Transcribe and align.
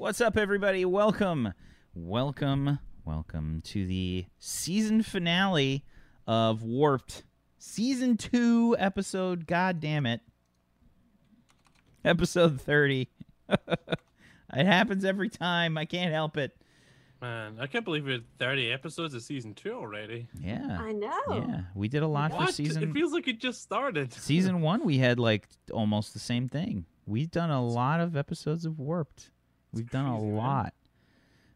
What's 0.00 0.22
up, 0.22 0.38
everybody? 0.38 0.86
Welcome, 0.86 1.52
welcome, 1.94 2.78
welcome 3.04 3.60
to 3.66 3.86
the 3.86 4.24
season 4.38 5.02
finale 5.02 5.84
of 6.26 6.62
Warped, 6.62 7.24
season 7.58 8.16
two, 8.16 8.74
episode. 8.78 9.46
God 9.46 9.78
damn 9.78 10.06
it, 10.06 10.22
episode 12.02 12.62
thirty. 12.62 13.10
it 13.50 13.68
happens 14.54 15.04
every 15.04 15.28
time. 15.28 15.76
I 15.76 15.84
can't 15.84 16.14
help 16.14 16.38
it. 16.38 16.56
Man, 17.20 17.58
I 17.60 17.66
can't 17.66 17.84
believe 17.84 18.06
we're 18.06 18.22
30 18.38 18.72
episodes 18.72 19.12
of 19.12 19.20
season 19.20 19.52
two 19.52 19.74
already. 19.74 20.28
Yeah, 20.40 20.78
I 20.80 20.92
know. 20.92 21.20
yeah. 21.28 21.60
We 21.74 21.88
did 21.88 22.02
a 22.02 22.08
lot 22.08 22.32
what? 22.32 22.46
for 22.46 22.52
season. 22.54 22.84
It 22.84 22.92
feels 22.94 23.12
like 23.12 23.28
it 23.28 23.38
just 23.38 23.60
started. 23.60 24.14
season 24.14 24.60
one, 24.62 24.82
we 24.82 24.96
had 24.96 25.20
like 25.20 25.46
almost 25.70 26.14
the 26.14 26.20
same 26.20 26.48
thing. 26.48 26.86
We've 27.04 27.30
done 27.30 27.50
a 27.50 27.62
lot 27.62 28.00
of 28.00 28.16
episodes 28.16 28.64
of 28.64 28.78
Warped. 28.78 29.30
We've 29.72 29.90
done 29.90 30.06
a 30.06 30.10
crazy, 30.10 30.26
man. 30.26 30.36
lot. 30.36 30.74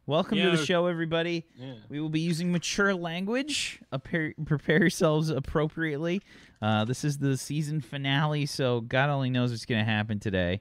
Welcome 0.06 0.36
to 0.38 0.44
Yeah. 0.44 0.50
the 0.50 0.64
show, 0.64 0.86
everybody. 0.86 1.46
Yeah. 1.56 1.74
We 1.88 1.98
will 2.00 2.10
be 2.10 2.20
using 2.20 2.52
mature 2.52 2.94
language. 2.94 3.80
Appear, 3.90 4.34
prepare 4.44 4.78
yourselves 4.80 5.30
appropriately. 5.30 6.20
Uh, 6.60 6.84
this 6.84 7.04
is 7.04 7.18
the 7.18 7.36
season 7.38 7.80
finale, 7.80 8.44
so 8.46 8.82
God 8.82 9.08
only 9.10 9.30
knows 9.30 9.50
what's 9.50 9.64
going 9.64 9.84
to 9.84 9.90
happen 9.90 10.20
today. 10.20 10.60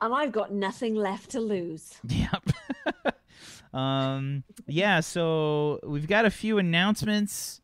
And 0.00 0.12
I've 0.14 0.32
got 0.32 0.52
nothing 0.52 0.94
left 0.94 1.30
to 1.30 1.40
lose. 1.40 1.94
Yep. 2.06 3.14
um, 3.74 4.44
yeah, 4.66 5.00
so 5.00 5.80
we've 5.84 6.06
got 6.08 6.24
a 6.26 6.30
few 6.30 6.58
announcements 6.58 7.60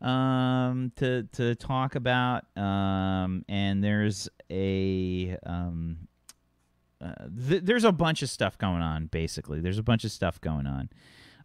um, 0.00 0.92
to 0.96 1.22
to 1.32 1.54
talk 1.54 1.94
about, 1.94 2.44
um, 2.56 3.44
and 3.48 3.82
there's 3.82 4.28
a 4.50 5.36
um, 5.46 6.08
uh, 7.04 7.14
th- 7.48 7.62
there's 7.64 7.84
a 7.84 7.92
bunch 7.92 8.22
of 8.22 8.30
stuff 8.30 8.56
going 8.58 8.80
on. 8.82 9.06
Basically, 9.06 9.60
there's 9.60 9.78
a 9.78 9.82
bunch 9.82 10.04
of 10.04 10.10
stuff 10.10 10.40
going 10.40 10.66
on. 10.66 10.88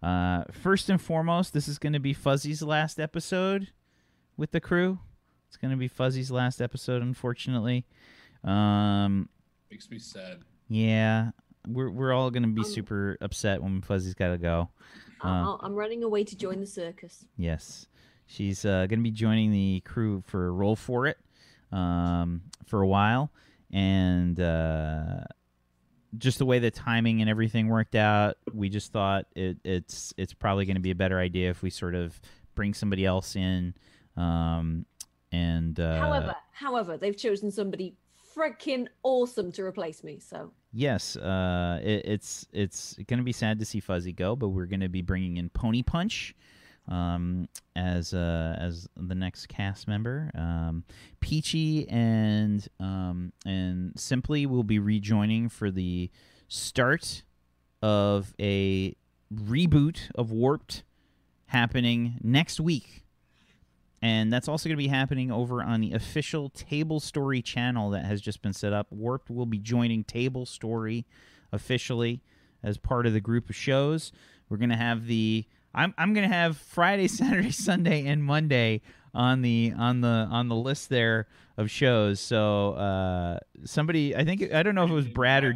Uh, 0.02 0.46
first 0.52 0.90
and 0.90 1.02
foremost, 1.02 1.54
this 1.54 1.68
is 1.68 1.78
going 1.78 1.94
to 1.94 2.00
be 2.00 2.14
Fuzzy's 2.14 2.62
last 2.62 3.00
episode 3.00 3.68
with 4.38 4.52
the 4.52 4.62
crew. 4.62 5.00
It's 5.50 5.58
going 5.58 5.72
to 5.72 5.78
be 5.78 5.88
Fuzzy's 5.90 6.32
last 6.32 6.62
episode, 6.62 7.02
unfortunately. 7.02 7.86
Um, 8.44 9.28
Makes 9.70 9.90
me 9.90 10.00
sad. 10.00 10.40
yeah, 10.70 11.32
we're 11.68 11.90
we're 11.92 12.14
all 12.14 12.32
gonna 12.32 12.48
be 12.48 12.62
Um, 12.62 12.68
super 12.68 13.18
upset 13.22 13.62
when 13.62 13.82
Fuzzy's 13.82 14.14
got 14.14 14.30
to 14.30 14.38
go. 14.38 14.70
Uh, 15.24 15.28
I'll- 15.28 15.60
I'm 15.62 15.74
running 15.76 16.04
away 16.04 16.24
to 16.24 16.36
join 16.38 16.60
the 16.62 16.66
circus. 16.66 17.26
yes, 17.36 17.86
she's 18.26 18.64
uh, 18.64 18.86
gonna 18.88 19.02
be 19.02 19.12
joining 19.12 19.52
the 19.52 19.82
crew 19.86 20.24
for 20.26 20.48
a 20.48 20.52
Roll 20.52 20.76
for 20.78 21.06
It 21.08 21.18
um, 21.74 22.44
for 22.66 22.82
a 22.82 22.88
while, 22.88 23.32
and 23.72 24.40
uh, 24.40 25.22
just 26.18 26.40
the 26.40 26.46
way 26.46 26.60
the 26.60 26.72
timing 26.72 27.22
and 27.22 27.30
everything 27.30 27.68
worked 27.68 27.96
out, 27.96 28.38
we 28.54 28.70
just 28.70 28.92
thought 28.92 29.26
it, 29.36 29.58
it's 29.64 30.14
it's 30.18 30.34
probably 30.34 30.66
gonna 30.66 30.80
be 30.80 30.92
a 30.92 30.96
better 30.96 31.20
idea 31.20 31.50
if 31.50 31.62
we 31.62 31.70
sort 31.70 31.96
of 31.96 32.20
bring 32.56 32.74
somebody 32.74 33.06
else 33.06 33.36
in. 33.36 33.74
Um, 34.18 34.86
and 35.32 35.80
uh, 35.80 36.00
however, 36.00 36.36
however, 36.52 36.98
they've 36.98 37.18
chosen 37.18 37.52
somebody 37.52 37.96
freaking 38.36 38.88
awesome 39.04 39.52
to 39.54 39.64
replace 39.64 40.04
me. 40.04 40.20
So 40.20 40.52
Yes, 40.72 41.16
uh, 41.16 41.80
it, 41.84 42.06
it's 42.06 42.48
it's 42.54 42.96
going 43.08 43.18
to 43.18 43.24
be 43.24 43.32
sad 43.32 43.60
to 43.60 43.66
see 43.66 43.80
Fuzzy 43.80 44.14
go, 44.14 44.36
but 44.36 44.50
we're 44.50 44.68
going 44.68 44.82
to 44.82 44.90
be 44.90 45.02
bringing 45.02 45.38
in 45.38 45.50
Pony 45.50 45.82
Punch 45.82 46.36
um, 46.90 47.48
as 47.76 48.14
uh, 48.14 48.56
as 48.60 48.88
the 48.98 49.16
next 49.16 49.48
cast 49.48 49.88
member. 49.88 50.32
Um, 50.36 50.84
Peachy 51.22 51.88
and 51.90 52.68
um, 52.80 53.32
and 53.46 53.98
Simply 53.98 54.46
will 54.46 54.64
be 54.64 54.80
rejoining 54.80 55.50
for 55.50 55.72
the 55.72 56.10
start 56.48 57.24
of 57.82 58.34
a 58.40 58.96
reboot 59.34 60.12
of 60.16 60.32
Warped 60.32 60.84
happening 61.46 62.20
next 62.22 62.60
week. 62.60 63.04
And 64.02 64.32
that's 64.32 64.48
also 64.48 64.70
going 64.70 64.78
to 64.78 64.84
be 64.84 64.88
happening 64.88 65.30
over 65.30 65.62
on 65.62 65.82
the 65.82 65.92
official 65.92 66.50
Table 66.50 67.00
Story 67.00 67.42
channel 67.42 67.90
that 67.90 68.06
has 68.06 68.22
just 68.22 68.42
been 68.42 68.54
set 68.54 68.72
up. 68.72 68.88
Warped 68.92 69.30
will 69.30 69.46
be 69.46 69.60
joining 69.60 70.06
Table 70.06 70.46
Story 70.46 71.06
officially 71.52 72.22
as 72.64 72.78
part 72.78 73.06
of 73.06 73.14
the 73.14 73.20
group 73.20 73.50
of 73.50 73.56
shows. 73.56 74.12
We're 74.48 74.58
going 74.58 74.70
to 74.70 74.78
have 74.78 75.08
the 75.08 75.46
I'm 75.74 75.94
I'm 75.98 76.14
going 76.14 76.28
to 76.28 76.34
have 76.34 76.58
Friday, 76.58 77.08
Saturday, 77.10 77.52
Sunday 77.52 78.06
and 78.08 78.24
Monday 78.24 78.82
on 79.14 79.42
the 79.42 79.74
on 79.78 80.02
the 80.02 80.28
on 80.30 80.50
the 80.50 80.56
list 80.56 80.90
there 80.90 81.28
of 81.58 81.70
shows. 81.72 82.20
So 82.20 82.74
uh 82.74 83.40
somebody 83.66 84.16
I 84.16 84.24
think 84.24 84.54
I 84.54 84.64
don't 84.64 84.76
know 84.76 84.84
if 84.84 84.92
it 84.92 84.94
was 84.94 85.08
Brad 85.08 85.44
or 85.44 85.56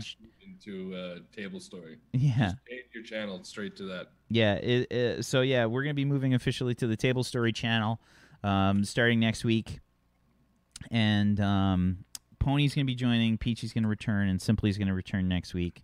into 0.66 0.96
uh, 0.96 1.20
table 1.36 1.60
story. 1.60 1.98
yeah. 2.14 2.48
Just 2.48 2.58
your 2.94 3.04
channel 3.04 3.44
straight 3.44 3.76
to 3.78 3.84
that. 3.84 4.08
Yeah. 4.30 4.56
It, 4.56 4.92
it, 4.92 5.26
so 5.26 5.42
yeah, 5.42 5.66
we're 5.66 5.84
gonna 5.84 5.94
be 5.94 6.06
moving 6.06 6.34
officially 6.34 6.76
to 6.76 6.88
the 6.88 6.96
Table 6.96 7.24
Story 7.24 7.52
channel, 7.52 8.00
um, 8.44 8.84
starting 8.84 9.20
next 9.20 9.44
week, 9.44 9.80
and 10.92 11.40
um, 11.40 12.06
Pony's 12.40 12.74
gonna 12.76 12.86
be 12.86 12.96
joining. 12.96 13.38
Peachy's 13.38 13.74
gonna 13.74 13.88
return, 13.88 14.28
and 14.28 14.42
Simply's 14.42 14.78
gonna 14.78 14.94
return 14.94 15.28
next 15.28 15.54
week. 15.54 15.84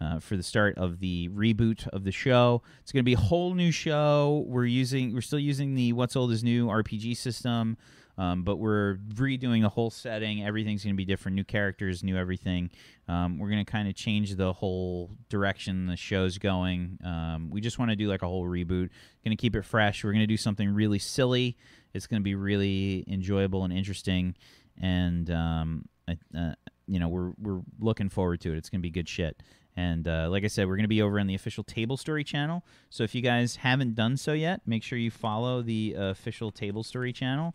Uh, 0.00 0.20
for 0.20 0.36
the 0.36 0.42
start 0.44 0.78
of 0.78 1.00
the 1.00 1.28
reboot 1.30 1.88
of 1.88 2.04
the 2.04 2.12
show, 2.12 2.62
it's 2.80 2.92
going 2.92 3.02
to 3.02 3.04
be 3.04 3.14
a 3.14 3.18
whole 3.18 3.54
new 3.54 3.72
show. 3.72 4.44
We're 4.46 4.64
using, 4.64 5.12
we're 5.12 5.20
still 5.20 5.40
using 5.40 5.74
the 5.74 5.92
What's 5.92 6.14
Old 6.14 6.30
is 6.30 6.44
New 6.44 6.68
RPG 6.68 7.16
system, 7.16 7.76
um, 8.16 8.42
but 8.42 8.56
we're 8.56 8.98
redoing 9.14 9.62
the 9.62 9.68
whole 9.68 9.90
setting. 9.90 10.44
Everything's 10.44 10.84
going 10.84 10.94
to 10.94 10.96
be 10.96 11.04
different, 11.04 11.34
new 11.34 11.44
characters, 11.44 12.04
new 12.04 12.16
everything. 12.16 12.70
Um, 13.08 13.38
we're 13.38 13.48
going 13.48 13.64
to 13.64 13.70
kind 13.70 13.88
of 13.88 13.94
change 13.94 14.34
the 14.34 14.52
whole 14.52 15.10
direction 15.28 15.86
the 15.86 15.96
show's 15.96 16.36
going. 16.36 16.98
Um, 17.04 17.48
we 17.50 17.60
just 17.60 17.78
want 17.78 17.90
to 17.90 17.96
do 17.96 18.08
like 18.08 18.22
a 18.22 18.26
whole 18.26 18.44
reboot. 18.44 18.90
Going 19.24 19.30
to 19.30 19.36
keep 19.36 19.54
it 19.54 19.64
fresh. 19.64 20.04
We're 20.04 20.12
going 20.12 20.20
to 20.20 20.26
do 20.26 20.36
something 20.36 20.68
really 20.68 20.98
silly. 20.98 21.56
It's 21.94 22.06
going 22.06 22.20
to 22.20 22.24
be 22.24 22.34
really 22.34 23.04
enjoyable 23.08 23.64
and 23.64 23.72
interesting, 23.72 24.34
and 24.80 25.30
um, 25.30 25.84
I, 26.08 26.18
uh, 26.36 26.54
you 26.86 26.98
know 26.98 27.08
we're 27.08 27.32
we're 27.38 27.60
looking 27.78 28.08
forward 28.08 28.40
to 28.42 28.52
it. 28.52 28.58
It's 28.58 28.68
going 28.68 28.80
to 28.80 28.82
be 28.82 28.90
good 28.90 29.08
shit. 29.08 29.42
And 29.78 30.08
uh, 30.08 30.26
like 30.28 30.42
I 30.42 30.48
said, 30.48 30.66
we're 30.66 30.74
going 30.74 30.82
to 30.82 30.88
be 30.88 31.02
over 31.02 31.20
on 31.20 31.28
the 31.28 31.36
official 31.36 31.62
Table 31.62 31.96
Story 31.96 32.24
channel. 32.24 32.64
So 32.90 33.04
if 33.04 33.14
you 33.14 33.22
guys 33.22 33.54
haven't 33.54 33.94
done 33.94 34.16
so 34.16 34.32
yet, 34.32 34.60
make 34.66 34.82
sure 34.82 34.98
you 34.98 35.12
follow 35.12 35.62
the 35.62 35.94
uh, 35.96 36.02
official 36.06 36.50
Table 36.50 36.82
Story 36.82 37.12
channel 37.12 37.54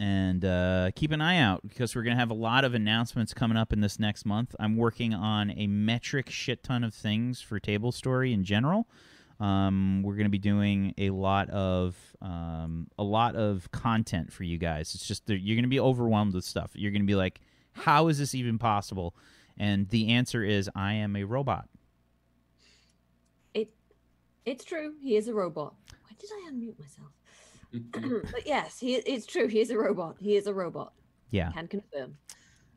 and 0.00 0.44
uh, 0.44 0.90
keep 0.96 1.12
an 1.12 1.20
eye 1.20 1.38
out 1.38 1.60
because 1.68 1.94
we're 1.94 2.02
going 2.02 2.16
to 2.16 2.18
have 2.18 2.32
a 2.32 2.34
lot 2.34 2.64
of 2.64 2.74
announcements 2.74 3.32
coming 3.32 3.56
up 3.56 3.72
in 3.72 3.80
this 3.80 4.00
next 4.00 4.26
month. 4.26 4.56
I'm 4.58 4.76
working 4.76 5.14
on 5.14 5.52
a 5.56 5.68
metric 5.68 6.30
shit 6.30 6.64
ton 6.64 6.82
of 6.82 6.92
things 6.92 7.40
for 7.40 7.60
Table 7.60 7.92
Story 7.92 8.32
in 8.32 8.42
general. 8.42 8.88
Um, 9.38 10.02
we're 10.02 10.14
going 10.14 10.24
to 10.24 10.30
be 10.30 10.38
doing 10.38 10.94
a 10.98 11.10
lot 11.10 11.48
of 11.50 11.96
um, 12.20 12.88
a 12.98 13.04
lot 13.04 13.36
of 13.36 13.70
content 13.70 14.32
for 14.32 14.42
you 14.42 14.58
guys. 14.58 14.96
It's 14.96 15.06
just 15.06 15.28
you're 15.28 15.54
going 15.54 15.62
to 15.62 15.68
be 15.68 15.78
overwhelmed 15.78 16.34
with 16.34 16.44
stuff. 16.44 16.72
You're 16.74 16.90
going 16.90 17.02
to 17.02 17.06
be 17.06 17.14
like, 17.14 17.40
"How 17.70 18.08
is 18.08 18.18
this 18.18 18.34
even 18.34 18.58
possible?" 18.58 19.14
And 19.60 19.88
the 19.90 20.08
answer 20.08 20.42
is, 20.42 20.70
"I 20.74 20.94
am 20.94 21.14
a 21.14 21.24
robot." 21.24 21.68
it 23.54 23.70
it's 24.46 24.64
true. 24.64 24.94
He 25.02 25.16
is 25.16 25.28
a 25.28 25.34
robot. 25.34 25.74
Why 26.02 26.16
did 26.18 26.30
I 26.32 26.50
unmute 26.50 26.78
myself? 26.78 28.22
but 28.32 28.46
yes, 28.46 28.80
he 28.80 28.94
it's 28.96 29.26
true. 29.26 29.48
He 29.48 29.60
is 29.60 29.70
a 29.70 29.76
robot. 29.78 30.16
He 30.18 30.36
is 30.36 30.46
a 30.46 30.54
robot. 30.54 30.94
Yeah, 31.30 31.52
Can 31.52 31.68
confirm. 31.68 32.16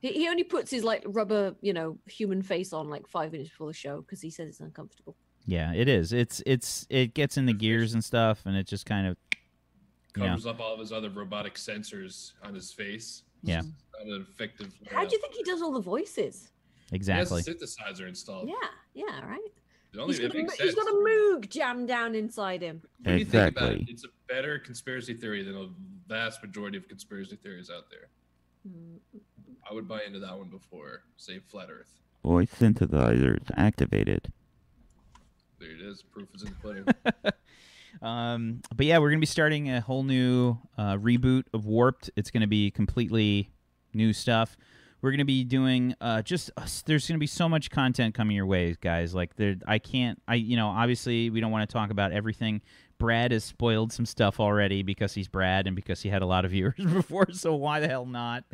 He, 0.01 0.09
he 0.11 0.27
only 0.27 0.43
puts 0.43 0.69
his 0.69 0.83
like 0.83 1.03
rubber, 1.07 1.55
you 1.61 1.71
know, 1.73 1.97
human 2.05 2.41
face 2.41 2.73
on 2.73 2.89
like 2.89 3.07
five 3.07 3.31
minutes 3.31 3.49
before 3.49 3.67
the 3.67 3.73
show 3.73 4.01
because 4.01 4.21
he 4.21 4.29
says 4.29 4.49
it's 4.49 4.59
uncomfortable. 4.59 5.15
yeah, 5.45 5.73
it 5.73 5.87
is. 5.87 6.11
It's 6.11 6.43
it's 6.45 6.85
it 6.89 7.13
gets 7.13 7.37
in 7.37 7.45
the 7.45 7.53
gears 7.53 7.93
and 7.93 8.03
stuff, 8.03 8.45
and 8.45 8.57
it 8.57 8.67
just 8.67 8.85
kind 8.85 9.07
of 9.07 9.15
Yeah. 10.17 10.27
Covers 10.27 10.45
up 10.45 10.59
all 10.59 10.73
of 10.73 10.79
his 10.81 10.91
other 10.91 11.09
robotic 11.09 11.55
sensors 11.55 12.33
on 12.43 12.53
his 12.53 12.73
face. 12.73 13.23
Yeah. 13.41 13.61
Not 13.61 14.07
an 14.07 14.25
effective. 14.29 14.73
How 14.91 15.05
do 15.05 15.15
you 15.15 15.21
think 15.21 15.33
he 15.33 15.43
does 15.43 15.61
all 15.61 15.71
the 15.71 15.81
voices? 15.81 16.51
Exactly. 16.93 17.41
He 17.41 17.51
has 17.51 17.61
a 17.61 17.65
synthesizer 17.83 18.07
installed. 18.07 18.49
Yeah, 18.49 18.55
yeah, 19.05 19.25
right. 19.25 19.39
He's 20.07 20.19
got, 20.19 20.31
a, 20.31 20.33
makes 20.33 20.57
mo- 20.59 20.65
he's 20.65 20.73
sense. 20.73 20.75
got 20.75 20.87
a 20.87 20.97
moog 20.97 21.49
jammed 21.49 21.87
down 21.87 22.15
inside 22.15 22.61
him. 22.63 22.81
When 23.03 23.19
you 23.19 23.25
think 23.25 23.55
about 23.57 23.73
it, 23.73 23.81
Exactly. 23.81 23.93
it's 23.93 24.03
a 24.05 24.07
better 24.27 24.57
conspiracy 24.57 25.13
theory 25.13 25.43
than 25.43 25.55
a 25.55 25.67
vast 26.07 26.41
majority 26.41 26.77
of 26.77 26.87
conspiracy 26.87 27.35
theories 27.35 27.69
out 27.69 27.91
there. 27.91 28.07
Mm, 28.67 28.97
I 29.69 29.73
would 29.73 29.87
buy 29.87 29.99
into 30.07 30.17
that 30.19 30.35
one 30.35 30.47
before, 30.49 31.03
say, 31.17 31.37
flat 31.39 31.67
Earth. 31.69 31.93
Voice 32.23 32.49
synthesizers 32.59 33.51
activated. 33.55 34.31
There 35.59 35.69
it 35.69 35.81
is. 35.81 36.01
Proof 36.01 36.29
is 36.33 36.41
in 36.43 36.49
the 36.49 36.55
pudding. 36.55 36.85
Um, 38.01 38.61
but 38.75 38.85
yeah, 38.87 38.97
we're 38.97 39.11
gonna 39.11 39.19
be 39.19 39.25
starting 39.27 39.69
a 39.69 39.79
whole 39.79 40.03
new 40.03 40.57
uh, 40.79 40.97
reboot 40.97 41.43
of 41.53 41.65
Warped. 41.67 42.09
It's 42.15 42.31
gonna 42.31 42.47
be 42.47 42.71
completely 42.71 43.51
new 43.93 44.13
stuff. 44.13 44.57
We're 45.03 45.11
gonna 45.11 45.25
be 45.25 45.43
doing 45.43 45.93
uh, 46.01 46.23
just 46.23 46.49
uh, 46.57 46.65
there's 46.85 47.07
gonna 47.07 47.19
be 47.19 47.27
so 47.27 47.47
much 47.47 47.69
content 47.69 48.15
coming 48.15 48.35
your 48.35 48.47
way, 48.47 48.75
guys. 48.81 49.13
Like 49.13 49.35
there, 49.35 49.57
I 49.67 49.77
can't, 49.77 50.19
I 50.27 50.35
you 50.35 50.55
know, 50.55 50.69
obviously 50.69 51.29
we 51.29 51.41
don't 51.41 51.51
want 51.51 51.69
to 51.69 51.73
talk 51.73 51.91
about 51.91 52.11
everything 52.11 52.61
Brad 53.03 53.33
has 53.33 53.43
spoiled 53.43 53.91
some 53.91 54.05
stuff 54.05 54.39
already 54.39 54.81
because 54.81 55.13
he's 55.13 55.27
Brad 55.27 55.67
and 55.67 55.75
because 55.75 56.01
he 56.01 56.07
had 56.07 56.21
a 56.21 56.25
lot 56.25 56.45
of 56.45 56.51
viewers 56.55 56.75
before. 56.77 57.27
So 57.33 57.53
why 57.53 57.81
the 57.81 57.87
hell 57.89 58.05
not? 58.05 58.45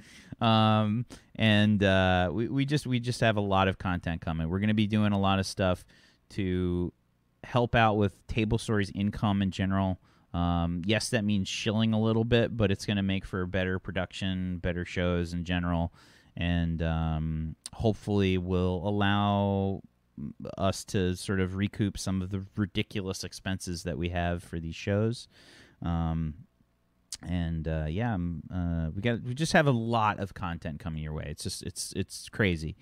Um, 0.42 1.06
and 1.36 1.84
uh, 1.84 2.32
we 2.34 2.48
we 2.48 2.66
just 2.66 2.88
we 2.88 3.00
just 3.00 3.22
have 3.22 3.38
a 3.38 3.42
lot 3.42 3.68
of 3.68 3.78
content 3.78 4.22
coming. 4.22 4.50
We're 4.50 4.60
to 4.60 4.74
be 4.74 4.88
doing 4.88 5.12
a 5.14 5.20
lot 5.20 5.38
of 5.38 5.46
stuff 5.46 5.86
to 6.32 6.92
help 7.44 7.76
out 7.76 7.98
with 7.98 8.26
Table 8.26 8.58
Story's 8.58 8.92
income 8.96 9.44
in 9.44 9.52
general. 9.52 10.00
Um, 10.34 10.82
yes, 10.86 11.10
that 11.10 11.24
means 11.24 11.48
shilling 11.48 11.94
a 11.94 12.00
little 12.02 12.24
bit, 12.24 12.58
but 12.58 12.72
it's 12.72 12.86
going 12.86 12.98
to 12.98 13.04
make 13.04 13.26
for 13.26 13.46
better 13.46 13.80
production, 13.80 14.58
better 14.58 14.84
shows 14.84 15.34
in 15.34 15.44
general, 15.44 15.94
and 16.40 16.82
um, 16.82 17.56
hopefully 17.74 18.38
will 18.38 18.82
allow 18.88 19.82
us 20.58 20.84
to 20.86 21.16
sort 21.16 21.40
of 21.40 21.56
recoup 21.56 21.98
some 21.98 22.22
of 22.22 22.30
the 22.30 22.44
ridiculous 22.56 23.24
expenses 23.24 23.84
that 23.84 23.98
we 23.98 24.10
have 24.10 24.42
for 24.42 24.60
these 24.60 24.76
shows. 24.76 25.28
Um, 25.82 26.34
and 27.22 27.68
uh, 27.68 27.86
yeah, 27.90 28.14
um, 28.14 28.42
uh, 28.54 28.90
we 28.96 29.02
got 29.02 29.22
we 29.22 29.34
just 29.34 29.54
have 29.54 29.68
a 29.68 29.72
lot 29.72 30.20
of 30.20 30.34
content 30.34 30.80
coming 30.80 31.04
your 31.04 31.14
way. 31.14 31.26
It's 31.28 31.44
just 31.44 31.64
it's 31.64 31.94
it's 31.96 32.30
crazy. 32.30 32.78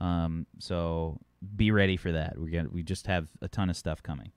Um, 0.00 0.46
so 0.58 1.18
be 1.56 1.72
ready 1.72 1.96
for 1.96 2.12
that. 2.12 2.38
We 2.38 2.50
got 2.50 2.72
we 2.72 2.84
just 2.84 3.08
have 3.08 3.28
a 3.42 3.48
ton 3.48 3.68
of 3.68 3.76
stuff 3.76 4.02
coming. 4.02 4.30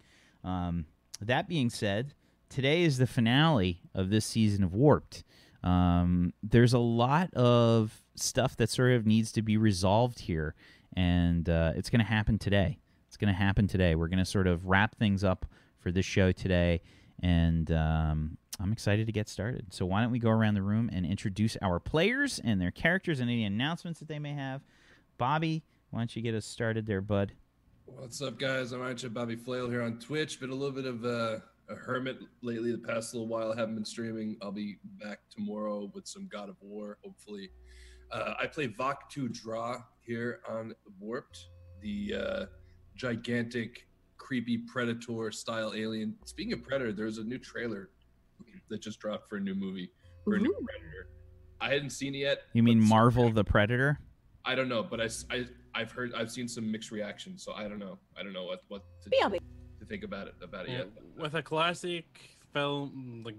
Um, 0.44 0.86
that 1.22 1.48
being 1.48 1.70
said, 1.70 2.16
today 2.50 2.82
is 2.82 2.98
the 2.98 3.08
finale 3.08 3.82
of 3.94 4.10
this 4.10 4.26
season 4.26 4.64
of 4.64 4.74
Warped. 4.74 5.24
Um, 5.64 6.34
there's 6.42 6.74
a 6.74 6.80
lot 6.80 7.34
of 7.34 8.02
stuff 8.16 8.58
that 8.58 8.70
sort 8.70 8.92
of 8.92 9.06
needs 9.06 9.32
to 9.34 9.42
be 9.42 9.58
resolved 9.58 10.20
here, 10.20 10.56
and 10.96 11.48
uh, 11.48 11.74
it's 11.76 11.90
going 11.90 12.00
to 12.00 12.06
happen 12.06 12.38
today. 12.38 12.80
It's 13.08 13.18
going 13.18 13.34
to 13.34 13.40
happen 13.40 13.68
today. 13.68 13.96
We're 13.96 14.08
going 14.08 14.20
to 14.20 14.26
sort 14.26 14.48
of 14.48 14.68
wrap 14.68 14.96
things 14.96 15.24
up 15.24 15.46
for 15.80 15.92
this 15.92 16.06
show 16.06 16.32
today, 16.32 16.82
and 17.22 17.72
um, 17.72 18.38
I'm 18.60 18.72
excited 18.72 19.06
to 19.08 19.12
get 19.12 19.30
started. 19.30 19.74
So 19.74 19.86
why 19.86 20.02
don't 20.02 20.12
we 20.12 20.20
go 20.20 20.30
around 20.30 20.56
the 20.56 20.62
room 20.62 20.90
and 20.92 21.06
introduce 21.06 21.58
our 21.62 21.80
players 21.80 22.40
and 22.44 22.62
their 22.62 22.72
characters 22.72 23.20
and 23.20 23.30
any 23.30 23.44
announcements 23.46 24.00
that 24.00 24.08
they 24.08 24.20
may 24.20 24.34
have. 24.34 24.62
Bobby, 25.18 25.64
why 25.90 26.00
don't 26.00 26.16
you 26.16 26.22
get 26.22 26.36
us 26.36 26.46
started 26.46 26.86
there, 26.86 27.02
bud? 27.02 27.34
What's 27.86 28.22
up, 28.22 28.40
guys? 28.40 28.72
I'm 28.72 28.82
Archer 28.82 29.10
Bobby 29.10 29.36
Flail 29.36 29.70
here 29.70 29.82
on 29.82 30.00
Twitch. 30.00 30.40
Been 30.40 30.50
a 30.50 30.56
little 30.56 30.74
bit 30.74 30.86
of 30.86 31.04
a, 31.06 31.44
a 31.70 31.76
hermit 31.76 32.18
lately 32.42 32.72
the 32.72 32.78
past 32.78 33.14
little 33.14 33.28
while. 33.28 33.52
I 33.52 33.56
haven't 33.56 33.76
been 33.76 33.86
streaming. 33.86 34.38
I'll 34.42 34.52
be 34.52 34.78
back 35.02 35.20
tomorrow 35.30 35.92
with 35.94 36.08
some 36.08 36.28
God 36.28 36.50
of 36.50 36.56
War, 36.62 36.98
hopefully. 37.04 37.52
Uh, 38.12 38.34
I 38.40 38.48
play 38.48 38.68
Vok2 38.68 39.32
Draw 39.34 39.82
here 40.02 40.42
on 40.48 40.74
Warped, 41.00 41.48
the 41.82 42.16
uh, 42.16 42.46
gigantic, 42.96 43.88
creepy 44.18 44.58
Predator 44.58 45.32
style 45.32 45.74
alien. 45.76 46.16
Speaking 46.26 46.54
of 46.54 46.64
Predator, 46.64 46.94
there's 46.94 47.18
a 47.18 47.24
new 47.24 47.40
trailer 47.40 47.90
that 48.70 48.82
just 48.82 49.00
dropped 49.00 49.30
for 49.30 49.38
a 49.38 49.40
new 49.40 49.56
movie 49.56 49.92
for 50.24 50.36
a 50.36 50.40
new 50.40 50.54
Predator. 50.66 51.10
I 51.60 51.70
hadn't 51.70 51.92
seen 51.92 52.14
it 52.16 52.20
yet. 52.20 52.40
You 52.54 52.64
mean 52.64 52.80
Marvel 52.80 53.32
the 53.32 53.44
Predator? 53.44 54.00
I 54.46 54.56
don't 54.56 54.68
know, 54.70 54.84
but 54.84 55.00
I 55.00 55.10
I've 55.74 55.92
heard 55.92 56.14
I've 56.14 56.32
seen 56.32 56.48
some 56.48 56.70
mixed 56.72 56.92
reactions, 56.92 57.44
so 57.44 57.54
I 57.54 57.68
don't 57.68 57.80
know. 57.80 57.98
I 58.18 58.24
don't 58.24 58.34
know 58.34 58.44
what 58.44 58.62
what 58.68 58.84
to, 59.04 59.10
BRB. 59.10 59.40
To 59.84 59.90
think 59.90 60.04
about 60.04 60.28
it 60.28 60.36
about 60.42 60.68
it 60.68 60.72
yet. 60.72 60.88
with 61.18 61.34
a 61.36 61.44
classic 61.44 62.06
film 62.54 63.24
like 63.26 63.36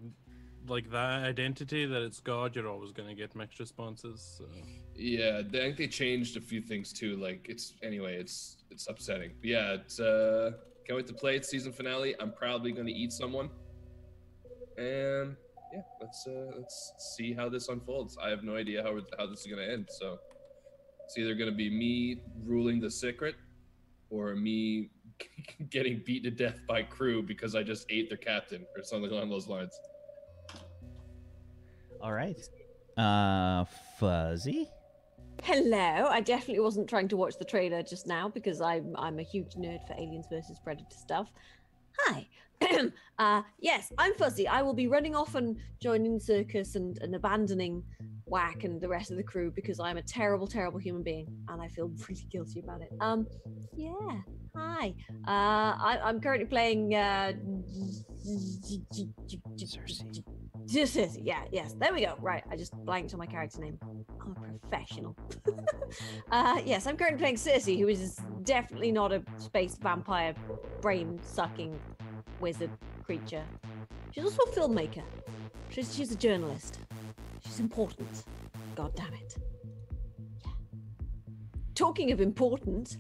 like 0.67 0.91
that 0.91 1.25
identity 1.25 1.85
that 1.85 2.03
it's 2.03 2.21
God, 2.21 2.57
you're 2.57 2.69
always 2.69 2.91
gonna 2.93 3.15
get 3.15 3.35
mixed 3.37 3.59
responses. 3.61 4.19
So. 4.39 4.45
Yeah, 4.97 5.43
they- 5.51 5.61
I 5.61 5.65
think 5.65 5.77
they 5.77 5.89
changed 5.89 6.37
a 6.37 6.41
few 6.41 6.61
things 6.61 6.93
too. 6.93 7.17
Like 7.17 7.47
it's 7.49 7.75
anyway, 7.83 8.15
it's 8.17 8.37
it's 8.71 8.87
upsetting. 8.89 9.33
But 9.41 9.49
yeah, 9.57 9.73
it's 9.75 10.01
uh 10.01 10.53
can't 10.87 10.97
wait 10.97 11.07
to 11.09 11.15
play 11.15 11.37
it. 11.37 11.45
Season 11.45 11.73
finale. 11.73 12.15
I'm 12.21 12.33
probably 12.33 12.73
gonna 12.73 12.91
eat 13.03 13.13
someone, 13.13 13.49
and 14.79 15.37
yeah, 15.73 15.83
let's 16.01 16.27
uh 16.27 16.51
let's 16.57 16.93
see 17.17 17.33
how 17.33 17.49
this 17.49 17.69
unfolds. 17.69 18.17
I 18.23 18.29
have 18.31 18.43
no 18.43 18.57
idea 18.57 18.83
how 18.83 18.99
how 19.19 19.27
this 19.27 19.41
is 19.41 19.47
gonna 19.47 19.63
end. 19.77 19.87
So 19.91 20.19
it's 21.05 21.17
either 21.19 21.35
gonna 21.35 21.53
be 21.53 21.69
me 21.71 22.21
ruling 22.45 22.81
the 22.81 22.91
secret, 22.91 23.35
or 24.11 24.35
me 24.35 24.91
getting 25.71 26.03
beat 26.05 26.25
to 26.25 26.31
death 26.31 26.61
by 26.67 26.83
crew 26.83 27.23
because 27.23 27.55
I 27.55 27.63
just 27.63 27.87
ate 27.91 28.09
their 28.09 28.19
captain 28.19 28.67
or 28.77 28.83
something 28.83 29.11
along 29.11 29.31
those 29.31 29.49
lines. 29.49 29.79
All 32.01 32.13
right. 32.13 32.39
Uh, 32.97 33.65
Fuzzy. 33.99 34.69
Hello. 35.43 36.07
I 36.09 36.21
definitely 36.21 36.61
wasn't 36.61 36.89
trying 36.89 37.09
to 37.09 37.17
watch 37.17 37.37
the 37.39 37.45
trailer 37.45 37.83
just 37.83 38.07
now 38.07 38.29
because 38.29 38.61
I'm 38.61 38.95
I'm 38.97 39.19
a 39.19 39.23
huge 39.23 39.55
nerd 39.55 39.87
for 39.87 39.95
Aliens 39.95 40.27
versus 40.31 40.59
Predator 40.63 40.97
stuff. 40.97 41.29
Hi. 42.01 42.27
uh, 43.19 43.43
yes, 43.59 43.93
I'm 43.99 44.15
Fuzzy. 44.15 44.47
I 44.49 44.63
will 44.63 44.75
be 44.75 44.87
running 44.87 45.15
off 45.15 45.35
and 45.35 45.57
joining 45.81 46.15
the 46.15 46.21
circus 46.25 46.77
and, 46.77 46.99
and 47.03 47.15
abandoning 47.15 47.83
Whack 48.27 48.65
and 48.65 48.81
the 48.81 48.89
rest 48.89 49.11
of 49.11 49.17
the 49.17 49.23
crew 49.23 49.53
because 49.55 49.79
I'm 49.81 49.97
a 49.97 50.03
terrible, 50.03 50.47
terrible 50.47 50.79
human 50.79 51.03
being 51.03 51.27
and 51.49 51.61
I 51.61 51.69
feel 51.69 51.91
really 52.09 52.27
guilty 52.31 52.61
about 52.61 52.81
it. 52.81 52.91
Um, 53.01 53.27
yeah. 53.77 54.21
Hi. 54.57 54.95
Uh, 55.27 55.31
I, 55.31 56.01
I'm 56.03 56.21
currently 56.21 56.47
playing. 56.47 56.95
Uh, 56.95 57.33
Cersei. 60.67 61.21
Yeah, 61.23 61.43
yes. 61.53 61.75
There 61.79 61.93
we 61.93 62.03
go. 62.03 62.15
Right, 62.21 62.43
I 62.51 62.57
just 62.57 62.73
blanked 62.85 63.13
on 63.13 63.19
my 63.19 63.27
character 63.27 63.61
name. 63.61 63.79
I'm 64.21 64.31
a 64.31 64.59
professional. 64.59 65.17
uh, 66.31 66.61
yes, 66.65 66.87
I'm 66.87 66.97
currently 66.97 67.19
playing 67.19 67.37
Cersei, 67.37 67.79
who 67.79 67.89
is 67.89 68.17
definitely 68.45 68.93
not 68.93 69.13
a 69.13 69.23
space 69.39 69.77
vampire, 69.77 70.35
brain 70.81 71.21
sucking 71.23 71.79
wizard 72.41 72.71
creature. 73.05 73.45
She's 74.13 74.25
also 74.25 74.43
a 74.43 74.55
filmmaker. 74.55 75.03
She's 75.71 75.95
she's 75.95 76.13
a 76.13 76.17
journalist. 76.17 76.79
She's 77.55 77.61
important. 77.61 78.25
God 78.75 78.93
damn 78.97 79.15
it. 79.15 79.37
Yeah. 80.45 80.51
Talking 81.77 82.11
of 82.11 82.21
important, 82.21 82.97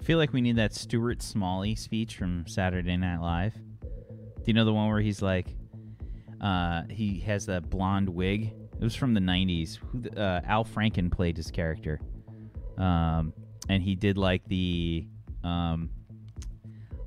I 0.00 0.04
feel 0.04 0.18
like 0.18 0.32
we 0.32 0.40
need 0.40 0.54
that 0.56 0.72
Stuart 0.72 1.20
Smalley 1.20 1.74
speech 1.74 2.16
from 2.16 2.46
Saturday 2.46 2.96
Night 2.96 3.18
Live. 3.20 3.54
Do 3.80 4.42
you 4.46 4.52
know 4.54 4.64
the 4.64 4.72
one 4.72 4.88
where 4.88 5.00
he's 5.00 5.20
like, 5.20 5.48
uh, 6.40 6.82
he 6.90 7.18
has 7.20 7.46
that 7.46 7.70
blonde 7.70 8.08
wig? 8.08 8.52
It 8.80 8.84
was 8.84 8.94
from 8.94 9.14
the 9.14 9.20
'90s. 9.20 9.76
Who? 9.78 10.00
the- 10.02 10.20
Uh, 10.20 10.40
Al 10.44 10.64
Franken 10.64 11.10
played 11.10 11.36
his 11.36 11.50
character, 11.50 12.00
um, 12.78 13.32
and 13.68 13.82
he 13.82 13.96
did 13.96 14.16
like 14.16 14.44
the, 14.46 15.06
um, 15.42 15.90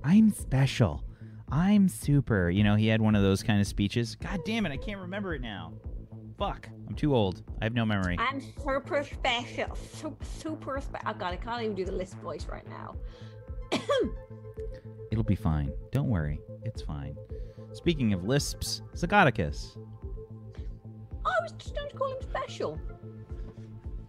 "I'm 0.03 0.29
special, 0.31 1.03
I'm 1.49 1.87
super." 1.89 2.49
You 2.49 2.63
know, 2.65 2.75
he 2.75 2.87
had 2.87 2.99
one 3.01 3.15
of 3.15 3.23
those 3.23 3.43
kind 3.43 3.59
of 3.61 3.67
speeches. 3.67 4.15
God 4.15 4.41
damn 4.45 4.65
it, 4.65 4.71
I 4.73 4.77
can't 4.77 4.99
remember 5.01 5.35
it 5.35 5.41
now. 5.41 5.71
Fuck, 6.37 6.67
I'm 6.87 6.95
too 6.95 7.15
old. 7.15 7.43
I 7.61 7.65
have 7.65 7.73
no 7.73 7.85
memory. 7.85 8.17
I'm 8.19 8.41
super 8.41 9.03
special. 9.03 9.75
Super, 9.93 10.25
super 10.25 10.81
special. 10.81 11.07
Oh 11.07 11.13
god, 11.13 11.33
I 11.33 11.37
can't 11.37 11.63
even 11.63 11.75
do 11.75 11.85
the 11.85 11.93
list 11.93 12.15
voice 12.15 12.45
right 12.51 12.67
now. 12.67 12.95
It'll 15.11 15.23
be 15.23 15.35
fine. 15.35 15.71
Don't 15.91 16.09
worry. 16.09 16.41
It's 16.63 16.81
fine. 16.81 17.15
Speaking 17.71 18.11
of 18.13 18.25
lisps, 18.25 18.81
Zagoticus. 18.95 19.77
Oh, 21.25 21.31
I 21.39 21.43
was 21.43 21.53
just 21.53 21.73
going 21.75 21.89
to 21.89 21.95
call 21.95 22.11
him 22.11 22.21
special. 22.21 22.79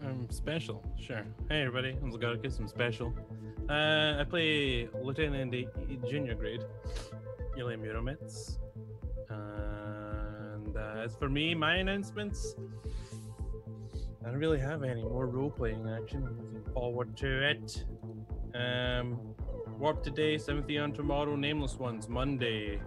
I'm 0.02 0.28
special, 0.30 0.84
sure. 1.00 1.24
Hey 1.48 1.62
everybody, 1.62 1.96
I'm 2.02 2.12
Zagoticus, 2.12 2.60
I'm 2.60 2.68
special. 2.68 3.12
Uh, 3.68 4.16
I 4.20 4.24
play 4.28 4.88
Lieutenant 5.02 5.36
in 5.42 5.50
the 5.50 5.66
junior 6.08 6.34
grade, 6.34 6.64
Ilya 7.58 7.78
Muromets. 7.78 8.58
And 10.76 10.98
uh, 10.98 11.02
as 11.02 11.14
for 11.16 11.28
me, 11.28 11.54
my 11.54 11.76
announcements, 11.76 12.56
I 14.24 14.30
don't 14.30 14.38
really 14.38 14.58
have 14.58 14.82
any 14.82 15.02
more 15.02 15.26
role 15.26 15.50
playing 15.50 15.88
action. 15.88 16.26
I'm 16.26 16.36
looking 16.36 16.72
forward 16.72 17.16
to 17.18 17.50
it. 17.50 17.84
Um, 18.54 19.18
Warp 19.78 20.02
today, 20.02 20.38
Seventh 20.38 20.70
on 20.78 20.92
tomorrow, 20.92 21.36
Nameless 21.36 21.76
Ones 21.76 22.08
Monday. 22.08 22.80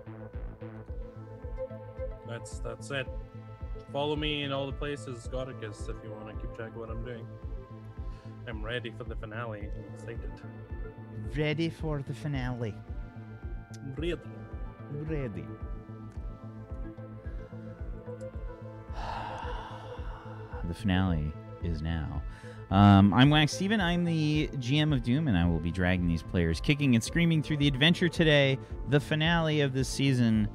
That's 2.27 2.59
that's 2.59 2.91
it. 2.91 3.07
Follow 3.91 4.15
me 4.15 4.43
in 4.43 4.51
all 4.51 4.65
the 4.65 4.73
places, 4.73 5.27
Goticus, 5.31 5.89
if 5.89 5.95
you 6.03 6.11
want 6.11 6.27
to 6.27 6.33
keep 6.33 6.55
track 6.55 6.69
of 6.69 6.77
what 6.77 6.89
I'm 6.89 7.03
doing. 7.03 7.25
I'm 8.47 8.63
ready 8.63 8.91
for 8.95 9.03
the 9.03 9.15
finale. 9.15 9.69
I'm 9.75 9.93
excited. 9.93 10.31
Ready 11.35 11.69
for 11.69 12.01
the 12.01 12.13
finale. 12.13 12.73
Ready. 13.97 14.19
Ready. 14.91 15.45
The 20.69 20.75
finale 20.75 21.33
is 21.63 21.81
now. 21.81 22.21
Um, 22.69 23.11
I'm 23.11 23.31
Wax 23.31 23.51
Steven. 23.51 23.81
I'm 23.81 24.05
the 24.05 24.47
GM 24.57 24.93
of 24.93 25.01
Doom, 25.01 25.27
and 25.27 25.35
I 25.35 25.45
will 25.45 25.59
be 25.59 25.71
dragging 25.71 26.07
these 26.07 26.21
players 26.21 26.61
kicking 26.61 26.93
and 26.93 27.03
screaming 27.03 27.41
through 27.41 27.57
the 27.57 27.67
adventure 27.67 28.07
today, 28.07 28.59
the 28.89 28.99
finale 28.99 29.61
of 29.61 29.73
this 29.73 29.89
season. 29.89 30.47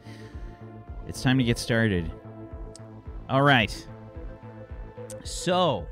It's 1.09 1.21
time 1.21 1.37
to 1.38 1.44
get 1.44 1.59
started. 1.59 2.11
All 3.28 3.42
right. 3.42 3.87
So, 5.25 5.85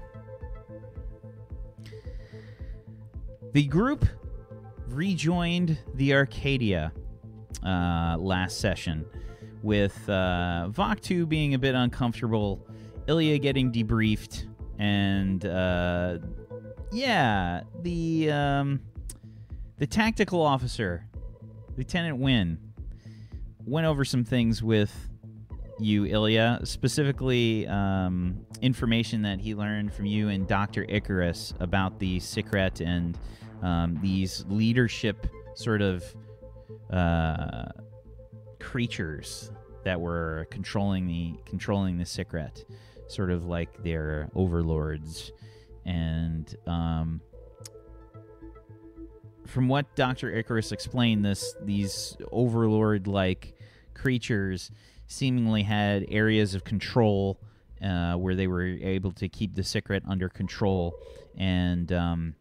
the 3.52 3.64
group 3.64 4.06
rejoined 4.88 5.76
the 5.94 6.14
Arcadia 6.14 6.92
uh, 7.66 8.16
last 8.20 8.60
session, 8.60 9.04
with 9.62 10.08
uh, 10.08 10.68
Vok2 10.70 11.28
being 11.28 11.54
a 11.54 11.58
bit 11.58 11.74
uncomfortable, 11.74 12.64
Ilya 13.06 13.38
getting 13.38 13.72
debriefed, 13.72 14.46
and 14.78 15.44
uh, 15.44 16.18
yeah, 16.92 17.62
the 17.82 18.30
um, 18.30 18.80
the 19.78 19.86
tactical 19.86 20.40
officer, 20.40 21.06
Lieutenant 21.76 22.18
Wynn, 22.18 22.58
went 23.64 23.86
over 23.86 24.04
some 24.04 24.24
things 24.24 24.62
with 24.62 24.94
you, 25.78 26.06
Ilya, 26.06 26.60
specifically 26.64 27.66
um, 27.66 28.46
information 28.60 29.22
that 29.22 29.40
he 29.40 29.54
learned 29.54 29.92
from 29.92 30.06
you 30.06 30.28
and 30.28 30.46
Dr. 30.46 30.84
Icarus 30.88 31.54
about 31.60 31.98
the 31.98 32.20
Secret 32.20 32.80
and 32.80 33.18
um, 33.62 33.98
these 34.00 34.44
leadership 34.48 35.26
sort 35.54 35.82
of 35.82 36.04
uh, 36.90 37.66
creatures 38.60 39.50
that 39.84 40.00
were 40.00 40.46
controlling 40.50 41.06
the 41.06 41.34
controlling 41.44 41.98
the 41.98 42.06
Secret, 42.06 42.64
sort 43.08 43.30
of 43.30 43.44
like 43.44 43.82
their 43.82 44.28
overlords, 44.34 45.32
and 45.84 46.54
um, 46.66 47.20
from 49.46 49.68
what 49.68 49.94
Doctor 49.96 50.30
Icarus 50.30 50.72
explained, 50.72 51.24
this 51.24 51.54
these 51.62 52.16
overlord 52.30 53.06
like 53.06 53.54
creatures 53.94 54.70
seemingly 55.06 55.62
had 55.62 56.06
areas 56.08 56.54
of 56.54 56.64
control 56.64 57.38
uh, 57.84 58.14
where 58.14 58.34
they 58.34 58.46
were 58.46 58.64
able 58.64 59.12
to 59.12 59.28
keep 59.28 59.54
the 59.54 59.64
secret 59.64 60.02
under 60.08 60.28
control, 60.28 60.94
and 61.36 61.92
um, 61.92 62.34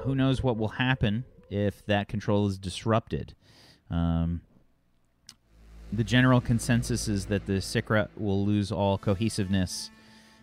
who 0.00 0.14
knows 0.14 0.42
what 0.42 0.56
will 0.56 0.68
happen 0.68 1.24
if 1.50 1.84
that 1.86 2.08
control 2.08 2.46
is 2.46 2.58
disrupted. 2.58 3.34
Um, 3.90 4.40
the 5.92 6.04
general 6.04 6.40
consensus 6.40 7.08
is 7.08 7.26
that 7.26 7.46
the 7.46 7.60
secret 7.60 8.10
will 8.16 8.44
lose 8.44 8.72
all 8.72 8.98
cohesiveness 8.98 9.90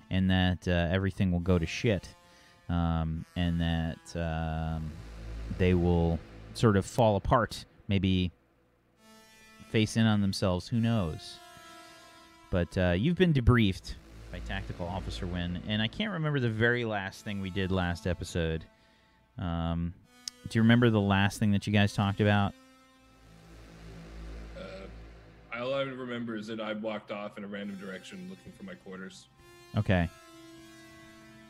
and 0.10 0.30
that 0.30 0.68
uh, 0.68 0.94
everything 0.94 1.32
will 1.32 1.40
go 1.40 1.60
to 1.60 1.66
shit. 1.66 2.10
Um, 2.70 3.26
and 3.36 3.60
that 3.60 4.16
um, 4.16 4.90
they 5.58 5.74
will 5.74 6.18
sort 6.54 6.78
of 6.78 6.86
fall 6.86 7.18
apart, 7.18 7.66
maybe 7.88 8.32
face 9.70 9.98
in 9.98 10.06
on 10.06 10.22
themselves. 10.22 10.68
Who 10.70 10.80
knows? 10.80 11.40
But 12.50 12.78
uh, 12.78 12.92
you've 12.92 13.18
been 13.18 13.34
debriefed 13.34 13.96
by 14.32 14.40
Tactical 14.40 14.88
Officer 14.88 15.28
Wynn, 15.28 15.62
and 15.68 15.82
I 15.82 15.88
can't 15.88 16.12
remember 16.12 16.40
the 16.40 16.50
very 16.50 16.86
last 16.86 17.26
thing 17.26 17.42
we 17.42 17.50
did 17.50 17.72
last 17.72 18.08
episode. 18.08 18.64
Um, 19.38 19.94
do 20.50 20.58
you 20.58 20.62
remember 20.62 20.90
the 20.90 21.02
last 21.02 21.40
thing 21.40 21.52
that 21.52 21.68
you 21.68 21.74
guys 21.74 21.94
talked 21.94 22.22
about? 22.22 22.54
All 25.60 25.74
I 25.74 25.82
remember 25.82 26.36
is 26.36 26.48
that 26.48 26.60
I 26.60 26.74
walked 26.74 27.12
off 27.12 27.38
in 27.38 27.44
a 27.44 27.48
random 27.48 27.78
direction 27.78 28.28
looking 28.30 28.52
for 28.54 28.64
my 28.64 28.74
quarters. 28.74 29.28
Okay. 29.78 30.10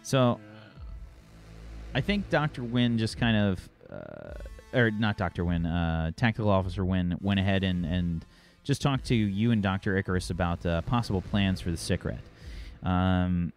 So 0.01 0.39
I 1.95 2.01
think 2.01 2.29
Dr. 2.29 2.63
Wynn 2.63 2.97
just 2.97 3.17
kind 3.17 3.37
of, 3.37 3.69
uh, 3.89 4.77
or 4.77 4.91
not 4.91 5.17
Dr. 5.17 5.45
Wynn, 5.45 5.65
uh, 5.65 6.11
Tactical 6.17 6.49
Officer 6.49 6.83
Wynn 6.83 7.17
went 7.21 7.39
ahead 7.39 7.63
and, 7.63 7.85
and 7.85 8.25
just 8.63 8.81
talked 8.81 9.05
to 9.05 9.15
you 9.15 9.51
and 9.51 9.63
Dr. 9.63 9.97
Icarus 9.97 10.29
about 10.29 10.65
uh, 10.65 10.81
possible 10.81 11.21
plans 11.21 11.61
for 11.61 11.71
the 11.71 11.77
Secret. 11.77 12.19
Um, 12.83 13.53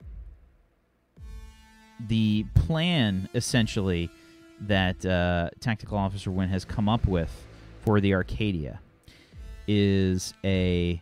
the 2.09 2.45
plan, 2.55 3.29
essentially, 3.35 4.11
that 4.61 5.05
uh, 5.05 5.51
Tactical 5.61 5.99
Officer 5.99 6.31
Wynn 6.31 6.51
has 6.51 6.65
come 6.65 6.89
up 6.89 7.07
with 7.07 7.47
for 7.85 8.01
the 8.01 8.15
Arcadia 8.15 8.81
is 9.67 10.35
a 10.45 11.01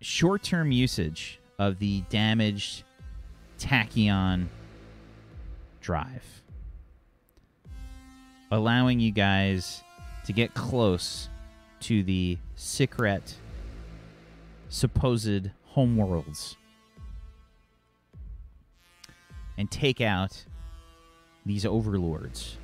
short 0.00 0.42
term 0.42 0.72
usage 0.72 1.40
of 1.58 1.78
the 1.78 2.02
damaged 2.08 2.84
tachyon 3.58 4.46
drive, 5.80 6.42
allowing 8.50 9.00
you 9.00 9.10
guys 9.10 9.82
to 10.24 10.32
get 10.32 10.54
close 10.54 11.28
to 11.80 12.02
the 12.02 12.38
secret 12.56 13.34
supposed 14.68 15.50
homeworlds 15.74 16.56
and 19.58 19.70
take 19.70 20.00
out 20.00 20.44
these 21.44 21.66
overlords. 21.66 22.56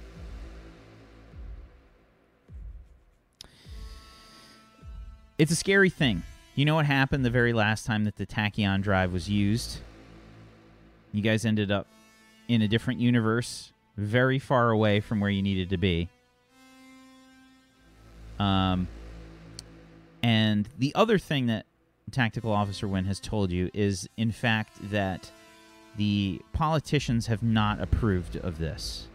It's 5.38 5.52
a 5.52 5.56
scary 5.56 5.90
thing. 5.90 6.22
You 6.54 6.64
know 6.64 6.74
what 6.74 6.86
happened 6.86 7.24
the 7.24 7.30
very 7.30 7.52
last 7.52 7.84
time 7.84 8.04
that 8.04 8.16
the 8.16 8.24
tachyon 8.24 8.80
drive 8.80 9.12
was 9.12 9.28
used? 9.28 9.78
You 11.12 11.20
guys 11.20 11.44
ended 11.44 11.70
up 11.70 11.86
in 12.48 12.62
a 12.62 12.68
different 12.68 13.00
universe, 13.00 13.72
very 13.98 14.38
far 14.38 14.70
away 14.70 15.00
from 15.00 15.20
where 15.20 15.28
you 15.28 15.42
needed 15.42 15.70
to 15.70 15.76
be. 15.76 16.08
Um, 18.38 18.88
and 20.22 20.68
the 20.78 20.94
other 20.94 21.18
thing 21.18 21.46
that 21.46 21.66
Tactical 22.10 22.52
Officer 22.52 22.88
Wynn 22.88 23.04
has 23.04 23.20
told 23.20 23.50
you 23.50 23.70
is, 23.74 24.08
in 24.16 24.32
fact, 24.32 24.90
that 24.90 25.30
the 25.96 26.40
politicians 26.52 27.26
have 27.26 27.42
not 27.42 27.80
approved 27.80 28.36
of 28.36 28.58
this. 28.58 29.08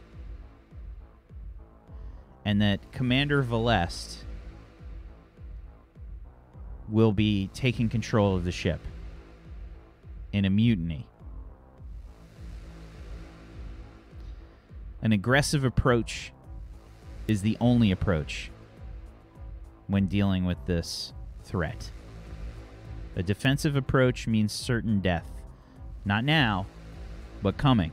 And 2.46 2.62
that 2.62 2.92
Commander 2.92 3.42
Valest 3.42 4.26
will 6.90 7.12
be 7.12 7.50
taking 7.54 7.90
control 7.90 8.36
of 8.36 8.44
the 8.44 8.52
ship 8.52 8.80
in 10.34 10.46
a 10.46 10.50
mutiny. 10.50 11.08
An 15.02 15.12
aggressive 15.12 15.64
approach 15.64 16.32
is 17.28 17.42
the 17.42 17.58
only 17.60 17.92
approach 17.92 18.52
when 19.88 20.08
dealing 20.08 20.46
with 20.46 20.58
this 20.66 21.14
threat. 21.44 21.92
A 23.16 23.24
defensive 23.24 23.76
approach 23.76 24.28
means 24.28 24.54
certain 24.54 25.00
death. 25.00 25.30
Not 26.06 26.24
now, 26.24 26.66
but 27.42 27.58
coming. 27.58 27.92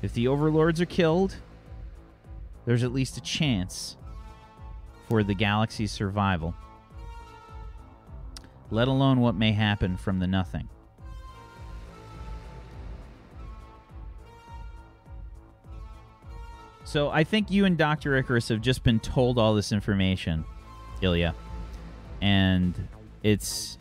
If 0.00 0.12
the 0.14 0.26
overlords 0.26 0.80
are 0.80 0.86
killed, 0.86 1.36
there's 2.64 2.82
at 2.82 2.92
least 2.92 3.16
a 3.16 3.20
chance 3.20 3.96
for 5.12 5.22
the 5.22 5.34
galaxy's 5.34 5.92
survival, 5.92 6.54
let 8.70 8.88
alone 8.88 9.20
what 9.20 9.34
may 9.34 9.52
happen 9.52 9.94
from 9.94 10.18
the 10.20 10.26
nothing. 10.26 10.66
So 16.84 17.10
I 17.10 17.24
think 17.24 17.50
you 17.50 17.66
and 17.66 17.76
Dr. 17.76 18.16
Icarus 18.16 18.48
have 18.48 18.62
just 18.62 18.84
been 18.84 18.98
told 19.00 19.38
all 19.38 19.54
this 19.54 19.70
information, 19.70 20.46
Ilya. 21.02 21.34
And 22.22 22.88
it's 23.22 23.76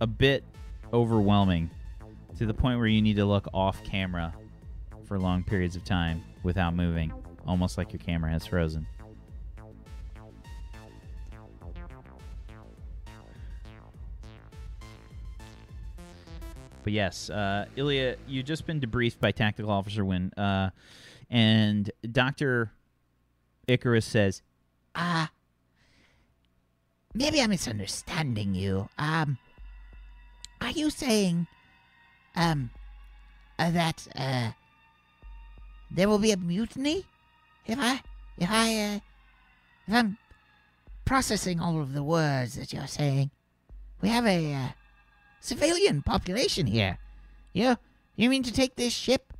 a 0.00 0.06
bit 0.06 0.44
overwhelming 0.92 1.68
to 2.38 2.46
the 2.46 2.54
point 2.54 2.78
where 2.78 2.86
you 2.86 3.02
need 3.02 3.16
to 3.16 3.24
look 3.24 3.48
off 3.52 3.82
camera 3.82 4.32
for 5.02 5.18
long 5.18 5.42
periods 5.42 5.74
of 5.74 5.82
time 5.82 6.22
without 6.44 6.76
moving, 6.76 7.12
almost 7.44 7.76
like 7.76 7.92
your 7.92 7.98
camera 7.98 8.30
has 8.30 8.46
frozen. 8.46 8.86
But 16.82 16.92
yes, 16.92 17.28
uh, 17.30 17.66
Ilya, 17.76 18.16
you've 18.26 18.46
just 18.46 18.66
been 18.66 18.80
debriefed 18.80 19.20
by 19.20 19.32
Tactical 19.32 19.70
Officer 19.70 20.04
Wynn, 20.04 20.32
uh, 20.36 20.70
and 21.28 21.90
Doctor 22.10 22.72
Icarus 23.68 24.06
says, 24.06 24.42
Ah, 24.94 25.30
maybe 27.14 27.40
I'm 27.40 27.50
misunderstanding 27.50 28.54
you. 28.54 28.88
Um, 28.98 29.38
are 30.60 30.70
you 30.70 30.90
saying, 30.90 31.46
um, 32.34 32.70
uh, 33.58 33.70
that 33.70 34.08
uh, 34.16 34.50
there 35.90 36.08
will 36.08 36.18
be 36.18 36.32
a 36.32 36.36
mutiny 36.36 37.04
if 37.66 37.78
I, 37.78 38.00
if 38.38 38.50
I, 38.50 38.80
uh, 38.80 39.00
if 39.86 39.94
I'm 39.94 40.16
processing 41.04 41.60
all 41.60 41.80
of 41.80 41.92
the 41.92 42.02
words 42.02 42.54
that 42.54 42.72
you're 42.72 42.86
saying? 42.86 43.30
We 44.00 44.08
have 44.08 44.26
a 44.26 44.54
uh, 44.54 44.68
civilian 45.40 46.02
population 46.02 46.66
here. 46.66 46.98
You, 47.52 47.76
you 48.16 48.28
mean 48.28 48.42
to 48.44 48.52
take 48.52 48.76
this 48.76 48.92
ship 48.92 49.32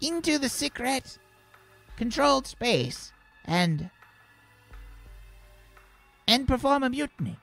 into 0.00 0.38
the 0.38 0.48
secret 0.48 1.18
controlled 1.96 2.46
space 2.46 3.12
and 3.44 3.90
and 6.26 6.48
perform 6.48 6.82
a 6.82 6.90
mutiny? 6.90 7.36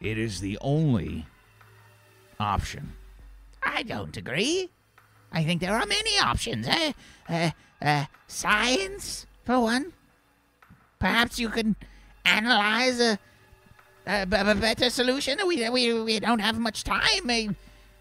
It 0.00 0.16
is 0.16 0.40
the 0.40 0.58
only 0.60 1.26
option. 2.38 2.92
I 3.62 3.82
don't 3.82 4.16
agree. 4.16 4.70
I 5.32 5.44
think 5.44 5.60
there 5.60 5.74
are 5.74 5.86
many 5.86 6.18
options. 6.18 6.66
Eh? 6.68 6.92
uh, 7.28 7.50
uh, 7.82 8.04
science, 8.26 9.26
for 9.44 9.60
one. 9.60 9.92
Perhaps 10.98 11.38
you 11.38 11.48
can 11.48 11.76
analyze 12.24 13.00
a, 13.00 13.18
a, 14.08 14.26
b- 14.26 14.60
better 14.60 14.90
solution. 14.90 15.38
We, 15.46 15.68
we, 15.68 16.02
we 16.02 16.20
don't 16.20 16.38
have 16.40 16.58
much 16.58 16.82
time. 16.82 17.56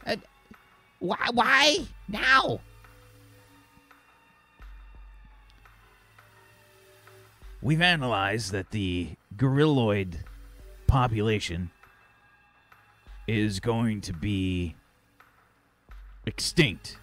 Uh, 0.06 0.16
why, 1.00 1.28
why 1.34 1.78
now? 2.08 2.62
We've 7.62 7.82
analyzed 7.82 8.52
that 8.54 8.72
the 8.72 9.10
gorilloid 9.36 10.16
population 10.88 11.72
is 13.28 13.60
going 13.60 14.02
to 14.02 14.14
be 14.14 14.76
extinct 16.26 16.98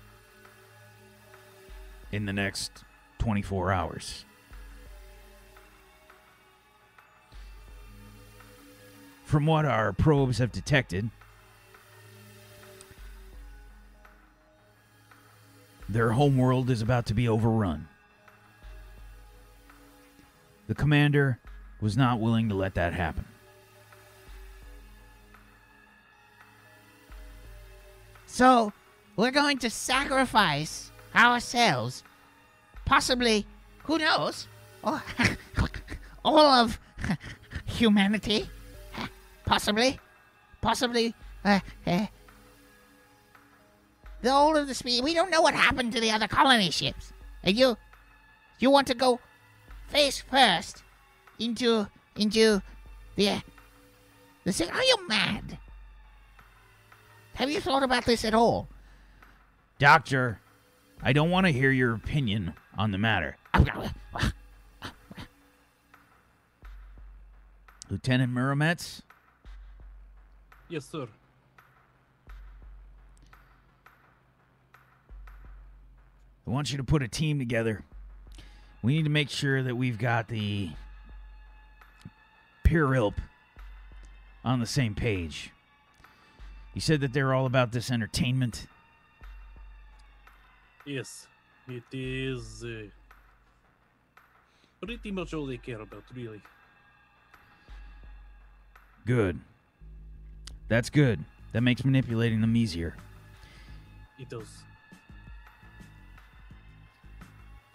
in 2.12 2.24
the 2.24 2.32
next 2.32 2.84
24 3.18 3.72
hours. 3.72 4.24
From 9.24 9.46
what 9.46 9.64
our 9.64 9.92
probes 9.92 10.38
have 10.38 10.52
detected, 10.52 11.10
their 15.88 16.12
homeworld 16.12 16.70
is 16.70 16.82
about 16.82 17.06
to 17.06 17.14
be 17.14 17.28
overrun. 17.28 17.88
The 20.66 20.74
commander 20.74 21.38
was 21.80 21.96
not 21.96 22.20
willing 22.20 22.48
to 22.48 22.54
let 22.54 22.74
that 22.74 22.94
happen. 22.94 23.24
So, 28.26 28.72
we're 29.16 29.30
going 29.30 29.58
to 29.58 29.70
sacrifice 29.70 30.90
ourselves, 31.14 32.02
possibly, 32.84 33.46
who 33.84 33.98
knows, 33.98 34.48
all, 36.24 36.38
of 36.38 36.80
humanity, 37.66 38.50
possibly, 39.44 39.98
possibly, 40.60 41.14
uh, 41.44 41.60
uh, 41.86 42.06
the 44.22 44.32
whole 44.32 44.56
of 44.56 44.66
the 44.66 44.74
species. 44.74 45.02
We 45.02 45.14
don't 45.14 45.30
know 45.30 45.42
what 45.42 45.54
happened 45.54 45.92
to 45.92 46.00
the 46.00 46.10
other 46.10 46.28
colony 46.28 46.70
ships. 46.70 47.12
And 47.42 47.56
you, 47.56 47.76
you 48.58 48.70
want 48.70 48.86
to 48.86 48.94
go 48.94 49.20
face 49.88 50.20
first 50.20 50.82
into 51.38 51.86
into 52.16 52.62
the 53.16 53.42
the 54.44 54.52
thing? 54.52 54.70
Are 54.70 54.82
you 54.82 55.08
mad? 55.08 55.58
Have 57.34 57.50
you 57.50 57.60
thought 57.60 57.82
about 57.82 58.04
this 58.04 58.24
at 58.24 58.34
all? 58.34 58.68
Doctor, 59.78 60.40
I 61.02 61.12
don't 61.12 61.30
want 61.30 61.46
to 61.46 61.52
hear 61.52 61.70
your 61.70 61.94
opinion 61.94 62.54
on 62.78 62.92
the 62.92 62.98
matter. 62.98 63.36
Lieutenant 67.90 68.32
Muromets, 68.32 69.02
Yes, 70.74 70.86
sir. 70.86 71.06
I 76.44 76.50
want 76.50 76.72
you 76.72 76.78
to 76.78 76.82
put 76.82 77.00
a 77.00 77.06
team 77.06 77.38
together. 77.38 77.84
We 78.82 78.96
need 78.96 79.04
to 79.04 79.08
make 79.08 79.30
sure 79.30 79.62
that 79.62 79.76
we've 79.76 79.98
got 79.98 80.26
the 80.26 80.70
Pirilp 82.66 83.14
on 84.44 84.58
the 84.58 84.66
same 84.66 84.96
page. 84.96 85.52
You 86.74 86.80
said 86.80 87.00
that 87.02 87.12
they're 87.12 87.32
all 87.32 87.46
about 87.46 87.70
this 87.70 87.88
entertainment. 87.92 88.66
Yes, 90.84 91.28
it 91.68 91.84
is 91.92 92.64
uh, 92.64 92.88
pretty 94.84 95.12
much 95.12 95.34
all 95.34 95.46
they 95.46 95.58
care 95.58 95.82
about, 95.82 96.02
really. 96.16 96.42
Good. 99.06 99.38
That's 100.68 100.90
good. 100.90 101.24
That 101.52 101.62
makes 101.62 101.84
manipulating 101.84 102.40
them 102.40 102.56
easier. 102.56 102.96
It 104.18 104.28
does. 104.28 104.48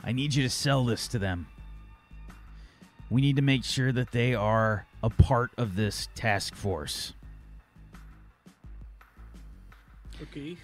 I 0.04 0.12
need 0.12 0.34
you 0.34 0.44
to 0.44 0.50
sell 0.50 0.86
this 0.86 1.08
to 1.10 1.20
them. 1.20 1.48
We 3.10 3.22
need 3.22 3.36
to 3.38 3.42
make 3.42 3.63
sure 3.63 3.92
that 3.92 4.12
they 4.12 4.36
are 4.36 4.86
a 5.04 5.10
part 5.10 5.52
of 5.58 5.76
this 5.76 6.08
task 6.16 6.56
force. 6.56 7.13
Okay. 10.22 10.58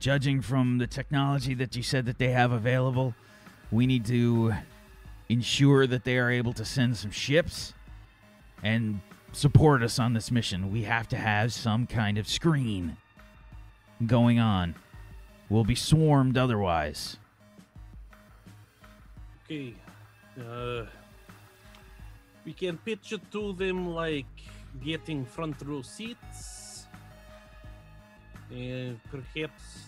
Judging 0.00 0.40
from 0.40 0.78
the 0.78 0.86
technology 0.86 1.54
that 1.54 1.76
you 1.76 1.82
said 1.82 2.06
that 2.06 2.18
they 2.18 2.30
have 2.30 2.52
available, 2.52 3.14
we 3.70 3.86
need 3.86 4.04
to 4.06 4.52
ensure 5.28 5.86
that 5.86 6.04
they 6.04 6.18
are 6.18 6.30
able 6.30 6.52
to 6.54 6.64
send 6.64 6.96
some 6.96 7.10
ships 7.10 7.72
and 8.62 9.00
support 9.32 9.82
us 9.82 9.98
on 9.98 10.12
this 10.12 10.30
mission. 10.30 10.70
We 10.70 10.82
have 10.82 11.08
to 11.08 11.16
have 11.16 11.52
some 11.52 11.86
kind 11.86 12.18
of 12.18 12.28
screen 12.28 12.96
going 14.06 14.38
on. 14.38 14.74
We'll 15.48 15.64
be 15.64 15.74
swarmed 15.74 16.38
otherwise. 16.38 17.16
Okay. 19.44 19.74
Uh, 20.38 20.84
we 22.44 22.52
can 22.52 22.78
pitch 22.78 23.12
it 23.12 23.20
to 23.32 23.52
them 23.52 23.88
like 23.94 24.26
getting 24.82 25.24
front 25.24 25.56
row 25.64 25.82
seats. 25.82 26.86
And 28.50 28.98
perhaps. 29.10 29.84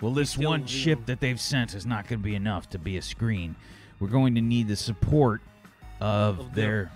Well, 0.00 0.12
this 0.12 0.36
one 0.36 0.66
ship 0.66 1.06
that 1.06 1.20
they've 1.20 1.40
sent 1.40 1.74
is 1.74 1.86
not 1.86 2.08
going 2.08 2.20
to 2.20 2.24
be 2.24 2.34
enough 2.34 2.68
to 2.70 2.78
be 2.78 2.96
a 2.96 3.02
screen. 3.02 3.54
We're 4.00 4.08
going 4.08 4.34
to 4.34 4.40
need 4.40 4.66
the 4.66 4.74
support 4.76 5.40
of, 6.00 6.40
Of 6.40 6.54
their- 6.54 6.90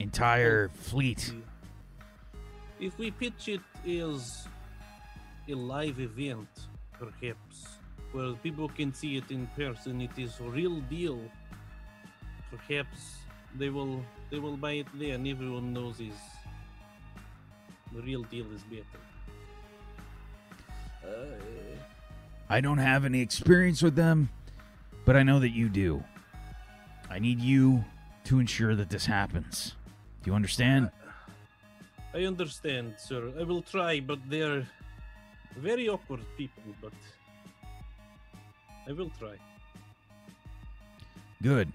entire 0.00 0.68
fleet. 0.70 1.32
If 2.80 2.98
we 2.98 3.10
pitch 3.10 3.48
it 3.48 3.60
as 3.86 4.48
a 5.48 5.54
live 5.54 6.00
event, 6.00 6.48
perhaps, 6.98 7.78
where 8.12 8.32
people 8.42 8.68
can 8.68 8.92
see 8.94 9.16
it 9.16 9.30
in 9.30 9.46
person, 9.56 10.00
it 10.00 10.10
is 10.16 10.40
a 10.40 10.44
real 10.44 10.80
deal. 10.80 11.20
Perhaps 12.50 13.18
they 13.56 13.68
will 13.68 14.02
they 14.30 14.38
will 14.38 14.56
buy 14.56 14.72
it 14.72 14.86
there, 14.94 15.14
and 15.14 15.28
everyone 15.28 15.72
knows 15.72 16.00
is 16.00 16.14
the 17.92 18.00
real 18.02 18.22
deal 18.24 18.46
is 18.52 18.62
better. 18.64 19.00
Uh, 21.04 21.36
I 22.48 22.60
don't 22.60 22.78
have 22.78 23.04
any 23.04 23.20
experience 23.20 23.82
with 23.82 23.94
them, 23.94 24.30
but 25.04 25.16
I 25.16 25.22
know 25.22 25.38
that 25.40 25.50
you 25.50 25.68
do. 25.68 26.02
I 27.08 27.18
need 27.18 27.40
you 27.40 27.84
to 28.24 28.38
ensure 28.38 28.74
that 28.74 28.90
this 28.90 29.06
happens. 29.06 29.74
Do 30.22 30.30
you 30.30 30.34
understand? 30.34 30.90
I 32.12 32.24
understand, 32.24 32.94
sir. 32.98 33.32
I 33.38 33.44
will 33.44 33.62
try, 33.62 34.00
but 34.00 34.18
they're 34.28 34.66
very 35.56 35.88
awkward 35.88 36.20
people. 36.36 36.62
But 36.82 36.92
I 38.88 38.92
will 38.92 39.10
try. 39.18 39.36
Good. 41.42 41.72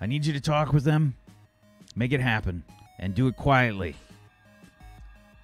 I 0.00 0.06
need 0.06 0.24
you 0.24 0.32
to 0.32 0.40
talk 0.40 0.72
with 0.72 0.84
them, 0.84 1.14
make 1.96 2.12
it 2.12 2.20
happen, 2.20 2.62
and 2.98 3.14
do 3.14 3.26
it 3.26 3.36
quietly. 3.36 3.96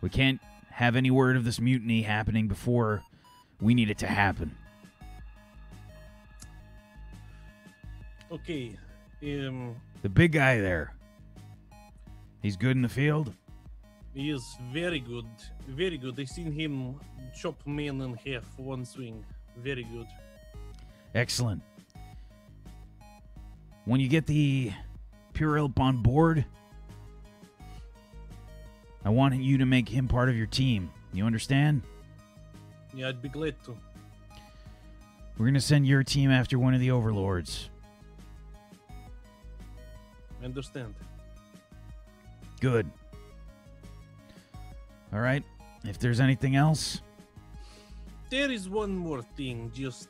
We 0.00 0.08
can't 0.08 0.40
have 0.70 0.96
any 0.96 1.10
word 1.10 1.36
of 1.36 1.44
this 1.44 1.60
mutiny 1.60 2.02
happening 2.02 2.46
before 2.46 3.02
we 3.60 3.74
need 3.74 3.90
it 3.90 3.98
to 3.98 4.06
happen. 4.06 4.54
Okay. 8.30 8.76
Um. 9.22 9.76
The 10.04 10.10
big 10.10 10.32
guy 10.32 10.60
there. 10.60 10.92
He's 12.42 12.58
good 12.58 12.76
in 12.76 12.82
the 12.82 12.90
field. 12.90 13.32
He 14.12 14.28
is 14.28 14.58
very 14.70 15.00
good, 15.00 15.24
very 15.66 15.96
good. 15.96 16.20
I 16.20 16.24
seen 16.24 16.52
him 16.52 17.00
chop 17.34 17.66
man 17.66 18.02
in 18.02 18.14
half 18.26 18.44
one 18.58 18.84
swing. 18.84 19.24
Very 19.56 19.84
good. 19.84 20.06
Excellent. 21.14 21.62
When 23.86 23.98
you 23.98 24.08
get 24.08 24.26
the 24.26 24.72
Purelp 25.32 25.80
on 25.80 26.02
board, 26.02 26.44
I 29.06 29.08
want 29.08 29.34
you 29.36 29.56
to 29.56 29.64
make 29.64 29.88
him 29.88 30.06
part 30.06 30.28
of 30.28 30.36
your 30.36 30.48
team. 30.48 30.90
You 31.14 31.24
understand? 31.24 31.80
Yeah, 32.92 33.08
I'd 33.08 33.22
be 33.22 33.30
glad 33.30 33.54
to. 33.64 33.74
We're 35.38 35.46
going 35.46 35.54
to 35.54 35.62
send 35.62 35.86
your 35.86 36.02
team 36.02 36.30
after 36.30 36.58
one 36.58 36.74
of 36.74 36.80
the 36.80 36.90
overlords. 36.90 37.70
Understand. 40.44 40.94
Good. 42.60 42.88
All 45.12 45.20
right. 45.20 45.42
If 45.84 45.98
there's 45.98 46.20
anything 46.20 46.56
else, 46.56 47.00
There 48.30 48.50
is 48.50 48.68
one 48.68 48.96
more 48.96 49.22
thing, 49.22 49.70
just 49.72 50.08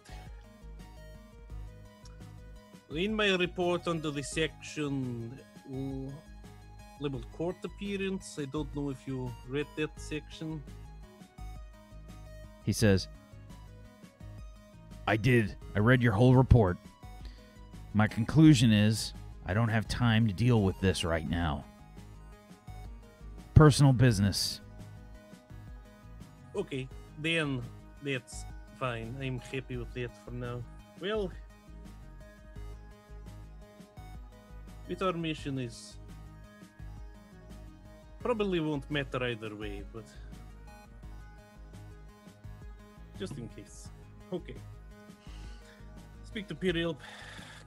in 2.91 3.15
my 3.15 3.35
report 3.35 3.87
under 3.87 4.11
the 4.11 4.23
section 4.23 5.39
uh, 5.69 6.11
labeled 7.01 7.27
court 7.37 7.57
appearance. 7.65 8.39
I 8.41 8.47
don't 8.47 8.75
know 8.75 8.91
if 8.91 9.07
you 9.07 9.31
read 9.49 9.67
that 9.77 9.91
section. 10.01 10.63
He 12.65 12.73
says, 12.73 13.09
I 15.07 15.17
did. 15.17 15.57
I 15.77 15.81
read 15.81 16.03
your 16.03 16.13
whole 16.13 16.35
report. 16.35 16.79
My 17.93 18.09
conclusion 18.09 18.73
is 18.73 19.13
I 19.47 19.55
don't 19.55 19.69
have 19.69 19.87
time 19.87 20.27
to 20.27 20.33
deal 20.33 20.63
with 20.63 20.81
this 20.81 21.05
right 21.05 21.29
now. 21.29 21.65
Personal 23.55 23.93
business. 23.93 24.61
Okay, 26.57 26.89
then 27.19 27.63
that's 28.03 28.45
fine. 28.79 29.17
I'm 29.21 29.39
happy 29.39 29.77
with 29.77 29.93
that 29.95 30.11
for 30.25 30.31
now. 30.31 30.63
Well, 31.01 31.31
with 34.89 35.03
our 35.03 35.13
mission 35.13 35.59
is 35.59 35.97
probably 38.21 38.61
won't 38.61 38.91
matter 38.91 39.23
either 39.25 39.55
way, 39.55 39.83
but 39.93 40.05
just 43.19 43.37
in 43.37 43.49
case. 43.49 43.89
Okay. 44.33 44.57
Speak 46.25 46.49
to 46.49 46.55
Piriel, 46.55 46.97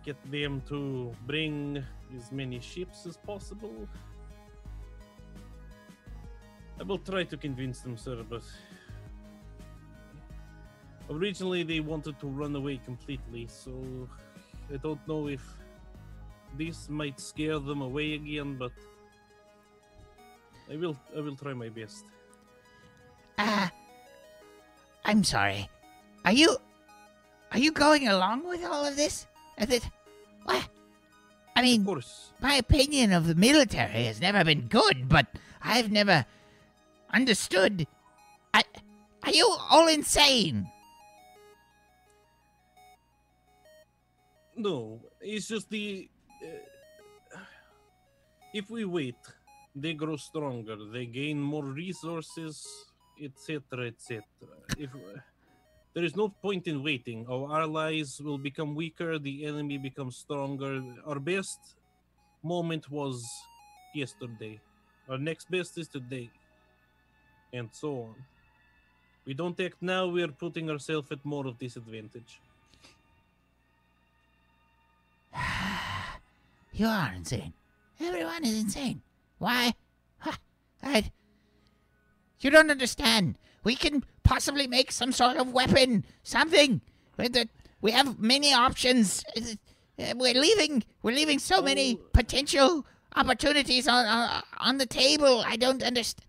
get 0.08 0.32
them 0.32 0.64
to 0.70 1.12
bring 1.28 1.84
as 2.16 2.32
many 2.32 2.62
ships 2.62 3.06
as 3.06 3.18
possible. 3.18 3.76
I 6.80 6.84
will 6.84 7.00
try 7.00 7.26
to 7.26 7.36
convince 7.36 7.82
them, 7.82 7.98
sir, 7.98 8.24
but 8.24 8.44
originally 11.12 11.64
they 11.64 11.82
wanted 11.82 12.18
to 12.22 12.28
run 12.28 12.56
away 12.56 12.80
completely, 12.86 13.48
so 13.52 13.76
I 14.74 14.78
don't 14.78 15.06
know 15.10 15.28
if 15.28 15.44
this 16.58 16.88
might 16.88 17.20
scare 17.20 17.60
them 17.60 17.82
away 17.82 18.14
again, 18.14 18.56
but 18.56 18.72
I 20.72 20.78
will 20.78 20.96
I 21.12 21.20
will 21.20 21.36
try 21.36 21.54
my 21.54 21.68
best. 21.68 22.06
Uh, 23.38 23.68
I'm 25.04 25.26
sorry. 25.26 25.68
Are 26.24 26.32
you. 26.32 26.56
Are 27.52 27.60
you 27.60 27.72
going 27.72 28.08
along 28.08 28.48
with 28.48 28.64
all 28.64 28.86
of 28.86 28.96
this? 28.96 29.28
Is 29.58 29.70
it. 29.70 29.84
What? 30.48 30.64
I 31.56 31.60
Of 31.60 31.66
mean, 31.66 31.86
course. 31.86 32.32
my 32.40 32.56
opinion 32.56 33.12
of 33.12 33.28
the 33.28 33.36
military 33.36 34.06
has 34.06 34.22
never 34.22 34.44
been 34.44 34.68
good, 34.72 35.10
but 35.10 35.28
I've 35.62 35.92
never 35.92 36.26
understood. 37.12 37.88
I, 38.54 38.64
are 39.24 39.32
you 39.32 39.48
all 39.70 39.88
insane? 39.88 40.72
No, 44.56 45.00
it's 45.22 45.48
just 45.48 45.70
the. 45.70 46.10
Uh, 46.42 47.40
if 48.54 48.70
we 48.70 48.86
wait, 48.86 49.16
they 49.76 49.94
grow 49.94 50.16
stronger. 50.18 50.78
They 50.92 51.06
gain 51.06 51.40
more 51.40 51.64
resources, 51.66 52.66
etc., 53.22 53.88
etc. 53.88 54.24
If 54.78 54.90
uh, 54.96 55.20
there 55.98 56.06
is 56.06 56.16
no 56.16 56.30
point 56.30 56.68
in 56.68 56.84
waiting, 56.84 57.26
our 57.28 57.62
allies 57.62 58.22
will 58.24 58.38
become 58.38 58.76
weaker. 58.76 59.18
The 59.18 59.46
enemy 59.46 59.80
becomes 59.80 60.16
stronger. 60.16 60.80
Our 61.08 61.20
best 61.20 61.58
moment 62.44 62.92
was 62.92 63.26
yesterday. 63.96 64.60
Our 65.10 65.18
next 65.18 65.50
best 65.50 65.76
is 65.80 65.88
today, 65.88 66.30
and 67.52 67.70
so 67.72 67.90
on. 68.04 68.16
We 69.26 69.34
don't 69.34 69.60
act 69.60 69.82
now. 69.82 70.06
We 70.06 70.22
are 70.22 70.28
putting 70.28 70.70
ourselves 70.70 71.12
at 71.12 71.26
more 71.26 71.48
of 71.48 71.58
disadvantage. 71.58 72.42
You 76.74 76.86
are 76.86 77.12
insane. 77.16 77.54
Everyone 78.00 78.46
is 78.46 78.62
insane. 78.62 79.02
Why? 79.40 79.74
I, 80.84 81.10
you 82.42 82.52
don't 82.52 82.70
understand. 82.70 83.40
We 83.64 83.76
can 83.76 84.04
possibly 84.32 84.68
make 84.68 84.92
some 84.92 85.12
sort 85.14 85.38
of 85.38 85.52
weapon, 85.54 86.04
something. 86.24 86.82
We 87.82 87.92
have 87.92 88.20
many 88.20 88.54
options. 88.54 89.24
Uh, 89.36 90.14
We're 90.16 90.34
leaving. 90.34 90.84
We're 91.02 91.16
leaving 91.16 91.40
so 91.40 91.62
many 91.62 91.96
Oh. 91.96 92.04
potential 92.14 92.86
opportunities 93.16 93.88
on 93.88 94.06
on, 94.06 94.44
on 94.60 94.78
the 94.78 94.86
table. 94.86 95.42
I 95.46 95.56
don't 95.56 95.82
understand. 95.82 96.26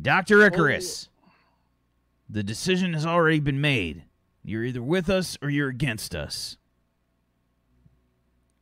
Dr. 0.00 0.42
Icarus, 0.44 1.08
the 2.28 2.42
decision 2.42 2.92
has 2.94 3.06
already 3.06 3.40
been 3.40 3.60
made. 3.60 4.02
You're 4.44 4.64
either 4.64 4.82
with 4.82 5.08
us 5.08 5.38
or 5.42 5.48
you're 5.50 5.68
against 5.68 6.14
us. 6.14 6.56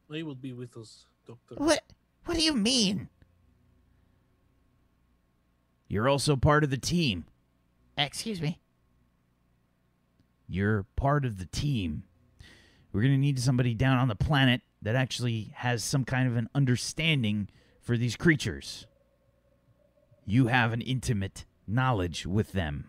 They 0.08 0.22
will 0.22 0.34
be 0.36 0.52
with 0.52 0.76
us, 0.76 1.04
Doctor. 1.26 1.54
What? 1.56 1.82
What 2.26 2.36
do 2.36 2.42
you 2.44 2.52
mean? 2.54 3.08
You're 5.88 6.08
also 6.08 6.36
part 6.36 6.64
of 6.64 6.70
the 6.70 6.76
team. 6.78 7.24
Excuse 7.96 8.40
me. 8.40 8.58
You're 10.48 10.84
part 10.96 11.24
of 11.24 11.38
the 11.38 11.46
team. 11.46 12.04
We're 12.92 13.02
going 13.02 13.14
to 13.14 13.18
need 13.18 13.38
somebody 13.38 13.74
down 13.74 13.98
on 13.98 14.08
the 14.08 14.14
planet 14.14 14.62
that 14.82 14.94
actually 14.94 15.52
has 15.56 15.82
some 15.84 16.04
kind 16.04 16.28
of 16.28 16.36
an 16.36 16.48
understanding 16.54 17.48
for 17.80 17.96
these 17.96 18.16
creatures. 18.16 18.86
You 20.24 20.46
have 20.46 20.72
an 20.72 20.80
intimate 20.80 21.44
knowledge 21.66 22.26
with 22.26 22.52
them. 22.52 22.88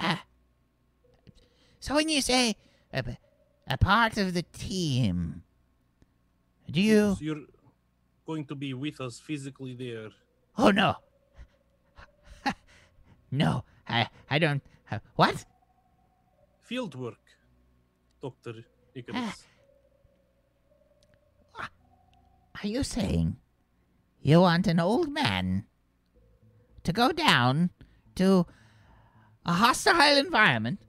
Ah. 0.00 0.22
So 1.80 1.94
when 1.94 2.08
you 2.08 2.20
say 2.20 2.56
a, 2.92 3.16
a 3.66 3.78
part 3.78 4.16
of 4.16 4.34
the 4.34 4.42
team, 4.42 5.42
do 6.70 6.80
you? 6.80 7.16
So 7.18 7.24
you're 7.24 7.44
going 8.26 8.44
to 8.46 8.54
be 8.54 8.74
with 8.74 9.00
us 9.00 9.18
physically 9.18 9.74
there. 9.74 10.10
Oh 10.56 10.70
no. 10.70 10.96
no, 13.30 13.64
I 13.88 14.08
I 14.30 14.38
don't. 14.38 14.62
Uh, 14.90 14.98
what? 15.16 15.44
Field 16.62 16.94
work, 16.94 17.24
Doctor 18.22 18.54
Icarus. 18.94 19.44
Are 22.60 22.66
you 22.66 22.82
saying 22.82 23.36
you 24.20 24.40
want 24.40 24.66
an 24.66 24.80
old 24.80 25.12
man 25.12 25.64
to 26.82 26.92
go 26.92 27.12
down 27.12 27.70
to 28.16 28.46
a 29.46 29.52
hostile 29.52 30.16
environment? 30.16 30.80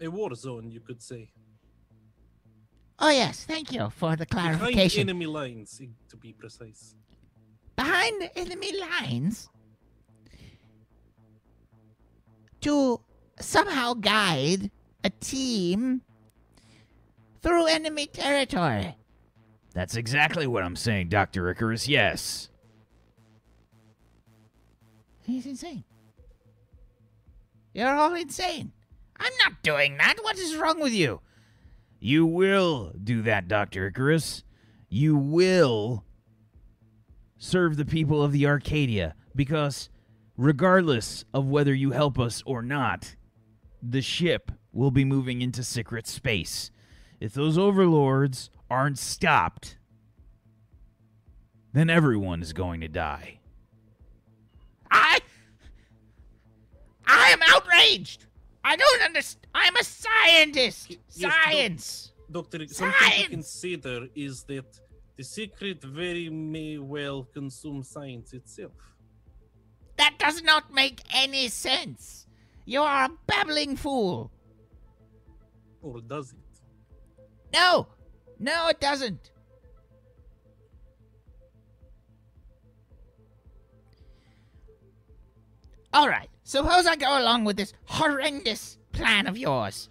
A 0.00 0.08
war 0.08 0.34
zone, 0.34 0.70
you 0.70 0.80
could 0.80 1.00
say. 1.00 1.30
Oh 2.98 3.10
yes, 3.10 3.44
thank 3.44 3.72
you 3.72 3.88
for 3.90 4.16
the 4.16 4.26
clarification. 4.26 5.06
Behind 5.06 5.10
enemy 5.10 5.26
lines, 5.26 5.80
to 6.08 6.16
be 6.16 6.32
precise. 6.32 6.96
behind 7.76 8.20
the 8.20 8.38
enemy 8.38 8.72
lines 8.78 9.48
to 12.62 13.00
somehow 13.38 13.94
guide 13.94 14.70
a 15.04 15.10
team 15.10 16.02
through 17.42 17.66
enemy 17.66 18.06
territory. 18.06 18.96
That's 19.72 19.96
exactly 19.96 20.46
what 20.46 20.62
I'm 20.62 20.76
saying, 20.76 21.08
Dr. 21.08 21.48
Icarus. 21.48 21.88
Yes. 21.88 22.48
He's 25.24 25.46
insane. 25.46 25.84
You're 27.72 27.94
all 27.94 28.14
insane. 28.14 28.72
I'm 29.18 29.32
not 29.44 29.62
doing 29.62 29.96
that. 29.98 30.16
What 30.22 30.38
is 30.38 30.56
wrong 30.56 30.80
with 30.80 30.92
you? 30.92 31.20
You 32.00 32.26
will 32.26 32.92
do 33.02 33.22
that, 33.22 33.46
Dr. 33.46 33.86
Icarus. 33.86 34.42
You 34.88 35.16
will 35.16 36.04
serve 37.38 37.76
the 37.76 37.84
people 37.84 38.22
of 38.22 38.32
the 38.32 38.46
Arcadia 38.46 39.14
because, 39.36 39.88
regardless 40.40 41.22
of 41.34 41.46
whether 41.48 41.74
you 41.74 41.90
help 41.90 42.18
us 42.18 42.42
or 42.46 42.62
not, 42.62 43.14
the 43.82 44.00
ship 44.00 44.50
will 44.72 44.90
be 44.90 45.04
moving 45.04 45.42
into 45.42 45.62
secret 45.62 46.06
space. 46.06 46.70
If 47.20 47.34
those 47.34 47.58
overlords 47.58 48.48
aren't 48.70 48.98
stopped, 48.98 49.76
then 51.74 51.90
everyone 51.90 52.40
is 52.40 52.54
going 52.54 52.80
to 52.80 52.88
die. 52.88 53.38
I 54.90 55.20
I 57.06 57.28
am 57.30 57.40
outraged. 57.54 58.24
I 58.64 58.76
don't 58.76 59.02
understand. 59.02 59.46
I'm 59.54 59.76
a 59.76 59.84
scientist. 59.84 60.86
Y- 60.88 60.96
yes, 61.16 61.30
doc- 61.30 61.32
Science. 61.44 62.12
Doctor, 62.30 62.66
something 62.68 63.24
to 63.24 63.28
consider 63.28 64.06
is 64.14 64.44
that 64.44 64.80
the 65.16 65.24
secret 65.24 65.82
very 65.82 66.30
may 66.30 66.78
well 66.78 67.24
consume 67.24 67.82
science 67.82 68.32
itself. 68.32 68.72
That 70.00 70.14
does 70.18 70.42
not 70.42 70.72
make 70.72 71.02
any 71.12 71.48
sense. 71.48 72.26
You 72.64 72.80
are 72.80 73.04
a 73.04 73.10
babbling 73.26 73.76
fool. 73.76 74.30
Or 75.82 76.00
does 76.00 76.32
it? 76.32 76.38
No, 77.52 77.86
no, 78.38 78.68
it 78.68 78.80
doesn't. 78.80 79.30
All 85.92 86.08
right, 86.08 86.30
suppose 86.44 86.86
I 86.86 86.96
go 86.96 87.20
along 87.20 87.44
with 87.44 87.58
this 87.58 87.74
horrendous 87.84 88.78
plan 88.92 89.26
of 89.26 89.36
yours. 89.36 89.90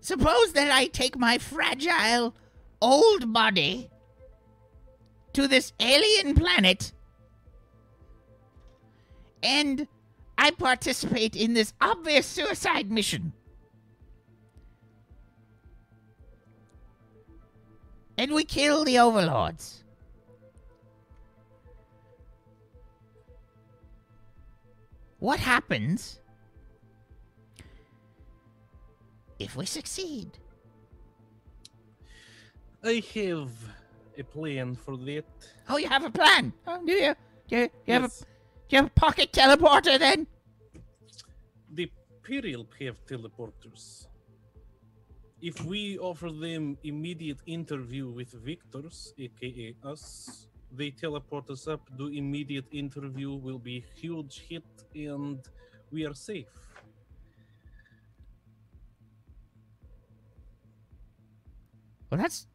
suppose 0.00 0.52
that 0.52 0.70
I 0.70 0.86
take 0.86 1.18
my 1.18 1.38
fragile 1.38 2.36
old 2.80 3.32
body 3.32 3.90
to 5.32 5.48
this 5.48 5.72
alien 5.80 6.36
planet 6.36 6.92
and 9.42 9.86
I 10.38 10.50
participate 10.50 11.36
in 11.36 11.54
this 11.54 11.72
obvious 11.80 12.26
suicide 12.26 12.90
mission. 12.90 13.32
And 18.16 18.32
we 18.32 18.44
kill 18.44 18.84
the 18.84 18.98
overlords. 18.98 19.84
What 25.18 25.38
happens 25.38 26.20
if 29.38 29.56
we 29.56 29.66
succeed? 29.66 30.38
I 32.82 33.02
have 33.14 33.50
a 34.16 34.22
plan 34.22 34.74
for 34.74 34.96
that. 34.96 35.24
Oh, 35.68 35.76
you 35.76 35.88
have 35.88 36.04
a 36.04 36.10
plan? 36.10 36.52
Oh, 36.66 36.80
do 36.84 36.92
you? 36.92 37.14
Do 37.48 37.56
you, 37.56 37.70
you 37.86 37.92
have 37.92 38.04
a 38.04 38.06
Yes. 38.06 38.24
Do 38.70 38.76
you 38.76 38.82
have 38.82 38.92
a 38.96 39.00
pocket 39.00 39.32
teleporter 39.32 39.98
then? 39.98 40.28
The 41.72 41.90
Imperial 42.18 42.64
have 42.78 43.04
teleporters. 43.04 44.06
If 45.42 45.64
we 45.64 45.98
offer 45.98 46.30
them 46.30 46.78
immediate 46.84 47.38
interview 47.46 48.08
with 48.08 48.30
victors, 48.32 49.12
aka 49.18 49.74
us, 49.82 50.46
they 50.70 50.90
teleport 50.92 51.50
us 51.50 51.66
up. 51.66 51.80
Do 51.98 52.06
immediate 52.06 52.66
interview 52.70 53.34
will 53.34 53.58
be 53.58 53.84
huge 53.96 54.44
hit, 54.48 54.62
and 54.94 55.40
we 55.90 56.06
are 56.06 56.14
safe. 56.14 56.54
Well, 62.08 62.20
that's 62.20 62.46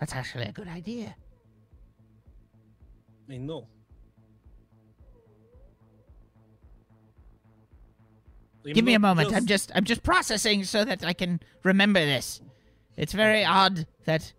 that's 0.00 0.14
actually 0.14 0.46
a 0.46 0.52
good 0.52 0.68
idea. 0.68 1.14
I 3.30 3.36
know. 3.36 3.68
Give 8.72 8.84
me 8.84 8.94
a 8.94 8.98
moment. 8.98 9.32
I'm 9.34 9.46
just 9.46 9.70
I'm 9.74 9.84
just 9.84 10.02
processing 10.02 10.64
so 10.64 10.84
that 10.84 11.04
I 11.04 11.12
can 11.12 11.40
remember 11.62 12.00
this. 12.00 12.40
It's 12.96 13.12
very 13.12 13.44
odd 13.44 13.86
that 14.06 14.32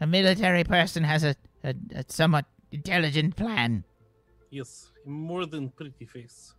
a 0.00 0.06
military 0.06 0.62
person 0.62 1.02
has 1.04 1.24
a, 1.24 1.34
a, 1.64 1.74
a 1.94 2.04
somewhat 2.08 2.44
intelligent 2.70 3.36
plan. 3.36 3.84
yes, 4.50 4.90
more 5.06 5.46
than 5.46 5.70
pretty 5.70 6.04
face. 6.06 6.54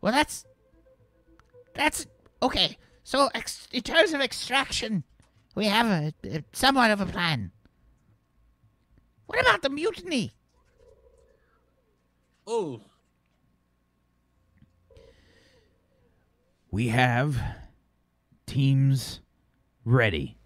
Well, 0.00 0.12
that's 0.12 0.44
that's 1.74 2.06
okay. 2.42 2.76
So, 3.04 3.28
ex- 3.34 3.68
in 3.72 3.82
terms 3.82 4.12
of 4.12 4.20
extraction, 4.20 5.04
we 5.54 5.66
have 5.66 5.86
a, 5.86 6.12
a 6.36 6.44
somewhat 6.52 6.90
of 6.90 7.00
a 7.00 7.06
plan. 7.06 7.52
What 9.26 9.40
about 9.40 9.62
the 9.62 9.70
mutiny? 9.70 10.32
Oh, 12.46 12.82
We 16.74 16.88
have 16.88 17.40
teams 18.48 19.20
ready, 19.84 20.36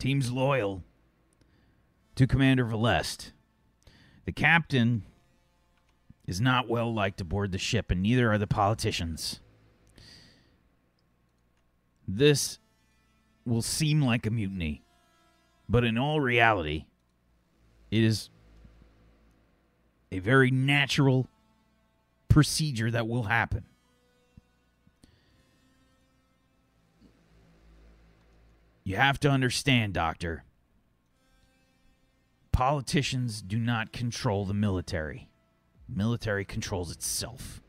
teams 0.00 0.32
loyal 0.32 0.82
to 2.16 2.26
Commander 2.26 2.64
Valest. 2.64 3.30
The 4.24 4.32
captain 4.32 5.04
is 6.26 6.40
not 6.40 6.68
well 6.68 6.92
liked 6.92 7.20
aboard 7.20 7.52
the 7.52 7.58
ship, 7.58 7.92
and 7.92 8.02
neither 8.02 8.32
are 8.32 8.38
the 8.38 8.48
politicians. 8.48 9.38
This 12.08 12.58
will 13.46 13.62
seem 13.62 14.02
like 14.02 14.26
a 14.26 14.30
mutiny, 14.30 14.82
but 15.68 15.84
in 15.84 15.96
all 15.96 16.20
reality, 16.20 16.86
it 17.92 18.02
is 18.02 18.28
a 20.10 20.18
very 20.18 20.50
natural 20.50 21.28
procedure 22.28 22.90
that 22.90 23.06
will 23.06 23.22
happen. 23.22 23.66
You 28.88 28.96
have 28.96 29.20
to 29.20 29.28
understand, 29.28 29.92
Doctor. 29.92 30.44
Politicians 32.52 33.42
do 33.42 33.58
not 33.58 33.92
control 33.92 34.46
the 34.46 34.54
military. 34.54 35.28
Military 35.86 36.46
controls 36.46 36.90
itself, 36.90 37.60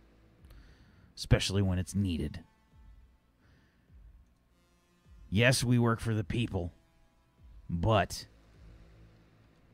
especially 1.17 1.62
when 1.62 1.77
it's 1.77 1.93
needed. 1.93 2.39
Yes, 5.29 5.62
we 5.62 5.77
work 5.77 5.99
for 5.99 6.13
the 6.13 6.23
people, 6.23 6.71
but 7.69 8.25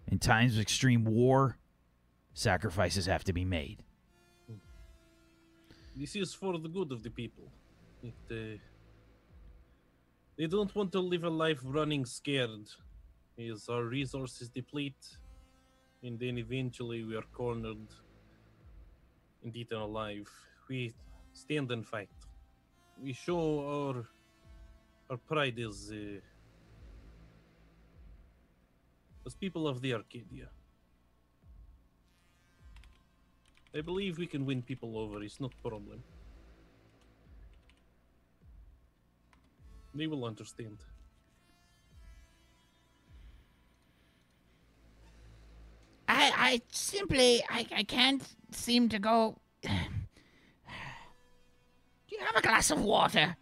in 0.08 0.17
times 0.17 0.55
of 0.55 0.62
extreme 0.62 1.05
war, 1.05 1.60
sacrifices 2.34 3.05
have 3.05 3.23
to 3.23 3.34
be 3.34 3.45
made. 3.45 3.84
this 5.95 6.15
is 6.15 6.34
for 6.34 6.58
the 6.58 6.69
good 6.69 6.91
of 6.91 7.03
the 7.03 7.12
people. 7.12 7.51
It, 8.01 8.15
uh, 8.31 8.58
they 10.38 10.48
don't 10.48 10.74
want 10.76 10.91
to 10.91 11.00
live 11.00 11.24
a 11.24 11.30
life 11.30 11.60
running 11.63 12.06
scared, 12.06 12.67
as 13.39 13.69
our 13.69 13.84
resources 13.84 14.50
deplete, 14.50 15.17
and 16.04 16.19
then 16.19 16.38
eventually 16.38 17.04
we 17.04 17.15
are 17.15 17.28
cornered 17.34 17.88
and 19.43 19.56
eaten 19.56 19.78
alive. 19.78 20.30
We 20.67 20.93
stand 21.34 21.71
and 21.71 21.86
fight. 21.86 22.10
We 23.02 23.13
show 23.13 23.39
our 23.76 24.08
our 25.10 25.17
pride 25.17 25.60
as 25.60 25.91
uh, 25.91 26.19
as 29.26 29.36
people 29.36 29.67
of 29.67 29.82
the 29.82 29.93
Arcadia. 29.93 30.50
I 33.76 33.82
believe 33.82 34.17
we 34.17 34.28
can 34.28 34.45
win 34.45 34.62
people 34.62 34.98
over. 34.98 35.21
It's 35.21 35.39
not 35.41 35.54
a 35.54 35.69
problem. 35.69 36.02
They 39.95 40.08
will 40.08 40.25
understand. 40.25 40.77
I 46.08 46.31
I 46.36 46.62
simply 46.71 47.43
I, 47.49 47.65
I 47.75 47.84
can't 47.84 48.23
seem 48.51 48.89
to 48.89 48.99
go. 48.99 49.38
Do 49.63 49.69
you 52.10 52.19
have 52.19 52.36
a 52.36 52.41
glass 52.41 52.69
of 52.71 52.84
water? 52.84 53.38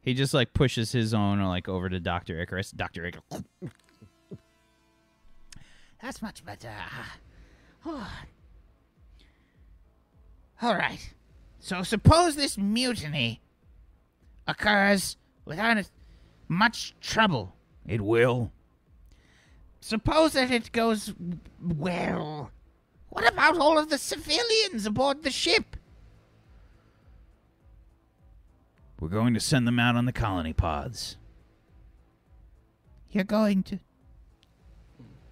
He 0.00 0.14
just 0.14 0.32
like 0.34 0.52
pushes 0.54 0.90
his 0.90 1.14
own 1.14 1.40
like 1.40 1.68
over 1.68 1.88
to 1.90 2.00
Doctor 2.00 2.40
Icarus. 2.40 2.72
Doctor 2.72 3.06
Icarus. 3.06 3.44
That's 6.02 6.20
much 6.22 6.44
better. 6.44 6.74
All 7.84 8.04
right. 10.74 11.14
So 11.62 11.84
suppose 11.84 12.34
this 12.34 12.58
mutiny 12.58 13.40
occurs 14.48 15.16
without 15.44 15.88
much 16.48 16.92
trouble. 17.00 17.54
It 17.86 18.00
will. 18.00 18.50
Suppose 19.78 20.32
that 20.32 20.50
it 20.50 20.72
goes 20.72 21.14
well. 21.60 22.50
What 23.10 23.32
about 23.32 23.58
all 23.58 23.78
of 23.78 23.90
the 23.90 23.98
civilians 23.98 24.86
aboard 24.86 25.22
the 25.22 25.30
ship? 25.30 25.76
We're 28.98 29.08
going 29.08 29.32
to 29.34 29.40
send 29.40 29.64
them 29.64 29.78
out 29.78 29.94
on 29.94 30.06
the 30.06 30.12
colony 30.12 30.52
pods. 30.52 31.16
You're 33.12 33.22
going 33.22 33.62
to. 33.64 33.78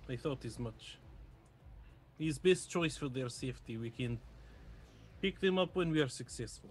I 0.09 0.15
thought 0.15 0.45
as 0.45 0.61
much. 0.61 0.97
His 2.21 2.39
best 2.39 2.71
choice 2.71 2.97
for 2.97 3.09
their 3.09 3.29
safety. 3.29 3.77
We 3.77 3.91
can 3.91 4.21
pick 5.21 5.41
them 5.41 5.59
up 5.59 5.77
when 5.77 5.91
we 5.91 6.01
are 6.01 6.09
successful. 6.09 6.71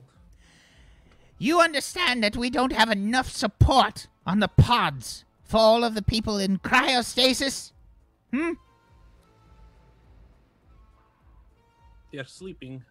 You 1.38 1.62
understand 1.62 2.24
that 2.24 2.36
we 2.36 2.50
don't 2.50 2.74
have 2.74 2.90
enough 2.90 3.30
support 3.30 4.08
on 4.26 4.40
the 4.40 4.48
pods 4.48 5.24
for 5.44 5.58
all 5.58 5.84
of 5.84 5.96
the 5.96 6.02
people 6.02 6.38
in 6.38 6.60
cryostasis? 6.60 7.72
Hmm? 8.34 8.54
They 12.12 12.20
are 12.20 12.26
sleeping. 12.26 12.84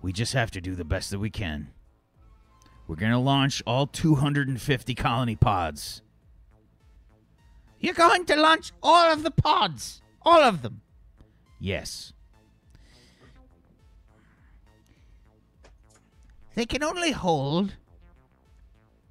We 0.00 0.12
just 0.12 0.32
have 0.32 0.50
to 0.52 0.60
do 0.60 0.74
the 0.74 0.84
best 0.84 1.10
that 1.10 1.18
we 1.18 1.30
can. 1.30 1.70
We're 2.86 2.96
going 2.96 3.12
to 3.12 3.18
launch 3.18 3.62
all 3.66 3.86
250 3.86 4.94
colony 4.94 5.36
pods. 5.36 6.02
You're 7.78 7.94
going 7.94 8.24
to 8.26 8.36
launch 8.36 8.72
all 8.82 9.12
of 9.12 9.22
the 9.22 9.30
pods. 9.30 10.02
All 10.22 10.40
of 10.40 10.62
them. 10.62 10.82
Yes. 11.58 12.12
They 16.54 16.66
can 16.66 16.82
only 16.82 17.12
hold, 17.12 17.74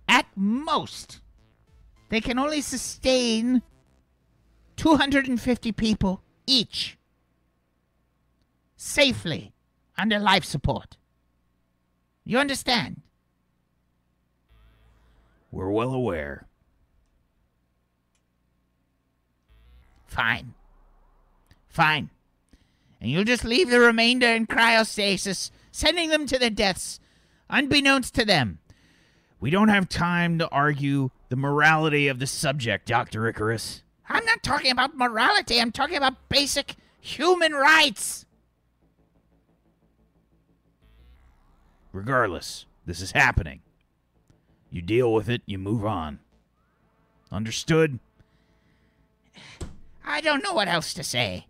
at 0.07 0.27
most, 0.35 1.21
they 2.09 2.21
can 2.21 2.37
only 2.37 2.61
sustain 2.61 3.61
250 4.77 5.71
people 5.71 6.21
each. 6.45 6.97
safely 8.75 9.53
under 9.95 10.17
life 10.17 10.43
support. 10.43 10.97
You 12.25 12.39
understand? 12.39 13.01
We're 15.51 15.69
well 15.69 15.93
aware. 15.93 16.47
Fine. 20.07 20.55
Fine. 21.67 22.09
And 22.99 23.11
you'll 23.11 23.23
just 23.23 23.43
leave 23.43 23.69
the 23.69 23.79
remainder 23.79 24.27
in 24.27 24.47
cryostasis, 24.47 25.51
sending 25.71 26.09
them 26.09 26.25
to 26.25 26.39
their 26.39 26.49
deaths, 26.49 26.99
unbeknownst 27.51 28.15
to 28.15 28.25
them. 28.25 28.57
We 29.39 29.49
don't 29.49 29.69
have 29.69 29.89
time 29.89 30.39
to 30.39 30.49
argue 30.49 31.11
the 31.29 31.35
morality 31.35 32.07
of 32.07 32.19
the 32.19 32.27
subject, 32.27 32.87
Dr. 32.87 33.27
Icarus. 33.27 33.83
I'm 34.09 34.25
not 34.25 34.41
talking 34.43 34.71
about 34.71 34.97
morality, 34.97 35.59
I'm 35.59 35.71
talking 35.71 35.97
about 35.97 36.29
basic 36.29 36.75
human 36.99 37.53
rights. 37.53 38.25
Regardless, 41.91 42.65
this 42.85 43.01
is 43.01 43.11
happening. 43.11 43.61
You 44.69 44.81
deal 44.81 45.13
with 45.13 45.29
it, 45.29 45.41
you 45.45 45.57
move 45.57 45.85
on. 45.85 46.19
Understood? 47.31 47.99
I 50.05 50.21
don't 50.21 50.43
know 50.43 50.53
what 50.53 50.67
else 50.67 50.93
to 50.93 51.03
say. 51.03 51.47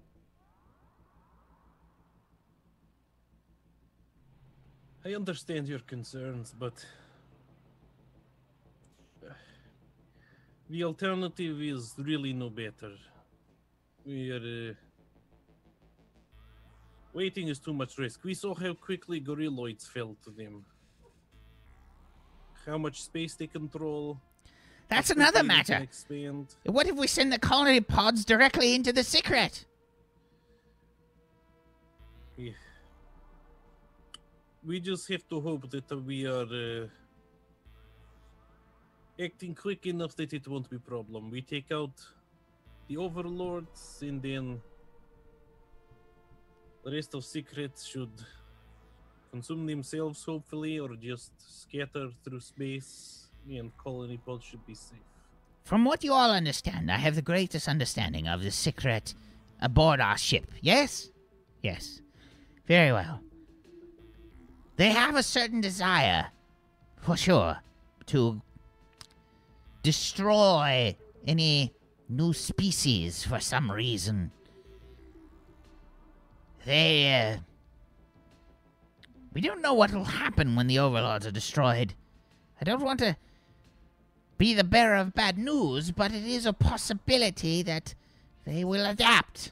I 5.03 5.15
understand 5.15 5.67
your 5.67 5.79
concerns, 5.79 6.53
but 6.57 6.73
the 10.69 10.83
alternative 10.83 11.61
is 11.61 11.95
really 11.97 12.33
no 12.33 12.49
better. 12.49 12.93
We 14.05 14.31
are 14.31 14.71
uh, 14.71 14.73
waiting 17.13 17.47
is 17.47 17.59
too 17.59 17.73
much 17.73 17.97
risk. 17.97 18.23
We 18.23 18.35
saw 18.35 18.53
how 18.53 18.73
quickly 18.73 19.19
gorilloids 19.19 19.87
fell 19.87 20.15
to 20.23 20.29
them. 20.29 20.65
How 22.65 22.77
much 22.77 23.01
space 23.01 23.33
they 23.33 23.47
control. 23.47 24.19
That's 24.87 25.09
another 25.09 25.39
quickly 25.39 25.55
they 25.57 25.63
can 25.63 26.37
matter. 26.37 26.45
What 26.65 26.87
if 26.87 26.95
we 26.95 27.07
send 27.07 27.33
the 27.33 27.39
colony 27.39 27.81
pods 27.81 28.23
directly 28.23 28.75
into 28.75 28.93
the 28.93 29.03
secret? 29.03 29.65
Yeah. 32.37 32.51
We 34.63 34.79
just 34.79 35.09
have 35.09 35.27
to 35.29 35.41
hope 35.41 35.69
that 35.71 35.89
we 36.05 36.27
are 36.27 36.45
uh, 36.45 36.87
acting 39.19 39.55
quick 39.55 39.87
enough 39.87 40.15
that 40.17 40.33
it 40.33 40.47
won't 40.47 40.69
be 40.69 40.75
a 40.75 40.79
problem. 40.79 41.31
We 41.31 41.41
take 41.41 41.71
out 41.71 41.93
the 42.87 42.97
overlords 42.97 43.99
and 44.01 44.21
then 44.21 44.61
the 46.83 46.91
rest 46.91 47.15
of 47.15 47.25
secrets 47.25 47.85
should 47.85 48.11
consume 49.31 49.65
themselves 49.65 50.23
hopefully 50.23 50.77
or 50.79 50.95
just 50.95 51.31
scatter 51.61 52.09
through 52.23 52.41
space 52.41 53.29
and 53.49 53.75
colony 53.77 54.19
pods 54.23 54.45
should 54.45 54.65
be 54.67 54.75
safe. 54.75 54.99
From 55.63 55.85
what 55.85 56.03
you 56.03 56.13
all 56.13 56.31
understand, 56.31 56.91
I 56.91 56.97
have 56.97 57.15
the 57.15 57.21
greatest 57.21 57.67
understanding 57.67 58.27
of 58.27 58.43
the 58.43 58.51
secret 58.51 59.15
aboard 59.59 60.01
our 60.01 60.17
ship. 60.17 60.51
Yes? 60.61 61.09
Yes. 61.61 62.01
Very 62.67 62.91
well. 62.91 63.21
They 64.81 64.89
have 64.89 65.15
a 65.15 65.21
certain 65.21 65.61
desire, 65.61 66.31
for 66.97 67.15
sure, 67.15 67.59
to 68.07 68.41
destroy 69.83 70.95
any 71.27 71.71
new 72.09 72.33
species 72.33 73.23
for 73.23 73.39
some 73.39 73.71
reason. 73.71 74.31
They, 76.65 77.13
uh. 77.13 77.41
We 79.35 79.41
don't 79.41 79.61
know 79.61 79.75
what 79.75 79.93
will 79.93 80.03
happen 80.03 80.55
when 80.55 80.65
the 80.65 80.79
overlords 80.79 81.27
are 81.27 81.31
destroyed. 81.31 81.93
I 82.59 82.63
don't 82.63 82.81
want 82.81 83.01
to 83.01 83.17
be 84.39 84.55
the 84.55 84.63
bearer 84.63 84.95
of 84.95 85.13
bad 85.13 85.37
news, 85.37 85.91
but 85.91 86.11
it 86.11 86.25
is 86.25 86.47
a 86.47 86.53
possibility 86.53 87.61
that 87.61 87.93
they 88.47 88.63
will 88.63 88.87
adapt. 88.87 89.51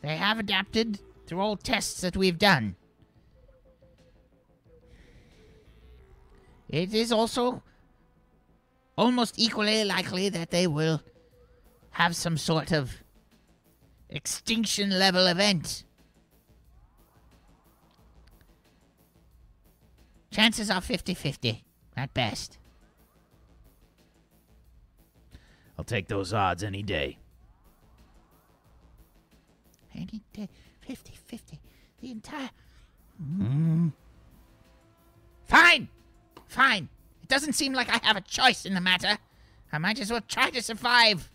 They 0.00 0.16
have 0.16 0.38
adapted 0.38 1.00
through 1.26 1.40
all 1.40 1.58
tests 1.58 2.00
that 2.00 2.16
we've 2.16 2.38
done. 2.38 2.76
It 6.68 6.92
is 6.94 7.12
also 7.12 7.62
almost 8.96 9.38
equally 9.38 9.84
likely 9.84 10.28
that 10.28 10.50
they 10.50 10.66
will 10.66 11.02
have 11.90 12.14
some 12.14 12.36
sort 12.36 12.72
of 12.72 12.92
extinction 14.10 14.98
level 14.98 15.26
event. 15.26 15.84
Chances 20.30 20.70
are 20.70 20.80
50 20.80 21.14
50 21.14 21.64
at 21.96 22.12
best. 22.12 22.58
I'll 25.78 25.84
take 25.84 26.08
those 26.08 26.34
odds 26.34 26.62
any 26.62 26.82
day. 26.82 27.18
Any 29.94 30.22
day, 30.32 30.48
50 30.80 31.12
50. 31.26 31.60
The 32.00 32.10
entire. 32.10 32.50
Mm. 33.22 33.92
Fine! 35.46 35.88
Fine. 36.48 36.88
It 37.22 37.28
doesn't 37.28 37.52
seem 37.52 37.72
like 37.72 37.88
I 37.88 38.00
have 38.02 38.16
a 38.16 38.22
choice 38.22 38.64
in 38.66 38.74
the 38.74 38.80
matter. 38.80 39.18
I 39.72 39.78
might 39.78 40.00
as 40.00 40.10
well 40.10 40.22
try 40.26 40.50
to 40.50 40.62
survive. 40.62 41.30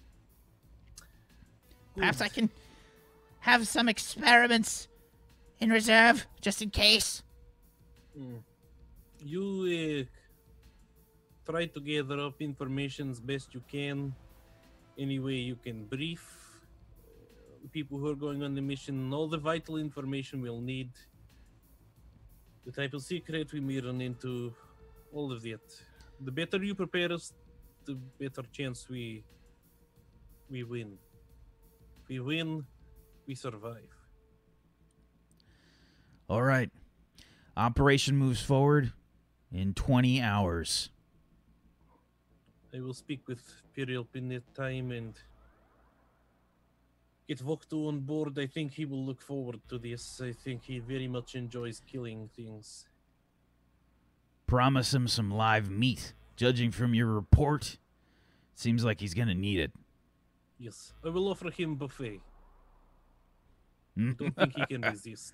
Perhaps 1.95 2.21
I 2.21 2.28
can 2.28 2.49
have 3.41 3.67
some 3.67 3.88
experiments 3.88 4.88
in 5.60 5.69
reserve, 5.69 6.26
just 6.41 6.62
in 6.62 6.71
case. 6.71 7.21
You 9.19 10.08
uh, 10.10 11.52
try 11.52 11.65
to 11.65 11.80
gather 11.80 12.19
up 12.19 12.41
information 12.41 13.12
as 13.12 13.19
best 13.19 13.54
you 13.54 13.62
can. 13.71 14.15
Any 14.97 15.19
way 15.19 15.36
you 15.36 15.56
can 15.56 15.86
brief 15.86 16.23
uh, 17.08 17.67
people 17.71 17.97
who 17.97 18.10
are 18.10 18.15
going 18.15 18.43
on 18.43 18.56
the 18.56 18.62
mission, 18.62 19.13
all 19.13 19.28
the 19.28 19.38
vital 19.38 19.78
information 19.78 20.41
we'll 20.41 20.62
need. 20.62 20.89
The 22.65 22.71
type 22.71 22.93
of 22.93 23.04
secret 23.04 23.52
we 23.52 23.60
may 23.60 23.80
run 23.80 24.02
into, 24.02 24.54
all 25.13 25.32
of 25.32 25.41
that. 25.43 25.62
The 26.21 26.32
better 26.32 26.63
you 26.63 26.76
prepare 26.76 27.12
us, 27.12 27.34
the 27.86 27.95
better 28.19 28.43
chance 28.52 28.89
we 28.89 29.23
we 30.49 30.63
win. 30.63 30.97
If 32.02 32.10
we 32.10 32.19
win, 32.19 32.65
we 33.28 33.36
survive. 33.36 33.89
All 36.30 36.43
right. 36.43 36.69
Operation 37.56 38.17
moves 38.17 38.41
forward 38.41 38.91
in 39.52 39.73
20 39.73 40.21
hours. 40.21 40.89
I 42.76 42.80
will 42.82 42.93
speak 42.93 43.28
with 43.28 43.43
Periop 43.78 44.15
in 44.15 44.30
that 44.30 44.56
time 44.56 44.91
and 44.91 45.13
get 47.28 47.39
Vokto 47.39 47.88
on 47.88 47.99
board. 47.99 48.39
I 48.39 48.47
think 48.47 48.73
he 48.73 48.86
will 48.86 49.06
look 49.06 49.21
forward 49.21 49.60
to 49.69 49.78
this. 49.78 50.21
I 50.23 50.32
think 50.32 50.63
he 50.63 50.80
very 50.80 51.08
much 51.08 51.36
enjoys 51.36 51.82
killing 51.86 52.30
things. 52.36 52.86
Promise 54.48 54.94
him 54.94 55.08
some 55.08 55.32
live 55.32 55.70
meat. 55.70 56.14
Judging 56.36 56.72
from 56.72 56.94
your 56.94 57.08
report, 57.08 57.78
seems 58.56 58.84
like 58.84 59.00
he's 59.00 59.14
going 59.14 59.28
to 59.28 59.36
need 59.36 59.60
it. 59.60 59.72
Yes, 60.60 60.94
I 61.06 61.10
will 61.10 61.28
offer 61.28 61.52
him 61.52 61.76
buffet. 61.76 62.22
Don't 63.96 64.36
think 64.36 64.54
he 64.56 64.66
can 64.66 64.82
resist. 64.92 65.34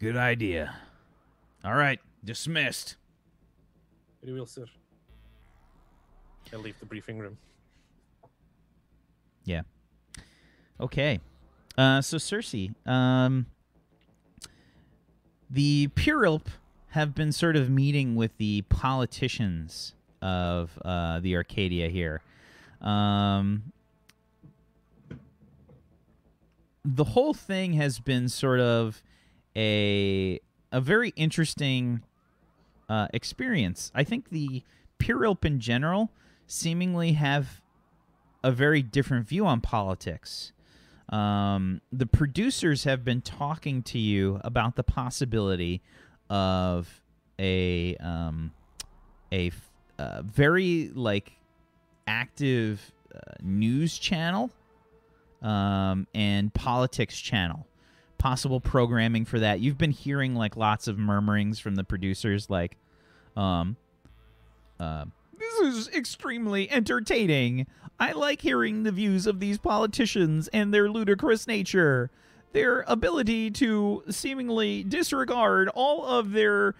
Good 0.00 0.16
idea. 0.16 0.74
All 1.64 1.74
right, 1.74 2.00
dismissed. 2.24 2.96
Very 4.22 4.36
well, 4.36 4.46
sir. 4.46 4.66
I 6.52 6.56
leave 6.56 6.78
the 6.80 6.86
briefing 6.86 7.18
room. 7.18 7.38
Yeah. 9.44 9.62
Okay. 10.80 11.20
Uh, 11.78 12.00
so 12.00 12.16
Cersei, 12.16 12.74
um, 12.86 13.46
the 15.50 15.88
Purilp 15.88 16.46
have 16.96 17.14
been 17.14 17.30
sort 17.30 17.56
of 17.56 17.68
meeting 17.68 18.16
with 18.16 18.34
the 18.38 18.62
politicians 18.70 19.94
of 20.22 20.78
uh, 20.82 21.20
the 21.20 21.36
Arcadia 21.36 21.90
here. 21.90 22.22
Um, 22.80 23.70
the 26.86 27.04
whole 27.04 27.34
thing 27.34 27.74
has 27.74 27.98
been 27.98 28.30
sort 28.30 28.60
of 28.60 29.02
a 29.54 30.40
a 30.72 30.80
very 30.80 31.12
interesting 31.16 32.00
uh, 32.88 33.08
experience. 33.12 33.92
I 33.94 34.02
think 34.02 34.30
the 34.30 34.62
Purilp 34.98 35.44
in 35.44 35.60
general 35.60 36.10
seemingly 36.46 37.12
have 37.12 37.60
a 38.42 38.50
very 38.50 38.80
different 38.80 39.28
view 39.28 39.44
on 39.44 39.60
politics. 39.60 40.52
Um, 41.10 41.82
the 41.92 42.06
producers 42.06 42.84
have 42.84 43.04
been 43.04 43.20
talking 43.20 43.82
to 43.82 43.98
you 43.98 44.40
about 44.42 44.76
the 44.76 44.82
possibility 44.82 45.82
of 46.30 47.00
a 47.38 47.96
um, 47.96 48.52
a 49.32 49.50
uh, 49.98 50.22
very 50.22 50.90
like 50.94 51.32
active 52.06 52.92
uh, 53.14 53.18
news 53.42 53.98
channel 53.98 54.50
um, 55.42 56.06
and 56.14 56.52
politics 56.54 57.18
channel, 57.18 57.66
possible 58.18 58.60
programming 58.60 59.24
for 59.24 59.38
that. 59.40 59.60
You've 59.60 59.78
been 59.78 59.90
hearing 59.90 60.34
like 60.34 60.56
lots 60.56 60.88
of 60.88 60.98
murmurings 60.98 61.58
from 61.58 61.76
the 61.76 61.84
producers, 61.84 62.50
like, 62.50 62.76
um, 63.36 63.76
uh, 64.80 65.04
this 65.38 65.60
is 65.60 65.88
extremely 65.88 66.70
entertaining. 66.70 67.66
I 67.98 68.12
like 68.12 68.42
hearing 68.42 68.82
the 68.82 68.92
views 68.92 69.26
of 69.26 69.40
these 69.40 69.58
politicians 69.58 70.48
and 70.48 70.72
their 70.72 70.88
ludicrous 70.88 71.46
nature. 71.46 72.10
Their 72.56 72.86
ability 72.86 73.50
to 73.50 74.02
seemingly 74.08 74.82
disregard 74.82 75.68
all 75.74 76.06
of 76.06 76.32
their 76.32 76.74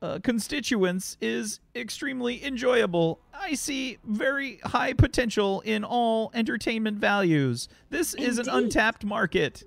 uh, 0.00 0.20
constituents 0.22 1.16
is 1.20 1.58
extremely 1.74 2.44
enjoyable. 2.44 3.18
I 3.34 3.54
see 3.54 3.98
very 4.04 4.60
high 4.62 4.92
potential 4.92 5.62
in 5.62 5.82
all 5.82 6.30
entertainment 6.32 6.98
values. 6.98 7.68
This 7.88 8.14
is 8.14 8.38
an 8.38 8.48
untapped 8.48 9.04
market. 9.04 9.64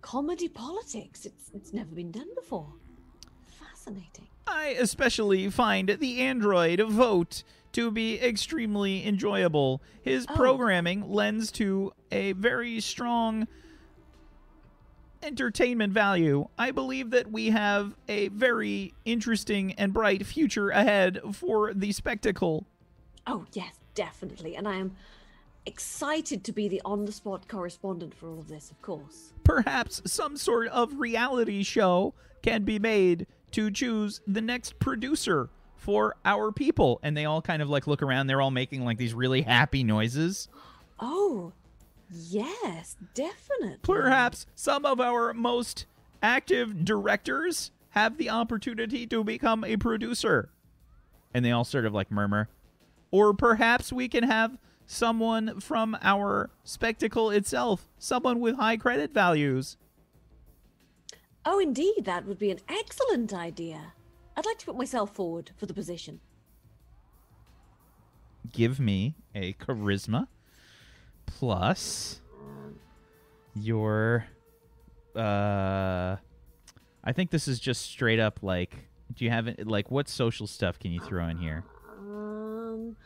Comedy 0.00 0.46
politics. 0.46 1.26
It's 1.26 1.50
it's 1.52 1.72
never 1.72 1.90
been 1.96 2.12
done 2.12 2.28
before. 2.36 2.72
Fascinating. 3.58 4.28
I 4.46 4.76
especially 4.78 5.50
find 5.50 5.88
the 5.88 6.20
Android 6.20 6.80
vote 6.82 7.42
to 7.72 7.90
be 7.90 8.20
extremely 8.20 9.04
enjoyable. 9.04 9.82
His 10.02 10.24
Oh. 10.28 10.36
programming 10.36 11.10
lends 11.10 11.50
to 11.52 11.92
a 12.12 12.30
very 12.34 12.78
strong 12.78 13.48
entertainment 15.22 15.92
value. 15.92 16.48
I 16.58 16.70
believe 16.70 17.10
that 17.10 17.30
we 17.30 17.50
have 17.50 17.94
a 18.08 18.28
very 18.28 18.94
interesting 19.04 19.72
and 19.74 19.92
bright 19.92 20.26
future 20.26 20.70
ahead 20.70 21.20
for 21.32 21.72
the 21.72 21.92
spectacle. 21.92 22.66
Oh 23.26 23.46
yes, 23.52 23.74
definitely. 23.94 24.56
And 24.56 24.66
I 24.66 24.76
am 24.76 24.96
excited 25.64 26.42
to 26.44 26.52
be 26.52 26.66
the 26.66 26.82
on-the-spot 26.84 27.46
correspondent 27.46 28.14
for 28.14 28.28
all 28.28 28.40
of 28.40 28.48
this, 28.48 28.70
of 28.70 28.82
course. 28.82 29.32
Perhaps 29.44 30.02
some 30.04 30.36
sort 30.36 30.68
of 30.68 30.98
reality 30.98 31.62
show 31.62 32.14
can 32.42 32.64
be 32.64 32.78
made 32.80 33.26
to 33.52 33.70
choose 33.70 34.20
the 34.26 34.40
next 34.40 34.78
producer 34.78 35.50
for 35.76 36.16
our 36.24 36.50
people. 36.50 36.98
And 37.02 37.16
they 37.16 37.26
all 37.26 37.42
kind 37.42 37.62
of 37.62 37.68
like 37.68 37.86
look 37.86 38.02
around. 38.02 38.26
They're 38.26 38.40
all 38.40 38.50
making 38.50 38.84
like 38.84 38.98
these 38.98 39.14
really 39.14 39.42
happy 39.42 39.84
noises. 39.84 40.48
Oh, 40.98 41.52
yes, 42.12 42.96
definitely. 43.14 43.78
Perhaps 43.82 44.46
some 44.54 44.84
of 44.84 45.00
our 45.00 45.32
most 45.32 45.86
active 46.22 46.84
directors 46.84 47.70
have 47.90 48.16
the 48.16 48.30
opportunity 48.30 49.06
to 49.06 49.24
become 49.24 49.64
a 49.64 49.76
producer. 49.76 50.50
And 51.34 51.44
they 51.44 51.50
all 51.50 51.64
sort 51.64 51.86
of 51.86 51.94
like 51.94 52.10
murmur. 52.10 52.48
Or 53.10 53.34
perhaps 53.34 53.92
we 53.92 54.08
can 54.08 54.24
have 54.24 54.58
someone 54.86 55.60
from 55.60 55.96
our 56.02 56.50
spectacle 56.64 57.30
itself, 57.30 57.88
someone 57.98 58.40
with 58.40 58.56
high 58.56 58.76
credit 58.76 59.12
values. 59.12 59.76
Oh, 61.44 61.58
indeed, 61.58 62.04
that 62.04 62.26
would 62.26 62.38
be 62.38 62.50
an 62.50 62.60
excellent 62.68 63.32
idea. 63.32 63.94
I'd 64.36 64.46
like 64.46 64.58
to 64.58 64.66
put 64.66 64.76
myself 64.76 65.14
forward 65.14 65.50
for 65.56 65.66
the 65.66 65.74
position. 65.74 66.20
Give 68.52 68.78
me 68.78 69.16
a 69.34 69.52
charisma 69.54 70.28
plus 71.26 72.20
your 73.54 74.24
uh 75.16 76.16
I 77.04 77.12
think 77.12 77.30
this 77.30 77.48
is 77.48 77.60
just 77.60 77.82
straight 77.82 78.18
up 78.20 78.38
like 78.42 78.74
do 79.14 79.24
you 79.24 79.30
have 79.30 79.48
it 79.48 79.66
like 79.66 79.90
what 79.90 80.08
social 80.08 80.46
stuff 80.46 80.78
can 80.78 80.90
you 80.90 81.00
throw 81.00 81.26
in 81.28 81.36
here? 81.36 81.64
Um, 81.98 82.96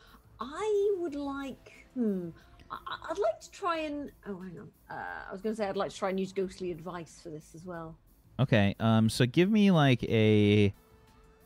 I 0.41 0.95
would 0.99 1.15
like. 1.15 1.73
Hmm. 1.95 2.29
I- 2.71 2.79
I'd 3.11 3.19
like 3.19 3.41
to 3.41 3.51
try 3.51 3.79
and. 3.79 4.13
Oh, 4.27 4.41
hang 4.41 4.59
on. 4.59 4.69
Uh, 4.91 5.03
I 5.29 5.33
was 5.33 5.41
going 5.41 5.55
to 5.55 5.57
say 5.61 5.69
I'd 5.69 5.77
like 5.77 5.91
to 5.91 5.97
try 5.97 6.11
and 6.11 6.21
use 6.21 6.33
ghostly 6.33 6.71
advice 6.71 7.21
for 7.23 7.31
this 7.31 7.55
as 7.55 7.65
well. 7.65 7.97
Okay, 8.39 8.77
um, 8.81 9.09
so 9.09 9.27
give 9.27 9.51
me 9.51 9.71
like 9.71 10.03
a. 10.05 10.73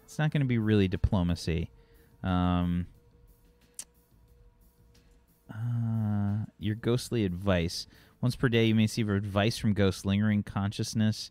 It's 0.05 0.19
not 0.19 0.31
going 0.31 0.43
to 0.43 0.47
be 0.47 0.59
really 0.59 0.89
diplomacy. 0.89 1.71
Um, 2.23 2.87
uh, 5.51 6.45
your 6.59 6.75
ghostly 6.75 7.25
advice. 7.25 7.87
Once 8.21 8.37
per 8.37 8.49
day, 8.49 8.67
you 8.67 8.75
may 8.75 8.83
receive 8.83 9.09
advice 9.09 9.57
from 9.59 9.73
ghosts, 9.73 10.05
lingering 10.05 10.43
consciousness 10.43 11.31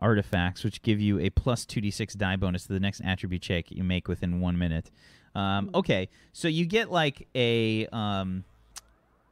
artifacts, 0.00 0.62
which 0.62 0.82
give 0.82 1.00
you 1.00 1.18
a 1.18 1.30
plus 1.30 1.64
2d6 1.64 2.16
die 2.16 2.36
bonus 2.36 2.66
to 2.66 2.72
the 2.72 2.80
next 2.80 3.00
attribute 3.00 3.42
check 3.42 3.70
you 3.70 3.82
make 3.82 4.08
within 4.08 4.40
one 4.40 4.58
minute. 4.58 4.90
Um, 5.34 5.70
okay, 5.74 6.08
so 6.32 6.48
you 6.48 6.66
get 6.66 6.90
like 6.90 7.28
a. 7.34 7.86
Um, 7.88 8.44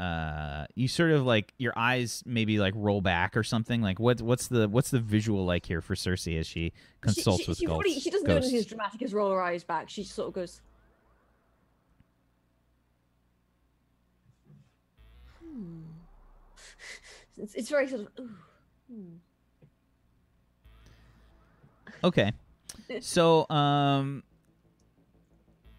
uh 0.01 0.67
you 0.75 0.89
sort 0.89 1.13
of 1.13 1.25
like 1.25 1.55
your 1.57 1.73
eyes 1.77 2.21
maybe 2.27 2.59
like 2.59 2.75
roll 2.77 3.01
back 3.01 3.37
or 3.37 3.45
something 3.45 3.81
like 3.81 4.01
what 4.01 4.21
what's 4.21 4.49
the 4.49 4.69
what's 4.69 4.91
the 4.91 4.99
visual 4.99 5.45
like 5.45 5.65
here 5.65 5.81
for 5.81 5.95
Cersei 5.95 6.37
as 6.37 6.49
she 6.49 6.73
consults 7.01 7.39
she, 7.39 7.45
she, 7.45 7.51
with 7.53 7.59
she, 7.59 7.67
ghosts, 7.67 7.83
probably- 7.85 8.01
she 8.01 8.11
doesn't 8.11 8.27
do 8.27 8.37
anything 8.37 8.57
as 8.57 8.67
dramatic 8.67 9.03
as 9.03 9.15
roll 9.15 9.31
her 9.31 9.41
eyes 9.41 9.63
back. 9.63 9.89
She 9.89 10.03
sort 10.03 10.27
of 10.29 10.35
goes. 10.35 10.61
Hmm. 15.41 15.83
It's, 17.39 17.55
it's 17.55 17.69
very 17.69 17.89
sort 17.89 18.03
of. 18.03 18.09
Ooh, 18.21 18.31
hmm. 18.93 19.17
Okay. 22.03 22.33
So, 23.01 23.49
um 23.49 24.23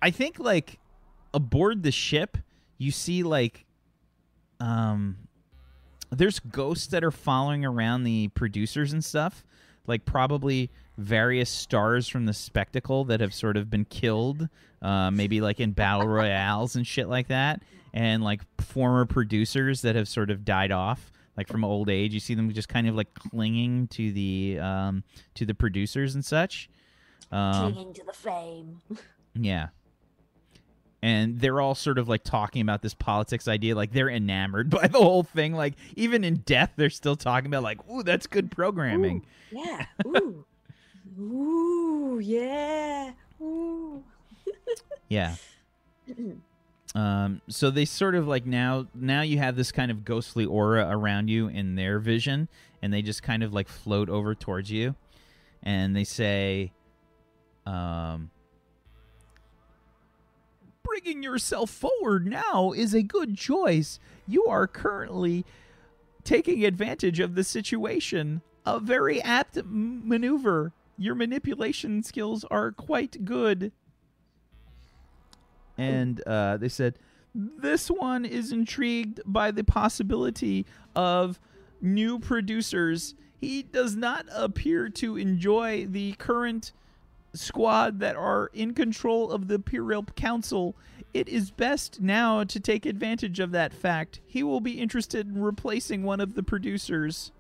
I 0.02 0.12
think 0.12 0.40
like 0.40 0.80
aboard 1.34 1.84
the 1.84 1.92
ship, 1.92 2.38
you 2.78 2.92
see 2.92 3.24
like 3.24 3.66
um 4.60 5.18
there's 6.12 6.40
ghosts 6.40 6.88
that 6.88 7.04
are 7.04 7.12
following 7.12 7.66
around 7.66 8.04
the 8.04 8.30
producers 8.30 8.94
and 8.94 9.04
stuff, 9.04 9.44
like 9.88 10.06
probably 10.06 10.70
various 10.98 11.50
stars 11.50 12.08
from 12.08 12.26
the 12.26 12.34
spectacle 12.34 13.04
that 13.06 13.20
have 13.20 13.34
sort 13.34 13.58
of 13.58 13.70
been 13.70 13.86
killed, 13.86 14.48
uh, 14.82 15.12
maybe 15.12 15.42
like 15.42 15.60
in 15.60 15.72
battle 15.72 16.08
royales 16.08 16.76
and 16.76 16.88
shit 16.88 17.10
like 17.10 17.28
that, 17.28 17.62
and 17.94 18.24
like 18.24 18.42
former 18.62 19.06
producers 19.06 19.82
that 19.82 19.96
have 19.96 20.08
sort 20.08 20.30
of 20.30 20.46
died 20.46 20.72
off, 20.72 21.12
like 21.38 21.48
from 21.48 21.64
old 21.64 21.90
age. 21.90 22.14
You 22.14 22.20
see 22.20 22.34
them 22.34 22.52
just 22.54 22.70
kind 22.70 22.88
of 22.88 22.96
like 22.96 23.14
clinging 23.14 23.88
to 23.90 24.12
the 24.12 24.60
um, 24.60 25.04
to 25.36 25.46
the 25.46 25.54
producers 25.54 26.16
and 26.16 26.24
such. 26.24 26.70
Um, 27.32 27.74
clinging 27.74 27.94
to 27.94 28.04
the 28.06 28.14
flame. 28.14 28.82
yeah. 29.36 29.68
And 31.02 31.40
they're 31.40 31.62
all 31.62 31.76
sort 31.76 32.00
of 32.00 32.10
like 32.10 32.24
talking 32.24 32.62
about 32.62 32.82
this 32.82 32.96
politics 32.96 33.48
idea. 33.48 33.76
Like 33.76 33.92
they're 33.92 34.10
enamored 34.10 34.70
by 34.72 34.88
the 34.88 34.98
whole 34.98 35.24
thing. 35.24 35.54
Like 35.54 35.76
even 35.96 36.24
in 36.24 36.38
death, 36.38 36.72
they're 36.76 36.90
still 36.90 37.16
talking 37.16 37.48
about 37.48 37.64
like, 37.64 37.80
ooh, 37.90 38.04
that's 38.04 38.28
good 38.28 38.50
programming. 38.52 39.26
Yeah. 39.52 39.86
Ooh. 40.08 40.46
Ooh. 41.20 42.20
Yeah. 42.24 43.12
Ooh. 43.42 44.04
Yeah. 45.08 45.36
Um, 46.96 47.42
so 47.50 47.70
they 47.72 47.84
sort 47.84 48.16
of 48.16 48.26
like 48.26 48.46
now 48.46 48.88
now 48.96 49.22
you 49.22 49.38
have 49.38 49.58
this 49.58 49.74
kind 49.74 49.92
of 49.92 50.06
ghostly 50.06 50.46
aura 50.46 50.88
around 50.90 51.30
you 51.30 51.50
in 51.50 51.76
their 51.76 52.00
vision, 52.00 52.48
and 52.82 52.94
they 52.94 53.02
just 53.02 53.22
kind 53.22 53.44
of 53.44 53.54
like 53.54 53.68
float 53.68 54.08
over 54.10 54.34
towards 54.34 54.72
you, 54.72 54.96
and 55.62 55.94
they 55.94 56.06
say, 56.06 56.72
um, 57.66 58.32
"Bringing 60.84 61.22
yourself 61.22 61.70
forward 61.70 62.26
now 62.28 62.72
is 62.72 62.94
a 62.94 63.04
good 63.04 63.36
choice. 63.36 64.00
You 64.26 64.46
are 64.46 64.66
currently 64.66 65.46
taking 66.24 66.64
advantage 66.64 67.20
of 67.20 67.36
the 67.36 67.44
situation. 67.44 68.42
A 68.66 68.80
very 68.80 69.22
apt 69.22 69.58
maneuver. 69.66 70.72
Your 70.98 71.14
manipulation 71.14 72.04
skills 72.04 72.46
are 72.46 72.72
quite 72.72 73.26
good." 73.26 73.74
And 75.78 76.22
uh, 76.28 76.58
they 76.58 76.70
said 76.70 76.98
this 77.34 77.90
one 77.90 78.24
is 78.26 78.52
intrigued 78.52 79.20
by 79.26 79.52
the 79.52 79.64
possibility 79.64 80.66
of 80.96 81.40
new 81.82 82.20
producers. 82.20 83.16
He 83.40 83.64
does 83.64 83.96
not 83.96 84.26
appear 84.34 84.90
to 84.90 85.18
enjoy 85.18 85.86
the 85.86 86.14
current 86.14 86.72
squad 87.34 88.00
that 88.00 88.16
are 88.16 88.50
in 88.54 88.74
control 88.74 89.32
of 89.32 89.50
the 89.50 89.56
Imperial 89.56 90.04
Council. 90.16 90.76
It 91.14 91.28
is 91.28 91.52
best 91.52 92.02
now 92.02 92.46
to 92.46 92.60
take 92.60 92.86
advantage 92.86 93.40
of 93.40 93.52
that 93.52 93.74
fact. 93.74 94.22
He 94.26 94.42
will 94.42 94.62
be 94.62 94.80
interested 94.80 95.28
in 95.28 95.42
replacing 95.42 96.04
one 96.04 96.22
of 96.22 96.36
the 96.36 96.44
producers. 96.44 97.32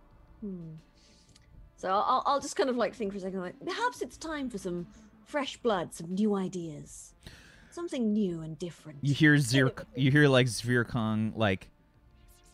So 1.77 1.89
I'll, 1.89 2.23
I'll 2.25 2.39
just 2.39 2.55
kind 2.55 2.69
of 2.69 2.75
like 2.77 2.93
think 2.93 3.11
for 3.11 3.17
a 3.17 3.21
second, 3.21 3.39
like 3.41 3.59
perhaps 3.65 4.01
it's 4.01 4.17
time 4.17 4.49
for 4.49 4.57
some 4.57 4.88
fresh 5.25 5.57
blood, 5.57 5.93
some 5.93 6.13
new 6.13 6.36
ideas, 6.36 7.13
something 7.76 8.13
new 8.13 8.41
and 8.41 8.57
different. 8.57 8.99
You 9.01 9.13
hear 9.13 9.38
Zir, 9.38 9.71
you 9.95 10.09
hear 10.09 10.28
like 10.28 10.47
Zvirkong 10.47 11.34
like, 11.36 11.67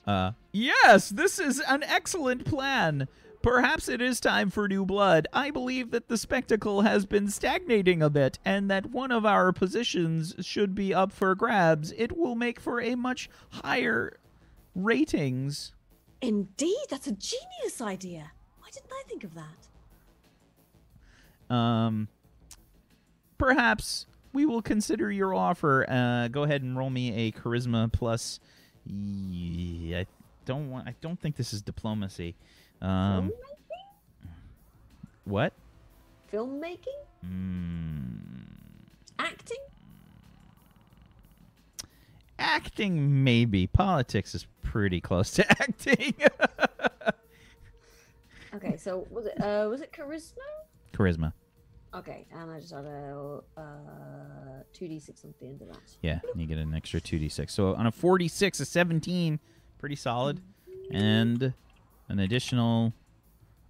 uh, 0.05 0.32
yes, 0.51 1.09
this 1.09 1.39
is 1.39 1.61
an 1.67 1.84
excellent 1.84 2.43
plan. 2.43 3.07
Perhaps 3.43 3.88
it 3.88 4.01
is 4.01 4.19
time 4.19 4.49
for 4.49 4.67
new 4.67 4.86
blood. 4.86 5.28
I 5.34 5.49
believe 5.49 5.91
that 5.91 6.09
the 6.09 6.17
spectacle 6.17 6.82
has 6.82 7.05
been 7.05 7.28
stagnating 7.28 8.03
a 8.03 8.09
bit, 8.09 8.38
and 8.45 8.69
that 8.69 8.91
one 8.91 9.11
of 9.11 9.26
our 9.26 9.51
positions 9.51 10.36
should 10.41 10.76
be 10.76 10.93
up 10.93 11.11
for 11.11 11.34
grabs. 11.34 11.91
It 11.93 12.15
will 12.15 12.36
make 12.36 12.59
for 12.59 12.80
a 12.80 12.93
much 12.93 13.30
higher 13.49 14.17
ratings. 14.76 15.74
Indeed, 16.22 16.86
that's 16.89 17.07
a 17.07 17.13
genius 17.13 17.82
idea. 17.82 18.32
Why 18.59 18.67
didn't 18.72 18.91
I 18.91 19.03
think 19.07 19.24
of 19.24 19.32
that? 19.34 21.55
Um, 21.55 22.09
perhaps 23.39 24.05
we 24.34 24.45
will 24.45 24.61
consider 24.61 25.11
your 25.11 25.34
offer. 25.34 25.86
Uh, 25.89 26.27
go 26.27 26.43
ahead 26.43 26.61
and 26.61 26.77
roll 26.77 26.89
me 26.89 27.27
a 27.27 27.32
charisma 27.32 27.91
plus. 27.91 28.39
Yeah, 28.86 29.99
I 29.99 30.05
don't 30.45 30.69
want. 30.69 30.88
I 30.88 30.95
don't 31.01 31.19
think 31.19 31.36
this 31.36 31.53
is 31.53 31.61
diplomacy. 31.61 32.36
Um, 32.82 33.32
what? 35.25 35.53
Filmmaking? 36.32 36.77
Mm, 37.25 38.45
Acting? 39.19 39.57
acting, 42.39 43.23
maybe. 43.23 43.67
Politics 43.67 44.34
is 44.34 44.47
pretty 44.63 44.99
close 44.99 45.29
to 45.32 45.47
acting. 45.61 46.15
Okay, 48.55 48.77
so 48.77 49.05
was 49.11 49.27
it 49.27 49.39
uh 49.39 49.67
was 49.69 49.82
it 49.82 49.91
charisma? 49.93 50.38
charisma. 50.93 51.34
Okay, 51.93 52.25
and 52.31 52.49
I 52.49 52.59
just 52.59 52.73
had 52.73 52.85
a 52.85 53.41
uh 53.57 53.61
two 54.71 54.87
d 54.87 54.99
six 54.99 55.25
on 55.25 55.33
the 55.41 55.47
end 55.47 55.61
of 55.61 55.67
that. 55.67 55.81
Yeah, 56.01 56.19
you 56.35 56.45
get 56.45 56.57
an 56.57 56.73
extra 56.73 57.01
2d6. 57.01 57.49
So 57.49 57.75
on 57.75 57.85
a 57.85 57.91
46, 57.91 58.61
a 58.61 58.65
17, 58.65 59.39
pretty 59.77 59.95
solid. 59.95 60.39
And 60.91 61.53
an 62.09 62.19
additional 62.19 62.93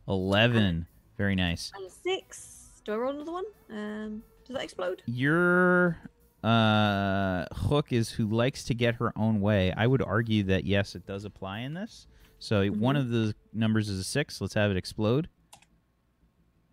11. 0.07 0.87
Very 1.17 1.35
nice. 1.35 1.71
And 1.75 1.85
a 1.85 1.89
six. 1.89 2.81
Do 2.85 2.93
I 2.93 2.95
roll 2.97 3.13
another 3.13 3.31
one? 3.31 3.45
Um, 3.71 4.23
does 4.45 4.55
that 4.55 4.63
explode? 4.63 5.03
Your 5.05 5.97
uh, 6.43 7.45
hook 7.53 7.91
is 7.91 8.09
who 8.09 8.27
likes 8.27 8.63
to 8.65 8.73
get 8.73 8.95
her 8.95 9.13
own 9.15 9.41
way. 9.41 9.71
I 9.75 9.85
would 9.87 10.01
argue 10.01 10.43
that, 10.43 10.65
yes, 10.65 10.95
it 10.95 11.05
does 11.05 11.25
apply 11.25 11.59
in 11.59 11.73
this. 11.73 12.07
So 12.39 12.67
one 12.67 12.95
of 12.95 13.09
the 13.09 13.35
numbers 13.53 13.87
is 13.89 13.99
a 13.99 14.03
6. 14.03 14.41
Let's 14.41 14.55
have 14.55 14.71
it 14.71 14.77
explode 14.77 15.27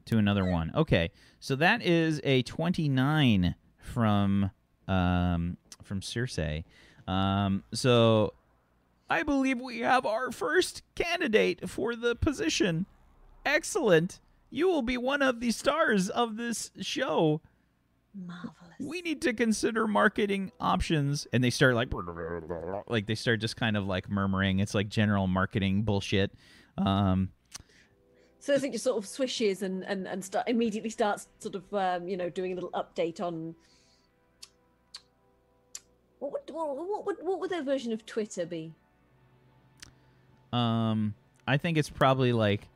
to 0.08 0.18
another 0.18 0.44
one. 0.44 0.72
Okay, 0.74 1.10
so 1.40 1.56
that 1.56 1.82
is 1.82 2.20
a 2.24 2.42
29 2.42 3.54
from 3.78 4.50
um, 4.86 5.56
from 5.82 6.00
Cersei. 6.00 6.64
Um, 7.06 7.64
so 7.72 8.34
I 9.10 9.22
believe 9.22 9.60
we 9.60 9.80
have 9.80 10.04
our 10.04 10.30
first 10.30 10.82
candidate 10.94 11.68
for 11.68 11.96
the 11.96 12.14
position. 12.14 12.86
Excellent. 13.44 14.20
You 14.50 14.68
will 14.68 14.82
be 14.82 14.96
one 14.96 15.22
of 15.22 15.40
the 15.40 15.50
stars 15.50 16.08
of 16.08 16.36
this 16.36 16.70
show. 16.80 17.40
Marvelous. 18.14 18.54
We 18.80 19.02
need 19.02 19.22
to 19.22 19.32
consider 19.32 19.86
marketing 19.86 20.52
options. 20.60 21.26
And 21.32 21.42
they 21.42 21.50
start 21.50 21.74
like, 21.74 21.92
like 22.86 23.06
they 23.06 23.14
start 23.14 23.40
just 23.40 23.56
kind 23.56 23.76
of 23.76 23.86
like 23.86 24.10
murmuring. 24.10 24.60
It's 24.60 24.74
like 24.74 24.88
general 24.88 25.26
marketing 25.26 25.82
bullshit. 25.82 26.32
Um, 26.76 27.30
So 28.48 28.54
I 28.54 28.58
think 28.58 28.72
just 28.72 28.84
sort 28.84 28.96
of 28.96 29.06
swishes 29.06 29.60
and 29.60 29.84
and 29.84 30.08
and 30.08 30.24
start 30.24 30.48
immediately 30.48 30.88
starts 30.88 31.28
sort 31.38 31.54
of 31.54 31.74
um, 31.74 32.08
you 32.08 32.16
know 32.16 32.30
doing 32.30 32.52
a 32.52 32.54
little 32.54 32.70
update 32.70 33.20
on 33.20 33.54
what 36.18 36.32
would 36.32 36.40
what, 36.50 36.74
what 36.74 37.04
would 37.04 37.16
what 37.20 37.40
would 37.40 37.50
their 37.50 37.62
version 37.62 37.92
of 37.92 38.06
Twitter 38.06 38.46
be? 38.46 38.72
um, 40.54 41.12
I 41.46 41.58
think 41.58 41.76
it's 41.76 41.90
probably 41.90 42.32
like 42.32 42.66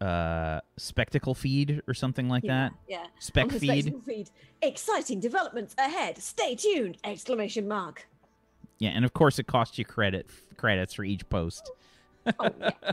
uh, 0.00 0.60
spectacle 0.76 1.34
feed 1.34 1.82
or 1.88 1.94
something 1.94 2.28
like 2.28 2.44
yeah, 2.44 2.68
that. 2.68 2.72
yeah. 2.86 3.06
Spec 3.18 3.50
feed. 3.50 3.62
spectacle 3.64 4.00
feed. 4.02 4.30
Exciting 4.62 5.18
developments 5.18 5.74
ahead. 5.76 6.18
Stay 6.18 6.54
tuned! 6.54 6.98
Exclamation 7.02 7.66
mark. 7.66 8.06
Yeah, 8.78 8.90
and 8.90 9.04
of 9.04 9.12
course 9.12 9.40
it 9.40 9.48
costs 9.48 9.76
you 9.76 9.84
credit 9.84 10.28
credits 10.56 10.94
for 10.94 11.02
each 11.02 11.28
post. 11.28 11.68
Oh 12.38 12.48
yeah. 12.60 12.70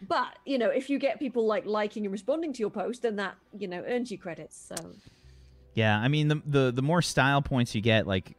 But 0.00 0.38
you 0.44 0.58
know, 0.58 0.68
if 0.68 0.90
you 0.90 0.98
get 0.98 1.18
people 1.18 1.46
like 1.46 1.64
liking 1.66 2.04
and 2.04 2.12
responding 2.12 2.52
to 2.54 2.60
your 2.60 2.70
post, 2.70 3.02
then 3.02 3.16
that 3.16 3.36
you 3.56 3.66
know 3.68 3.82
earns 3.86 4.10
you 4.10 4.18
credits. 4.18 4.56
So 4.56 4.96
Yeah, 5.74 5.98
I 5.98 6.08
mean 6.08 6.28
the 6.28 6.42
the 6.46 6.72
the 6.72 6.82
more 6.82 7.02
style 7.02 7.42
points 7.42 7.74
you 7.74 7.80
get, 7.80 8.06
like, 8.06 8.36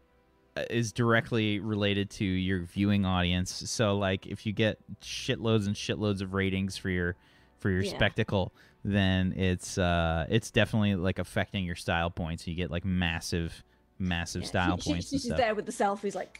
uh, 0.55 0.63
is 0.69 0.91
directly 0.91 1.59
related 1.59 2.09
to 2.11 2.25
your 2.25 2.61
viewing 2.61 3.05
audience. 3.05 3.51
So 3.69 3.97
like, 3.97 4.25
if 4.27 4.45
you 4.45 4.53
get 4.53 4.77
shitloads 5.01 5.67
and 5.67 5.75
shitloads 5.75 6.21
of 6.21 6.33
ratings 6.33 6.77
for 6.77 6.89
your 6.89 7.15
for 7.59 7.69
your 7.69 7.83
Yeah. 7.83 7.89
spectacle, 7.89 8.53
then 8.83 9.33
it's 9.33 9.77
uh 9.77 10.25
it's 10.29 10.51
definitely 10.51 10.95
like 10.95 11.19
affecting 11.19 11.63
your 11.65 11.75
style 11.75 12.09
points. 12.09 12.47
You 12.47 12.55
get 12.55 12.71
like 12.71 12.85
massive 12.85 13.63
massive 13.99 14.43
yeah, 14.43 14.49
style 14.49 14.77
she, 14.77 14.91
points 14.91 15.09
she, 15.09 15.17
she's 15.17 15.33
there 15.35 15.55
with 15.55 15.65
the 15.65 15.71
selfies, 15.71 16.13
like, 16.15 16.39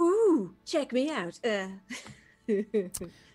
ooh, 0.00 0.54
check 0.64 0.92
me 0.92 1.10
out. 1.10 1.38
Uh. 1.44 1.68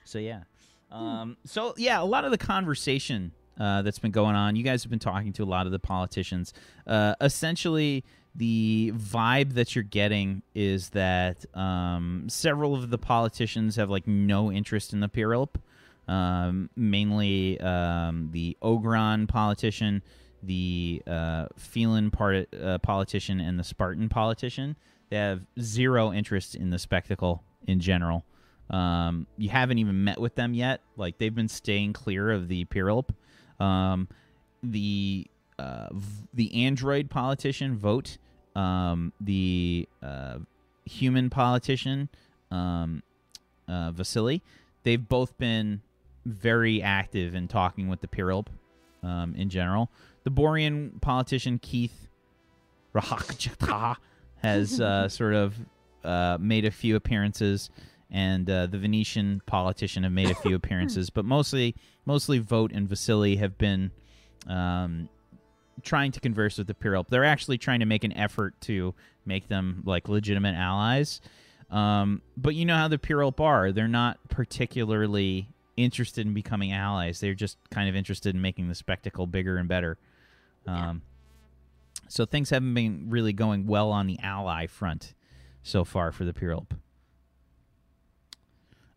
So 0.03 0.19
yeah. 0.19 0.43
Um, 0.91 1.37
so 1.45 1.73
yeah, 1.77 2.01
a 2.01 2.05
lot 2.05 2.25
of 2.25 2.31
the 2.31 2.37
conversation 2.37 3.31
uh, 3.59 3.81
that's 3.81 3.99
been 3.99 4.11
going 4.11 4.35
on. 4.35 4.55
You 4.55 4.63
guys 4.63 4.83
have 4.83 4.89
been 4.89 4.99
talking 4.99 5.33
to 5.33 5.43
a 5.43 5.45
lot 5.45 5.65
of 5.65 5.71
the 5.71 5.79
politicians. 5.79 6.53
Uh, 6.85 7.15
essentially, 7.21 8.03
the 8.35 8.91
vibe 8.95 9.53
that 9.53 9.75
you're 9.75 9.83
getting 9.83 10.41
is 10.53 10.89
that 10.89 11.45
um, 11.55 12.25
several 12.27 12.75
of 12.75 12.89
the 12.89 12.97
politicians 12.97 13.77
have 13.77 13.89
like 13.89 14.07
no 14.07 14.51
interest 14.51 14.93
in 14.93 14.99
the 14.99 15.07
Pirelp. 15.09 15.55
Um, 16.07 16.69
mainly 16.75 17.59
um, 17.61 18.29
the 18.31 18.55
Ogron 18.61 19.27
politician, 19.27 20.03
the 20.43 21.01
uh, 21.07 21.47
Phelan 21.57 22.11
part, 22.11 22.53
uh, 22.53 22.77
politician, 22.79 23.39
and 23.39 23.57
the 23.57 23.63
Spartan 23.63 24.07
politician. 24.09 24.75
They 25.09 25.17
have 25.17 25.41
zero 25.59 26.13
interest 26.13 26.53
in 26.55 26.69
the 26.69 26.77
spectacle 26.77 27.43
in 27.67 27.79
general. 27.79 28.23
Um, 28.69 29.27
you 29.37 29.49
haven't 29.49 29.77
even 29.77 30.03
met 30.03 30.19
with 30.19 30.35
them 30.35 30.53
yet. 30.53 30.81
Like 30.97 31.17
they've 31.17 31.33
been 31.33 31.47
staying 31.47 31.93
clear 31.93 32.31
of 32.31 32.47
the 32.47 32.65
Pirelp. 32.65 33.09
Um, 33.59 34.07
the 34.63 35.27
uh, 35.59 35.87
v- 35.93 36.27
the 36.33 36.65
android 36.65 37.09
politician 37.09 37.77
vote. 37.77 38.17
Um, 38.55 39.11
the 39.19 39.87
uh, 40.01 40.37
human 40.85 41.29
politician, 41.29 42.09
um, 42.51 43.03
uh, 43.67 43.91
Vasily. 43.91 44.41
They've 44.83 45.05
both 45.05 45.37
been 45.37 45.81
very 46.25 46.81
active 46.81 47.35
in 47.35 47.47
talking 47.47 47.87
with 47.87 48.01
the 48.01 48.07
Pirelp 48.07 48.47
um, 49.03 49.35
in 49.35 49.49
general. 49.49 49.91
The 50.23 50.31
Borean 50.31 50.99
politician 51.01 51.59
Keith 51.59 52.07
Rahakjata 52.93 53.97
has 54.37 54.79
uh, 54.79 55.09
sort 55.09 55.33
of 55.33 55.55
uh, 56.03 56.37
made 56.39 56.65
a 56.65 56.71
few 56.71 56.95
appearances, 56.95 57.69
and 58.15 58.49
uh, 58.49 58.65
the 58.65 58.77
Venetian 58.77 59.41
politician 59.45 60.03
have 60.03 60.11
made 60.13 60.31
a 60.31 60.35
few 60.35 60.55
appearances, 60.61 61.09
but 61.09 61.25
mostly 61.25 61.75
mostly 62.05 62.39
Vote 62.39 62.71
and 62.73 62.87
Vasily 62.87 63.35
have 63.35 63.57
been 63.57 63.91
um, 64.47 65.09
trying 65.83 66.13
to 66.13 66.21
converse 66.21 66.57
with 66.57 66.67
the 66.67 66.73
Pirelp. 66.73 67.09
They're 67.09 67.25
actually 67.25 67.57
trying 67.57 67.81
to 67.81 67.85
make 67.85 68.05
an 68.05 68.13
effort 68.13 68.59
to 68.61 68.95
make 69.25 69.49
them 69.49 69.83
like 69.85 70.07
legitimate 70.07 70.55
allies. 70.55 71.19
Um, 71.69 72.21
but 72.37 72.55
you 72.55 72.63
know 72.63 72.77
how 72.77 72.87
the 72.87 72.97
Pirelp 72.97 73.41
are; 73.41 73.73
they're 73.73 73.89
not 73.89 74.17
particularly 74.29 75.49
interested 75.75 76.25
in 76.25 76.33
becoming 76.33 76.71
allies. 76.71 77.19
They're 77.19 77.33
just 77.33 77.57
kind 77.69 77.89
of 77.89 77.97
interested 77.97 78.33
in 78.33 78.41
making 78.41 78.69
the 78.69 78.75
spectacle 78.75 79.27
bigger 79.27 79.57
and 79.57 79.67
better. 79.67 79.97
Yeah. 80.65 80.91
Um, 80.91 81.01
so 82.07 82.23
things 82.23 82.49
haven't 82.49 82.75
been 82.75 83.07
really 83.09 83.33
going 83.33 83.67
well 83.67 83.91
on 83.91 84.07
the 84.07 84.19
ally 84.23 84.67
front 84.67 85.15
so 85.63 85.83
far 85.83 86.13
for 86.13 86.23
the 86.23 86.31
Pirelp. 86.31 86.67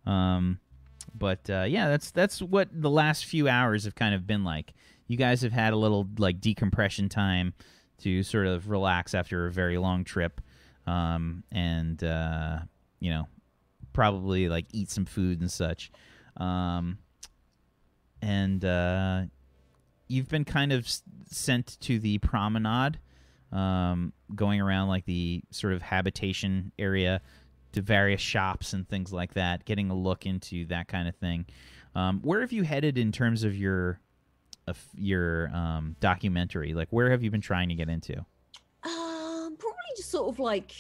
Um, 0.09 0.59
but 1.15 1.49
uh, 1.51 1.67
yeah, 1.69 1.89
that's 1.89 2.11
that's 2.11 2.41
what 2.41 2.69
the 2.73 2.91
last 2.91 3.27
few 3.27 3.49
hours 3.49 3.85
have 3.85 3.95
kind 3.95 4.15
of 4.15 4.27
been 4.27 4.43
like. 4.43 4.73
You 5.07 5.17
guys 5.17 5.43
have 5.43 5.53
had 5.53 5.73
a 5.73 5.77
little 5.77 6.09
like 6.19 6.41
decompression 6.41 7.09
time 7.09 7.55
to 7.99 8.23
sort 8.23 8.47
of 8.47 8.71
relax 8.71 9.15
after 9.15 9.47
a 9.47 9.53
very 9.53 9.79
long 9.79 10.05
trip, 10.05 10.41
um, 10.87 11.45
and 11.53 12.03
uh, 12.03 12.59
you 13.01 13.11
know, 13.11 13.29
probably 13.93 14.49
like 14.49 14.67
eat 14.73 14.91
some 14.91 15.05
food 15.05 15.41
and 15.41 15.51
such. 15.51 15.91
Um, 16.37 16.99
and 18.23 18.65
uh, 18.65 19.23
you've 20.09 20.29
been 20.29 20.45
kind 20.45 20.73
of 20.73 20.89
sent 21.31 21.79
to 21.81 21.99
the 21.99 22.19
promenade, 22.19 22.99
um, 23.53 24.13
going 24.35 24.61
around 24.61 24.89
like 24.89 25.05
the 25.05 25.43
sort 25.51 25.73
of 25.73 25.83
habitation 25.83 26.73
area 26.79 27.21
to 27.73 27.83
various 27.83 28.21
shops 28.21 28.73
and 28.73 28.89
things 28.89 29.13
like 29.13 29.35
that, 29.35 29.65
getting 29.65 29.91
a 29.91 29.95
look 29.95 30.27
into 30.27 30.67
that 30.67 30.89
kind 30.89 31.09
of 31.09 31.15
thing. 31.17 31.47
Um, 31.95 32.21
where 32.21 32.41
have 32.41 32.53
you 32.53 32.63
headed 32.63 32.99
in 32.99 33.13
terms 33.13 33.45
of 33.45 33.57
your 33.57 34.01
of 34.67 34.79
your 34.95 35.49
um, 35.55 35.97
documentary? 36.01 36.75
Like, 36.75 36.89
where 36.91 37.11
have 37.11 37.23
you 37.23 37.31
been 37.31 37.41
trying 37.41 37.69
to 37.71 37.75
get 37.75 37.89
into? 37.89 38.19
Um, 38.85 39.57
probably 39.59 39.77
just 39.97 40.11
sort 40.11 40.29
of 40.29 40.39
like 40.39 40.73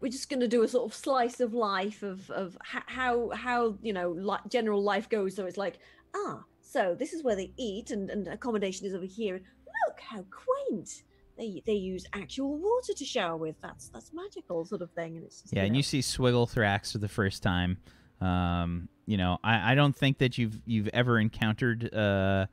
we're 0.00 0.10
just 0.10 0.28
going 0.28 0.40
to 0.40 0.48
do 0.48 0.62
a 0.62 0.68
sort 0.68 0.90
of 0.90 0.96
slice 0.96 1.40
of 1.40 1.54
life 1.54 2.02
of 2.02 2.30
of 2.30 2.56
how 2.62 3.30
how 3.30 3.76
you 3.82 3.92
know 3.92 4.10
li- 4.10 4.48
general 4.48 4.82
life 4.82 5.08
goes. 5.08 5.34
So 5.34 5.46
it's 5.46 5.56
like 5.56 5.78
ah, 6.14 6.44
so 6.60 6.94
this 6.94 7.12
is 7.12 7.22
where 7.22 7.36
they 7.36 7.52
eat 7.56 7.90
and, 7.90 8.10
and 8.10 8.26
accommodation 8.28 8.86
is 8.86 8.94
over 8.94 9.04
here. 9.04 9.42
Look 9.88 10.00
how 10.00 10.24
quaint. 10.30 11.02
They 11.36 11.62
they 11.66 11.74
use 11.74 12.06
actual 12.12 12.56
water 12.56 12.94
to 12.96 13.04
shower 13.04 13.36
with. 13.36 13.56
That's 13.62 13.88
that's 13.88 14.12
magical 14.12 14.64
sort 14.64 14.82
of 14.82 14.90
thing. 14.92 15.16
And 15.16 15.24
it's 15.24 15.42
just, 15.42 15.54
Yeah, 15.54 15.62
and 15.62 15.72
know, 15.72 15.76
you 15.78 15.82
see 15.82 16.00
Swigglethrax 16.00 16.92
for 16.92 16.98
the 16.98 17.08
first 17.08 17.42
time. 17.42 17.78
Um, 18.20 18.88
you 19.04 19.18
know, 19.18 19.38
I, 19.44 19.72
I 19.72 19.74
don't 19.74 19.94
think 19.94 20.18
that 20.18 20.38
you've 20.38 20.60
you've 20.66 20.88
ever 20.88 21.18
encountered 21.18 21.94
uh, 21.94 22.46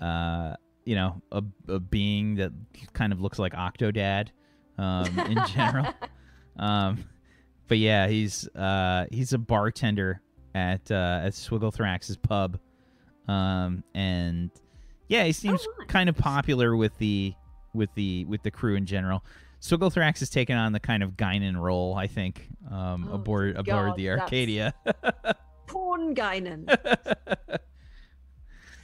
uh, 0.00 0.54
you 0.86 0.94
know, 0.94 1.20
a, 1.32 1.42
a 1.68 1.80
being 1.80 2.36
that 2.36 2.52
kind 2.92 3.12
of 3.12 3.20
looks 3.20 3.38
like 3.38 3.52
Octodad, 3.52 4.28
um, 4.78 5.18
in 5.18 5.38
general. 5.48 5.86
um, 6.58 7.04
but 7.68 7.78
yeah, 7.78 8.06
he's 8.06 8.48
uh, 8.54 9.06
he's 9.10 9.32
a 9.32 9.38
bartender 9.38 10.22
at 10.54 10.90
uh, 10.90 11.20
at 11.24 11.32
Swigglethrax's 11.32 12.16
pub, 12.16 12.58
um, 13.28 13.82
and 13.94 14.50
yeah, 15.08 15.24
he 15.24 15.32
seems 15.32 15.66
nice. 15.78 15.88
kind 15.88 16.08
of 16.08 16.16
popular 16.16 16.76
with 16.76 16.96
the 16.98 17.34
with 17.76 17.94
the 17.94 18.24
with 18.24 18.42
the 18.42 18.50
crew 18.50 18.74
in 18.74 18.86
general. 18.86 19.22
Swigglethrax 19.60 20.20
has 20.20 20.30
taken 20.30 20.56
on 20.56 20.72
the 20.72 20.80
kind 20.80 21.02
of 21.02 21.12
Guinan 21.12 21.56
role, 21.56 21.94
I 21.94 22.06
think, 22.06 22.48
um, 22.70 23.08
Oh, 23.10 23.14
aboard 23.14 23.50
aboard 23.56 23.66
God, 23.66 23.96
the 23.96 24.10
Arcadia. 24.10 24.74
Porn 25.66 26.14
Guinan. 26.14 26.68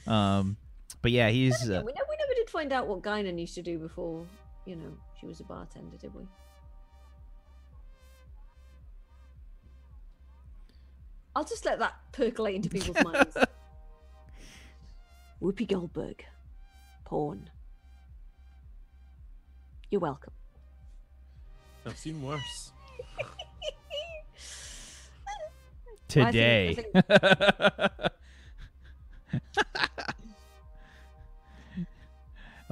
um, 0.07 0.57
but 1.01 1.11
yeah, 1.11 1.29
he's 1.29 1.69
uh, 1.69 1.81
we, 1.85 1.93
never, 1.93 2.07
we 2.09 2.15
never 2.17 2.33
did 2.35 2.49
find 2.49 2.73
out 2.73 2.87
what 2.87 3.01
Guinan 3.01 3.39
used 3.39 3.55
to 3.55 3.61
do 3.61 3.77
before, 3.77 4.25
you 4.65 4.75
know, 4.75 4.97
she 5.19 5.25
was 5.25 5.39
a 5.39 5.43
bartender, 5.43 5.95
did 5.97 6.13
we? 6.13 6.23
I'll 11.35 11.45
just 11.45 11.65
let 11.65 11.79
that 11.79 11.95
percolate 12.11 12.55
into 12.55 12.69
people's 12.69 13.03
minds. 13.03 13.37
Whoopi 15.41 15.67
Goldberg. 15.67 16.23
Porn. 17.05 17.49
You're 19.93 19.99
welcome. 19.99 20.33
I've 21.85 21.95
seen 21.99 22.19
worse. 22.23 22.71
Well, 23.19 23.29
I 26.17 26.31
think- 26.31 26.31
today. 26.31 26.83
I 26.95 28.09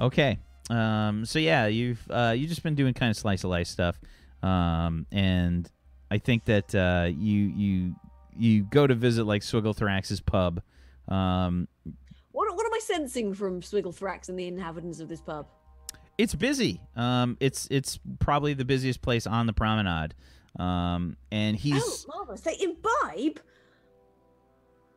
okay. 0.00 0.38
Um, 0.68 1.24
so 1.24 1.38
yeah, 1.38 1.68
you've 1.68 2.04
uh, 2.10 2.34
you 2.36 2.48
just 2.48 2.64
been 2.64 2.74
doing 2.74 2.92
kind 2.92 3.10
of 3.10 3.16
slice 3.16 3.44
of 3.44 3.50
life 3.50 3.68
stuff, 3.68 4.00
um, 4.42 5.06
and 5.12 5.70
I 6.10 6.18
think 6.18 6.46
that 6.46 6.74
uh, 6.74 7.06
you 7.08 7.38
you 7.54 7.94
you 8.36 8.64
go 8.64 8.88
to 8.88 8.96
visit 8.96 9.26
like 9.26 9.42
Swigglethrax's 9.42 10.20
pub. 10.20 10.60
Um, 11.06 11.68
What, 12.32 12.52
what 12.56 12.66
am 12.66 12.74
I 12.74 12.80
sensing 12.82 13.32
from 13.32 13.60
Swigglethrax 13.60 14.28
and 14.28 14.36
the 14.36 14.48
inhabitants 14.48 14.98
of 14.98 15.08
this 15.08 15.20
pub? 15.20 15.46
It's 16.18 16.34
busy. 16.34 16.80
Um, 16.96 17.36
it's 17.40 17.68
it's 17.70 17.98
probably 18.18 18.54
the 18.54 18.64
busiest 18.64 19.02
place 19.02 19.26
on 19.26 19.46
the 19.46 19.52
promenade. 19.52 20.14
Um, 20.58 21.16
and 21.30 21.56
he's 21.56 21.82
Oh, 21.82 22.16
marvelous! 22.16 22.42
They 22.42 22.56
imbibe 22.60 23.40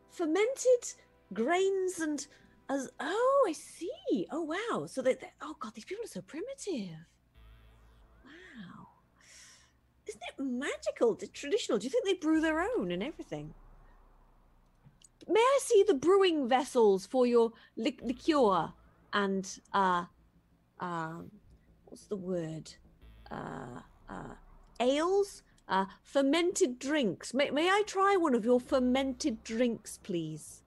fermented 0.09 0.93
grains 1.33 1.99
and 1.99 2.25
as 2.69 2.89
oh, 2.99 3.45
I 3.47 3.53
see. 3.53 4.27
Oh 4.31 4.41
wow! 4.41 4.85
So 4.85 5.01
they, 5.01 5.15
oh 5.41 5.55
god, 5.59 5.73
these 5.75 5.85
people 5.85 6.03
are 6.03 6.07
so 6.07 6.21
primitive. 6.21 6.95
Wow, 8.25 8.87
isn't 10.07 10.21
it 10.27 10.43
magical? 10.43 11.15
Traditional? 11.15 11.77
Do 11.77 11.85
you 11.85 11.89
think 11.91 12.05
they 12.05 12.13
brew 12.13 12.41
their 12.41 12.61
own 12.61 12.91
and 12.91 13.03
everything? 13.03 13.53
May 15.27 15.39
I 15.39 15.59
see 15.61 15.83
the 15.87 15.93
brewing 15.95 16.47
vessels 16.47 17.05
for 17.05 17.25
your 17.25 17.51
li- 17.77 17.97
liqueur 18.03 18.71
and 19.13 19.59
uh, 19.73 20.05
um, 20.79 21.31
what's 21.85 22.05
the 22.05 22.15
word? 22.15 22.73
Uh, 23.31 23.81
uh, 24.09 24.33
ales, 24.79 25.43
uh, 25.67 25.85
fermented 26.03 26.79
drinks. 26.79 27.33
May, 27.33 27.49
may 27.49 27.69
I 27.69 27.83
try 27.85 28.15
one 28.17 28.35
of 28.35 28.45
your 28.45 28.59
fermented 28.59 29.43
drinks, 29.43 29.99
please? 30.03 30.61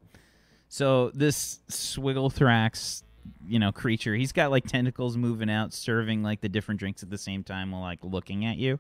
So 0.69 1.11
this 1.15 1.61
Swigglethrax, 1.71 3.03
you 3.47 3.59
know, 3.59 3.73
creature, 3.73 4.15
he's 4.15 4.33
got 4.33 4.51
like 4.51 4.67
tentacles 4.67 5.17
moving 5.17 5.51
out, 5.51 5.73
serving 5.73 6.23
like 6.23 6.41
the 6.41 6.49
different 6.49 6.81
drinks 6.81 7.03
at 7.03 7.11
the 7.11 7.19
same 7.19 7.43
time 7.43 7.71
while 7.71 7.83
like 7.83 8.01
looking 8.03 8.45
at 8.45 8.59
you, 8.59 8.79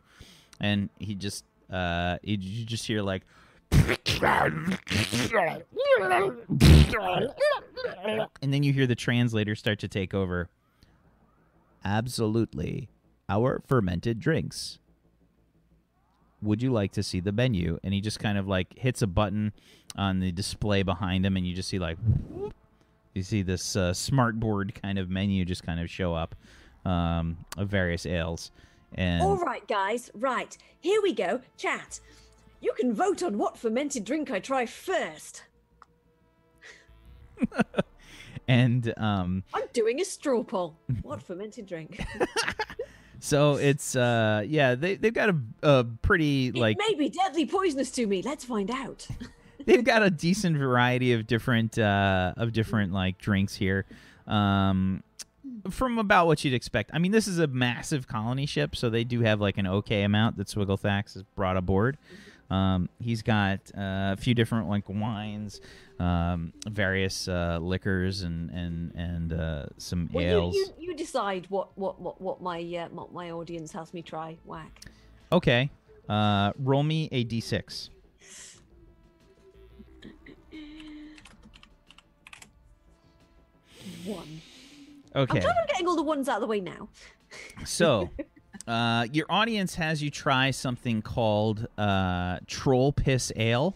and 0.60 0.90
he 0.98 1.14
just, 1.14 1.44
uh, 1.70 2.18
you 2.22 2.36
just 2.36 2.86
hear 2.86 3.02
like, 3.02 3.22
and 3.70 4.78
then 8.52 8.62
you 8.62 8.72
hear 8.72 8.86
the 8.86 8.96
translator 8.96 9.54
start 9.54 9.78
to 9.80 9.88
take 9.88 10.14
over. 10.14 10.48
Absolutely, 11.84 12.88
our 13.28 13.62
fermented 13.66 14.20
drinks. 14.20 14.78
Would 16.40 16.62
you 16.62 16.70
like 16.70 16.92
to 16.92 17.02
see 17.02 17.20
the 17.20 17.32
menu? 17.32 17.78
And 17.82 17.92
he 17.92 18.00
just 18.00 18.20
kind 18.20 18.38
of 18.38 18.46
like 18.46 18.78
hits 18.78 19.02
a 19.02 19.06
button 19.06 19.52
on 19.96 20.20
the 20.20 20.30
display 20.30 20.82
behind 20.82 21.26
him, 21.26 21.36
and 21.36 21.46
you 21.46 21.54
just 21.54 21.68
see 21.68 21.78
like 21.78 21.98
you 23.14 23.22
see 23.22 23.42
this 23.42 23.74
uh, 23.76 23.92
smart 23.92 24.38
board 24.38 24.78
kind 24.80 24.98
of 24.98 25.10
menu 25.10 25.44
just 25.44 25.64
kind 25.64 25.80
of 25.80 25.90
show 25.90 26.14
up 26.14 26.34
um, 26.84 27.36
of 27.56 27.68
various 27.68 28.06
ales. 28.06 28.50
And 28.94 29.22
All 29.22 29.36
right, 29.36 29.66
guys. 29.66 30.10
Right. 30.14 30.56
Here 30.80 31.02
we 31.02 31.12
go. 31.12 31.40
Chat. 31.56 32.00
You 32.60 32.72
can 32.78 32.94
vote 32.94 33.22
on 33.22 33.38
what 33.38 33.56
fermented 33.56 34.04
drink 34.04 34.30
I 34.30 34.40
try 34.40 34.66
first. 34.66 35.44
and 38.49 38.92
um, 38.96 39.44
I'm 39.55 39.68
doing 39.72 40.01
a 40.01 40.05
straw 40.05 40.42
poll. 40.42 40.76
What 41.03 41.22
fermented 41.22 41.66
drink? 41.66 42.05
so 43.20 43.57
it's 43.57 43.94
uh, 43.94 44.42
yeah 44.46 44.74
they 44.74 44.96
they've 44.96 45.14
got 45.14 45.28
a, 45.28 45.36
a 45.62 45.84
pretty 46.03 46.51
like 46.53 46.76
it 46.80 46.84
may 46.88 46.99
be 46.99 47.11
deadly 47.11 47.46
poisonous 47.46 47.90
to 47.92 48.07
me. 48.07 48.22
Let's 48.22 48.44
find 48.44 48.70
out. 48.70 49.07
they've 49.64 49.84
got 49.84 50.03
a 50.03 50.11
decent 50.11 50.57
variety 50.57 51.12
of 51.12 51.26
different 51.26 51.78
uh, 51.78 52.32
of 52.36 52.53
different 52.53 52.92
like 52.92 53.18
drinks 53.18 53.55
here. 53.55 53.84
Um, 54.26 55.03
from 55.70 55.99
about 55.99 56.26
what 56.26 56.44
you'd 56.44 56.55
expect. 56.55 56.90
I 56.92 56.99
mean, 56.99 57.12
this 57.12 57.26
is 57.26 57.38
a 57.38 57.46
massive 57.46 58.07
colony 58.07 58.46
ship, 58.46 58.76
so 58.76 58.90
they 58.90 59.05
do 59.05 59.20
have 59.20 59.40
like 59.40 59.59
an 59.59 59.66
okay 59.66 60.03
amount 60.03 60.36
that 60.36 60.46
Swigglethrax 60.46 61.14
has 61.14 61.22
brought 61.22 61.57
aboard. 61.57 61.96
Um, 62.51 62.88
he's 62.99 63.22
got 63.22 63.61
uh, 63.76 64.12
a 64.12 64.16
few 64.16 64.34
different 64.34 64.68
like 64.68 64.88
wines, 64.88 65.61
um, 65.99 66.53
various 66.66 67.28
uh, 67.28 67.59
liquors, 67.61 68.22
and 68.22 68.51
and 68.51 68.94
and 68.94 69.32
uh, 69.32 69.66
some 69.76 70.09
Well, 70.12 70.24
ales. 70.24 70.55
you, 70.55 70.66
you, 70.78 70.88
you 70.90 70.96
decide 70.96 71.46
what 71.51 71.76
what 71.76 72.01
what 72.01 72.20
what 72.20 72.40
my 72.40 72.61
uh, 72.61 72.88
what 72.88 73.12
my 73.12 73.30
audience 73.30 73.72
has 73.72 73.92
me 73.92 74.03
try. 74.03 74.38
Whack. 74.44 74.86
Okay, 75.30 75.70
uh, 76.09 76.53
roll 76.59 76.82
me 76.82 77.09
a 77.12 77.24
d6. 77.24 77.90
One. 84.05 84.40
Okay. 85.14 85.38
I'm 85.38 85.42
trying 85.42 85.55
to 85.66 85.72
getting 85.72 85.86
all 85.86 85.96
the 85.96 86.03
ones 86.03 86.28
out 86.28 86.36
of 86.36 86.40
the 86.42 86.46
way 86.46 86.61
now. 86.61 86.88
So, 87.64 88.09
uh, 88.68 89.06
your 89.12 89.26
audience 89.30 89.74
has 89.76 90.02
you 90.02 90.10
try 90.10 90.50
something 90.50 91.00
called 91.02 91.66
uh, 91.78 92.38
Troll 92.46 92.92
Piss 92.92 93.32
Ale. 93.36 93.74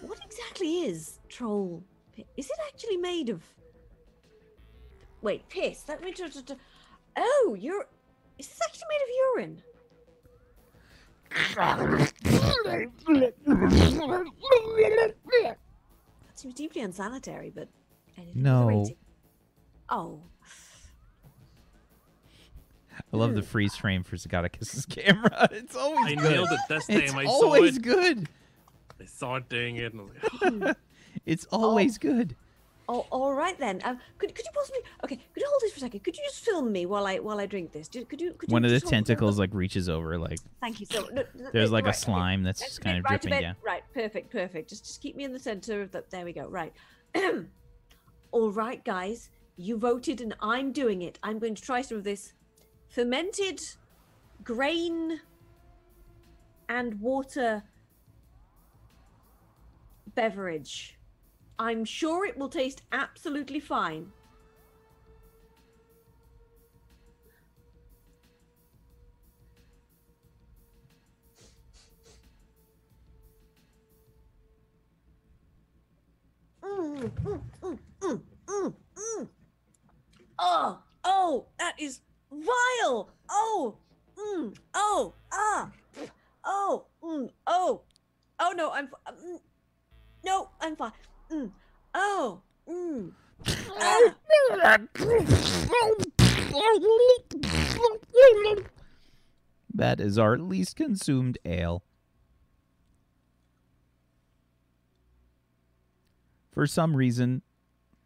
What 0.00 0.18
exactly 0.24 0.82
is 0.82 1.18
troll? 1.28 1.82
Is 2.36 2.46
it 2.46 2.58
actually 2.68 2.96
made 2.96 3.28
of? 3.28 3.42
Wait, 5.20 5.48
piss. 5.48 5.82
That 5.82 6.02
means. 6.02 6.20
Oh, 7.16 7.56
you're. 7.58 7.86
Is 8.38 8.46
this 8.46 8.60
actually 8.64 8.86
made 8.88 9.02
of 9.02 9.10
urine? 9.34 9.62
That 15.42 15.56
seems 16.34 16.54
deeply 16.54 16.82
unsanitary, 16.82 17.50
but. 17.54 17.68
I 18.16 18.22
didn't 18.22 18.42
know 18.42 18.66
the 18.66 18.72
No. 18.72 18.96
Oh, 19.90 20.20
I 23.12 23.16
love 23.16 23.34
the 23.34 23.42
freeze 23.42 23.74
frame 23.76 24.02
for 24.04 24.16
Zagaticus's 24.16 24.86
camera. 24.90 25.48
It's 25.52 25.76
always 25.76 26.12
I 26.12 26.14
good. 26.14 26.30
nailed 26.32 26.52
it 26.52 26.60
this 26.68 26.86
time. 26.86 26.96
It's 26.98 27.14
I 27.14 27.24
saw 27.24 27.30
always 27.30 27.76
it. 27.76 27.82
good. 27.82 28.28
I 29.00 29.04
saw 29.06 29.36
it 29.36 29.48
doing 29.48 29.76
it. 29.76 29.92
And 29.92 30.00
I 30.00 30.04
was 30.48 30.60
like, 30.60 30.76
It's 31.26 31.46
always 31.52 31.98
good. 31.98 32.34
oh, 32.88 33.06
all 33.10 33.34
right 33.34 33.58
then. 33.58 33.80
Um, 33.84 33.98
could 34.18 34.34
could 34.34 34.44
you 34.44 34.50
possibly? 34.54 34.80
Okay, 35.04 35.16
could 35.16 35.40
you 35.42 35.46
hold 35.48 35.60
this 35.60 35.72
for 35.72 35.76
a 35.78 35.80
second? 35.80 36.00
Could 36.04 36.16
you 36.16 36.22
just 36.24 36.44
film 36.44 36.72
me 36.72 36.86
while 36.86 37.06
I 37.06 37.18
while 37.18 37.38
I 37.38 37.46
drink 37.46 37.72
this? 37.72 37.88
Could 37.88 38.08
could 38.08 38.20
you? 38.20 38.32
Could 38.32 38.48
you 38.50 38.52
One 38.54 38.64
of 38.64 38.70
the 38.70 38.76
just 38.76 38.84
hold- 38.84 38.94
hold- 38.94 39.06
tentacles 39.06 39.38
like 39.38 39.50
reaches 39.52 39.88
over, 39.88 40.16
like 40.18 40.38
Thank 40.60 40.80
you 40.80 40.86
so. 40.86 41.02
No, 41.12 41.22
no, 41.34 41.50
there's 41.52 41.70
like 41.70 41.84
a 41.84 41.88
right, 41.88 41.94
okay. 41.94 42.04
slime 42.04 42.42
that's 42.42 42.60
That's 42.60 42.72
just 42.72 42.80
kind 42.82 42.96
of 42.98 43.04
right, 43.04 43.20
dripping 43.20 43.32
a 43.32 43.40
bit, 43.40 43.42
down. 43.42 43.56
Right, 43.64 43.82
perfect, 43.94 44.30
perfect. 44.30 44.70
Just 44.70 44.84
just 44.86 45.02
keep 45.02 45.16
me 45.16 45.24
in 45.24 45.32
the 45.32 45.38
center 45.38 45.82
of 45.82 45.90
the. 45.92 46.02
There 46.10 46.24
we 46.24 46.32
go. 46.32 46.48
Right. 46.48 46.72
All 48.30 48.50
right, 48.52 48.84
guys, 48.84 49.30
you 49.56 49.76
voted, 49.78 50.20
and 50.20 50.34
I'm 50.40 50.72
doing 50.72 51.02
it. 51.02 51.18
I'm 51.22 51.38
going 51.38 51.54
to 51.54 51.62
try 51.62 51.82
some 51.82 51.98
of 51.98 52.04
this 52.04 52.32
fermented 52.88 53.60
grain 54.42 55.20
and 56.68 57.00
water 57.00 57.62
beverage. 60.14 60.98
I'm 61.58 61.84
sure 61.84 62.24
it 62.24 62.36
will 62.36 62.48
taste 62.48 62.82
absolutely 62.92 63.60
fine. 63.60 64.12
Mm, 76.62 77.10
mm, 78.00 78.22
mm, 78.48 79.28
oh, 80.38 80.82
oh, 81.04 81.46
that 81.58 81.74
is 81.78 82.00
vile. 82.38 83.10
Oh, 83.30 83.76
mm, 84.18 84.56
oh, 84.74 85.14
ah, 85.32 85.70
oh, 86.44 86.86
mm, 87.02 87.30
oh, 87.46 87.82
oh 88.40 88.52
no, 88.56 88.70
I'm, 88.70 88.88
mm, 88.88 89.40
no, 90.24 90.48
I'm 90.60 90.76
fine. 90.76 90.92
Mm, 91.30 91.50
oh, 91.94 92.40
mm. 92.68 93.12
That 99.74 100.00
is 100.00 100.18
our 100.18 100.38
least 100.38 100.76
consumed 100.76 101.38
ale. 101.44 101.82
For 106.50 106.66
some 106.66 106.96
reason, 106.96 107.42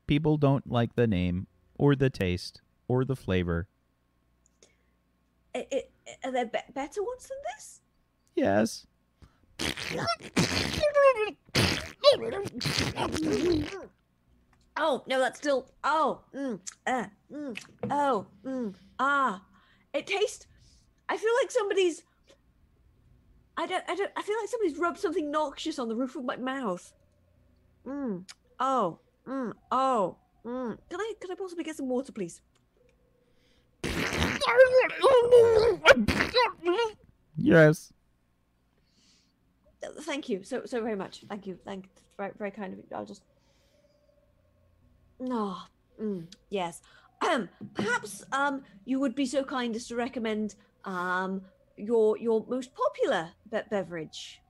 people 0.07 0.37
don't 0.37 0.71
like 0.71 0.95
the 0.95 1.07
name, 1.07 1.47
or 1.79 1.97
the 1.97 2.11
taste, 2.11 2.61
or 2.87 3.05
the 3.05 3.17
flavor. 3.17 3.69
I- 5.55 5.67
I- 5.73 5.89
are 6.25 6.33
there 6.33 6.47
be- 6.47 6.73
better 6.73 7.03
ones 7.03 7.29
than 7.29 7.39
this? 7.55 7.81
Yes. 8.35 8.87
Oh 14.77 15.03
no, 15.07 15.19
that's 15.19 15.39
still. 15.39 15.69
Oh, 15.85 16.23
mm, 16.35 16.59
uh, 16.87 17.05
mm, 17.31 17.59
oh, 17.91 18.27
mm, 18.45 18.75
ah. 18.99 19.43
It 19.93 20.07
tastes. 20.07 20.47
I 21.09 21.17
feel 21.17 21.31
like 21.43 21.51
somebody's. 21.51 22.03
I 23.57 23.67
don't. 23.67 23.85
I 23.89 23.95
don't. 23.95 24.11
I 24.17 24.23
feel 24.23 24.37
like 24.41 24.49
somebody's 24.49 24.79
rubbed 24.79 24.99
something 24.99 25.31
noxious 25.31 25.79
on 25.79 25.89
the 25.89 25.95
roof 25.95 26.17
of 26.17 26.25
my 26.25 26.37
mouth. 26.37 26.93
Mm. 27.87 28.25
Oh. 28.59 28.99
Mm. 29.29 29.53
Oh. 29.71 30.17
Mm. 30.45 30.79
Can 30.89 31.01
I? 31.01 31.13
Can 31.21 31.31
I 31.31 31.35
possibly 31.35 31.65
get 31.65 31.77
some 31.77 31.89
water, 31.89 32.13
please? 32.13 32.41
Yes. 37.37 37.93
Thank 40.03 40.29
you 40.29 40.45
so 40.45 40.63
so 40.65 40.83
very 40.83 40.97
much. 40.97 41.25
Thank 41.29 41.47
you. 41.47 41.59
Thank 41.65 41.89
very 42.17 42.33
very 42.39 42.51
kind 42.51 42.73
of 42.73 42.79
you. 42.79 42.85
I'll 42.95 43.07
just. 43.07 43.23
No. 45.19 45.57
mm, 46.01 46.27
yes. 46.51 46.83
Um. 47.27 47.49
Perhaps 47.75 48.25
um 48.33 48.63
you 48.85 49.01
would 49.01 49.15
be 49.15 49.27
so 49.27 49.43
kind 49.43 49.75
as 49.75 49.87
to 49.89 49.97
recommend 49.97 50.55
um 50.85 51.43
your 51.77 52.17
your 52.19 52.45
most 52.49 52.71
popular 52.75 53.31
be- 53.51 53.69
beverage. 53.71 54.41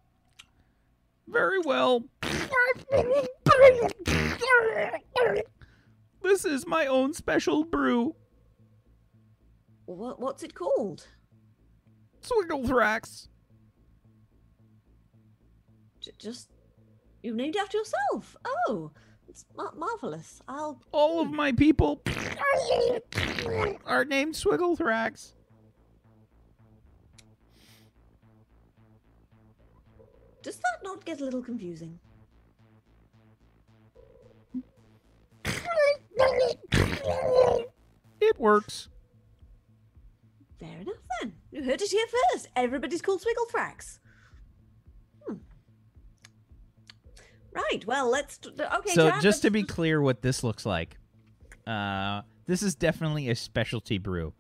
Very 1.29 1.61
well. 1.61 2.05
This 6.23 6.45
is 6.45 6.67
my 6.67 6.87
own 6.87 7.15
special 7.15 7.65
brew. 7.65 8.15
What 9.87 10.21
what's 10.21 10.43
it 10.43 10.55
called? 10.55 11.07
Swigglethrax. 12.23 13.29
J- 16.01 16.13
just 16.19 16.49
you've 17.23 17.37
named 17.37 17.57
it 17.57 17.61
after 17.61 17.79
yourself. 17.79 18.37
Oh, 18.45 18.91
it's 19.29 19.45
mar- 19.57 19.75
marvelous. 19.77 20.41
I'll. 20.49 20.81
All 20.93 21.21
of 21.21 21.31
my 21.31 21.53
people 21.53 22.03
are 23.87 24.05
named 24.05 24.35
Swigglethrax. 24.35 25.33
Does 30.43 30.57
that 30.57 30.79
not 30.83 31.05
get 31.05 31.21
a 31.21 31.25
little 31.25 31.43
confusing? 31.43 31.99
It 38.21 38.39
works. 38.39 38.89
Fair 40.63 40.81
enough 40.81 40.95
then. 41.21 41.33
You 41.51 41.65
heard 41.65 41.83
it 41.83 41.91
here 41.91 42.07
first. 42.33 42.49
Everybody's 42.55 43.03
called 43.03 43.23
Swigglethrax. 43.23 43.99
Hmm. 45.27 45.35
Right. 47.53 47.85
Well, 47.87 48.11
let's. 48.11 48.39
Okay. 48.47 48.95
so 48.95 49.11
Jack, 49.11 49.23
just 49.23 49.43
to 49.43 49.51
be 49.51 49.63
clear 49.63 50.01
what 50.01 50.23
this 50.23 50.45
looks 50.45 50.65
like 50.65 50.97
uh 51.67 52.23
this 52.47 52.63
is 52.63 52.75
definitely 52.75 53.29
a 53.31 53.37
specialty 53.37 53.99
brew 53.99 54.33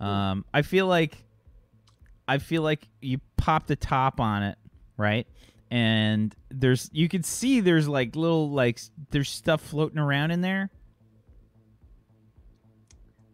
um 0.00 0.44
i 0.52 0.60
feel 0.62 0.86
like 0.86 1.24
i 2.28 2.38
feel 2.38 2.62
like 2.62 2.86
you 3.00 3.18
pop 3.36 3.66
the 3.66 3.76
top 3.76 4.20
on 4.20 4.42
it 4.42 4.58
right 4.98 5.26
and 5.70 6.34
there's 6.50 6.90
you 6.92 7.08
can 7.08 7.22
see 7.22 7.60
there's 7.60 7.88
like 7.88 8.14
little 8.14 8.50
like 8.50 8.78
there's 9.10 9.30
stuff 9.30 9.62
floating 9.62 9.98
around 9.98 10.30
in 10.30 10.40
there 10.40 10.70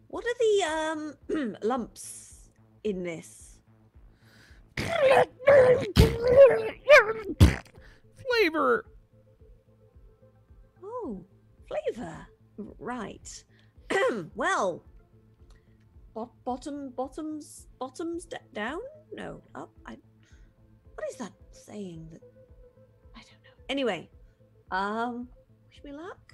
What 0.07 0.23
are 0.25 0.35
the 0.39 0.63
um 1.31 1.55
lumps 1.63 2.32
in 2.83 3.03
this? 3.03 3.59
flavor 8.29 8.85
Oh, 11.03 11.23
flavor. 11.67 12.27
Right. 12.79 13.43
well, 14.35 14.83
bot- 16.13 16.31
bottom, 16.45 16.89
bottoms, 16.91 17.67
bottoms 17.79 18.25
d- 18.25 18.37
down. 18.53 18.79
No, 19.13 19.41
up. 19.55 19.69
I. 19.85 19.97
What 20.95 21.09
is 21.09 21.15
that 21.17 21.31
saying? 21.51 22.07
That 22.11 22.21
I 23.15 23.19
don't 23.19 23.43
know. 23.43 23.63
Anyway, 23.69 24.09
um, 24.71 25.27
wish 25.69 25.83
me 25.83 25.91
luck. 25.91 26.33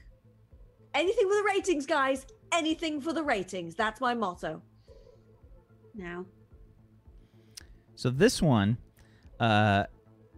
Anything 0.94 1.30
for 1.30 1.36
the 1.36 1.44
ratings, 1.44 1.86
guys. 1.86 2.26
Anything 2.52 3.00
for 3.00 3.14
the 3.14 3.24
ratings. 3.24 3.76
That's 3.76 4.02
my 4.02 4.14
motto. 4.14 4.62
Now, 5.96 6.26
So 8.00 8.10
this 8.10 8.42
one 8.42 8.78
uh, 9.42 9.84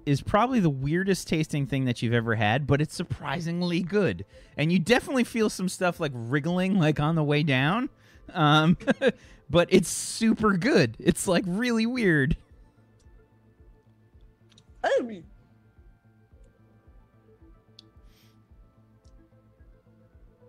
is 0.08 0.20
probably 0.20 0.60
the 0.60 0.72
weirdest 0.72 1.28
tasting 1.28 1.68
thing 1.68 1.86
that 1.86 2.02
you've 2.02 2.12
ever 2.12 2.34
had, 2.34 2.66
but 2.66 2.82
it's 2.82 2.96
surprisingly 2.96 3.82
good. 3.82 4.26
And 4.58 4.72
you 4.72 4.80
definitely 4.80 5.26
feel 5.26 5.48
some 5.48 5.70
stuff 5.70 6.00
like 6.00 6.12
wriggling 6.16 6.80
like 6.80 7.00
on 7.00 7.14
the 7.14 7.24
way 7.24 7.44
down. 7.44 7.92
Um, 8.34 8.80
but 9.52 9.68
it's 9.72 9.90
super 9.90 10.58
good. 10.58 10.96
It's 10.98 11.28
like 11.28 11.44
really 11.46 11.86
weird. 11.86 12.36
oh, 14.84 15.08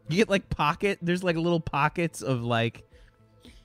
You 0.09 0.17
get 0.17 0.31
like 0.31 0.49
pocket. 0.49 0.99
There's 1.03 1.23
like 1.23 1.37
little 1.37 1.61
pockets 1.61 2.23
of 2.23 2.43
like 2.43 2.89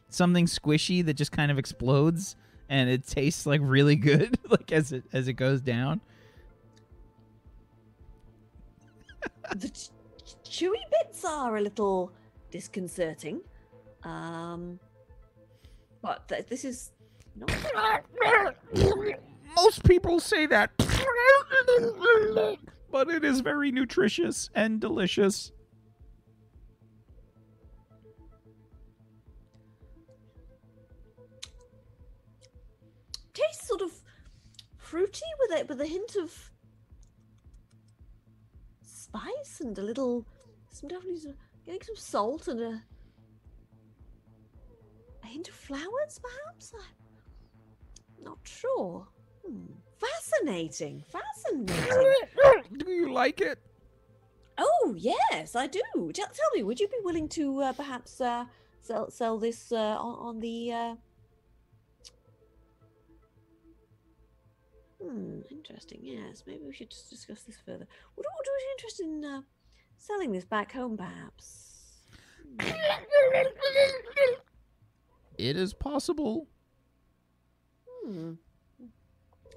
something 0.09 0.47
squishy 0.47 1.05
that 1.05 1.13
just 1.13 1.31
kind 1.31 1.49
of 1.49 1.57
explodes, 1.57 2.35
and 2.69 2.89
it 2.89 3.05
tastes 3.07 3.45
like 3.45 3.61
really 3.63 3.95
good, 3.95 4.37
like 4.49 4.71
as 4.71 4.91
it 4.91 5.03
as 5.13 5.27
it 5.27 5.33
goes 5.33 5.61
down. 5.61 6.01
the 9.55 9.69
ch- 9.69 9.89
chewy 10.43 10.81
bits 10.91 11.23
are 11.25 11.57
a 11.57 11.61
little 11.61 12.11
disconcerting. 12.51 13.41
Um, 14.03 14.79
but 16.01 16.27
th- 16.27 16.45
this 16.47 16.65
is 16.65 16.91
not. 17.35 18.03
Most 19.55 19.83
people 19.85 20.19
say 20.19 20.45
that, 20.45 20.71
but 22.91 23.09
it 23.09 23.23
is 23.23 23.39
very 23.39 23.71
nutritious 23.71 24.49
and 24.53 24.79
delicious. 24.79 25.51
Fruity 34.87 35.25
with 35.39 35.59
it 35.59 35.67
with 35.67 35.81
a 35.81 35.85
hint 35.85 36.15
of 36.15 36.31
spice 38.81 39.59
and 39.59 39.77
a 39.77 39.81
little 39.81 40.25
some 40.69 40.87
definitely 40.87 41.19
some, 41.19 41.33
getting 41.65 41.81
some 41.83 41.95
salt 41.97 42.47
and 42.47 42.61
a 42.61 42.81
a 45.23 45.27
hint 45.27 45.49
of 45.49 45.55
flowers 45.55 46.19
perhaps? 46.21 46.73
I'm 48.17 48.23
not 48.23 48.39
sure. 48.43 49.05
Hmm. 49.45 49.73
fascinating. 49.97 51.03
Fascinating. 51.09 52.77
Do 52.77 52.89
you 52.91 53.11
like 53.11 53.41
it? 53.41 53.59
oh 54.59 54.95
yes 54.97 55.55
i 55.55 55.67
do. 55.67 55.81
Tell, 55.95 56.25
tell 56.25 56.51
me 56.55 56.63
would 56.63 56.79
you 56.79 56.87
be 56.87 56.97
willing 57.03 57.27
to 57.29 57.61
uh, 57.61 57.73
perhaps 57.73 58.21
uh, 58.21 58.45
sell 58.81 59.11
sell 59.11 59.37
this 59.37 59.71
uh, 59.71 59.97
on, 59.99 60.15
on 60.27 60.39
the 60.39 60.97
Hmm, 65.07 65.39
interesting. 65.49 65.99
Yes, 66.01 66.43
maybe 66.45 66.63
we 66.65 66.73
should 66.73 66.89
just 66.89 67.09
discuss 67.09 67.43
this 67.43 67.57
further. 67.65 67.87
Would, 68.15 68.25
you 68.25 68.57
be 68.57 68.71
interested 68.77 69.05
in 69.05 69.23
uh, 69.23 69.41
selling 69.97 70.31
this 70.31 70.45
back 70.45 70.73
home, 70.73 70.97
perhaps? 70.97 71.63
It 75.37 75.55
is 75.55 75.73
possible. 75.73 76.47
Hmm. 78.03 78.33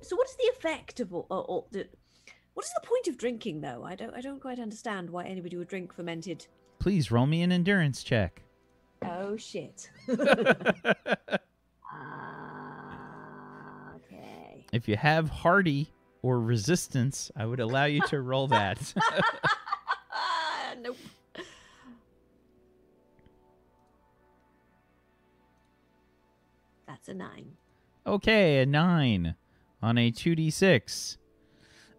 So, 0.03 0.17
what 0.17 0.29
is 0.29 0.37
the 0.37 0.53
effect 0.57 1.01
of 1.01 1.13
all, 1.13 1.27
all, 1.31 1.41
all 1.43 1.69
the, 1.73 1.87
What 2.55 2.65
is 2.65 2.73
the 2.81 2.87
point 2.87 3.09
of 3.09 3.19
drinking, 3.19 3.61
though? 3.61 3.85
I 3.85 3.95
don't. 3.95 4.15
I 4.15 4.21
don't 4.21 4.41
quite 4.41 4.61
understand 4.61 5.11
why 5.11 5.25
anybody 5.25 5.57
would 5.57 5.69
drink 5.69 5.95
fermented. 5.95 6.47
Please 6.79 7.11
roll 7.11 7.27
me 7.27 7.43
an 7.43 7.53
endurance 7.53 8.03
check. 8.03 8.43
Oh 9.03 9.37
shit. 9.37 9.91
Ah, 11.93 13.93
okay. 13.97 14.60
If 14.73 14.89
you 14.89 14.97
have 14.97 15.31
hardy 15.31 15.93
or 16.23 16.41
resistance, 16.41 17.31
I 17.37 17.47
would 17.47 17.61
allow 17.61 17.85
you 17.85 18.03
to 18.09 18.21
roll 18.21 18.47
that. 18.49 18.93
nope. 20.83 20.97
That's 26.87 27.09
a 27.09 27.15
nine. 27.15 27.53
okay, 28.07 28.61
a 28.61 28.67
nine 28.67 29.35
on 29.83 29.99
a 29.99 30.11
two 30.11 30.35
d 30.35 30.51
six. 30.51 31.17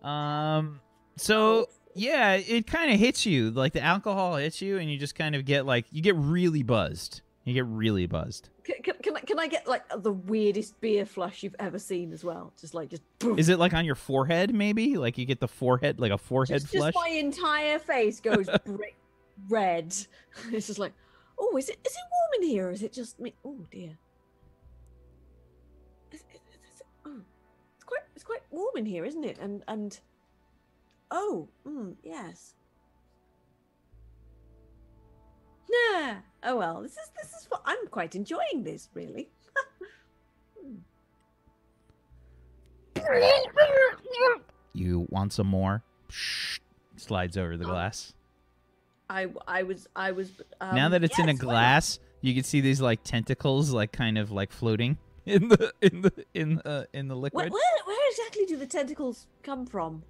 Um. 0.04 0.82
So 1.18 1.68
yeah, 1.96 2.34
it 2.34 2.68
kind 2.68 2.92
of 2.92 3.00
hits 3.00 3.26
you 3.26 3.52
like 3.52 3.74
the 3.74 3.82
alcohol 3.82 4.36
hits 4.36 4.62
you, 4.62 4.78
and 4.78 4.92
you 4.92 4.98
just 4.98 5.16
kind 5.16 5.36
of 5.36 5.46
get 5.46 5.66
like 5.66 5.86
you 5.92 6.02
get 6.02 6.16
really 6.16 6.64
buzzed. 6.64 7.22
You 7.44 7.54
get 7.54 7.66
really 7.66 8.06
buzzed. 8.06 8.50
Can, 8.72 8.84
can, 8.84 8.94
can, 9.04 9.18
I, 9.18 9.20
can 9.22 9.40
I 9.40 9.48
get 9.48 9.68
like 9.68 9.84
the 10.04 10.12
weirdest 10.12 10.80
beer 10.82 11.06
flush 11.06 11.44
you've 11.44 11.56
ever 11.60 11.80
seen 11.80 12.14
as 12.14 12.24
well? 12.24 12.54
Just 12.60 12.74
like 12.74 12.90
just 12.90 13.04
Is 13.38 13.50
it 13.50 13.60
like 13.60 13.74
on 13.74 13.86
your 13.86 13.96
forehead? 13.96 14.54
Maybe 14.54 14.98
like 14.98 15.18
you 15.18 15.26
get 15.26 15.40
the 15.40 15.48
forehead 15.48 16.00
like 16.00 16.12
a 16.12 16.18
forehead 16.18 16.62
just, 16.62 16.72
flush. 16.74 16.94
just 16.94 17.04
my 17.04 17.10
entire 17.10 17.80
face 17.80 18.20
goes 18.20 18.48
brick 18.66 18.96
red. 19.50 19.96
It's 20.52 20.68
just 20.68 20.80
like, 20.80 20.94
oh, 21.38 21.58
is 21.58 21.70
it 21.70 21.78
is 21.86 21.92
it 21.92 22.00
warm 22.12 22.42
in 22.44 22.48
here? 22.48 22.68
Or 22.68 22.72
is 22.72 22.84
it 22.84 22.94
just 22.94 23.20
me? 23.20 23.34
Oh 23.44 23.58
dear. 23.72 23.98
Is- 26.12 26.22
is- 26.22 26.26
is 26.26 26.82
oh, 27.06 27.20
it's 27.76 27.84
quite 27.84 28.02
it's 28.16 28.24
quite 28.24 28.42
warm 28.52 28.78
in 28.78 28.86
here, 28.86 29.04
isn't 29.06 29.24
it? 29.24 29.38
And 29.40 29.64
and 29.68 30.00
oh, 31.10 31.50
mm, 31.68 31.96
yes. 32.04 32.54
Nah. 35.72 36.16
Oh 36.44 36.58
well, 36.58 36.82
this 36.82 36.94
is 36.94 37.12
this 37.22 37.32
is 37.34 37.46
what 37.50 37.62
I'm 37.66 37.88
quite 37.88 38.16
enjoying 38.16 38.64
this 38.64 38.90
really. 38.94 39.30
You 44.74 45.06
want 45.10 45.34
some 45.34 45.48
more? 45.48 45.84
Psh, 46.10 46.60
slides 46.96 47.38
over 47.38 47.58
the 47.58 47.66
Oh, 47.66 47.70
glass. 47.70 48.14
I 49.10 49.28
I 49.48 49.64
was 49.64 49.88
I 49.96 50.12
was. 50.12 50.32
Um, 50.62 50.76
now 50.76 50.90
that 50.90 51.04
it's 51.04 51.20
in 51.20 51.28
a 51.28 51.34
yes, 51.34 51.42
why 51.44 51.46
not? 51.46 51.52
glass, 51.54 52.00
you 52.22 52.34
can 52.34 52.44
see 52.44 52.62
these 52.62 52.80
like 52.80 53.04
tentacles, 53.04 53.72
like 53.72 53.92
kind 53.92 54.18
of 54.18 54.32
like 54.32 54.52
floating 54.52 54.98
in 55.26 55.50
the 55.50 55.74
in 55.82 56.02
the 56.02 56.26
in 56.34 56.56
the 56.64 56.88
in 56.94 57.08
the 57.10 57.16
Where, 57.16 57.22
liquid. 57.24 57.52
where, 57.52 57.62
where 57.86 58.10
exactly 58.12 58.46
do 58.46 58.56
the 58.58 58.66
tentacles 58.68 59.28
come 59.44 59.66
from? 59.66 60.04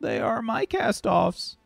They 0.00 0.20
are 0.20 0.42
my 0.42 0.66
cast-offs. 0.66 1.56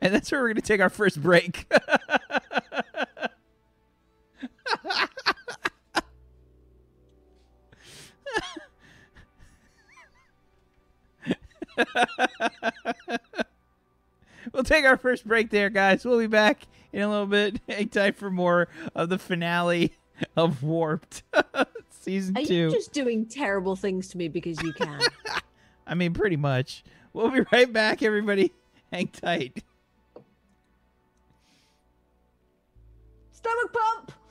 And 0.00 0.14
that's 0.14 0.30
where 0.32 0.42
we're 0.42 0.48
gonna 0.48 0.60
take 0.60 0.80
our 0.80 0.90
first 0.90 1.22
break. 1.22 1.66
we'll 14.52 14.64
take 14.64 14.84
our 14.84 14.96
first 14.96 15.26
break 15.26 15.50
there, 15.50 15.70
guys. 15.70 16.04
We'll 16.04 16.18
be 16.18 16.26
back 16.26 16.62
in 16.92 17.02
a 17.02 17.08
little 17.08 17.26
bit. 17.26 17.60
Hang 17.68 17.88
tight 17.88 18.16
for 18.16 18.30
more 18.30 18.68
of 18.94 19.08
the 19.08 19.18
finale 19.18 19.92
of 20.36 20.62
Warped 20.62 21.22
season 21.90 22.38
Are 22.38 22.44
two. 22.44 22.54
you 22.54 22.70
just 22.70 22.92
doing 22.92 23.26
terrible 23.26 23.76
things 23.76 24.08
to 24.08 24.18
me 24.18 24.28
because 24.28 24.62
you 24.62 24.72
can? 24.72 25.00
I 25.86 25.94
mean, 25.94 26.14
pretty 26.14 26.36
much. 26.36 26.84
We'll 27.12 27.30
be 27.30 27.42
right 27.52 27.72
back, 27.72 28.02
everybody. 28.02 28.52
Hang 28.92 29.08
tight. 29.08 29.62
Stomach 33.42 33.72
pump. 33.72 34.21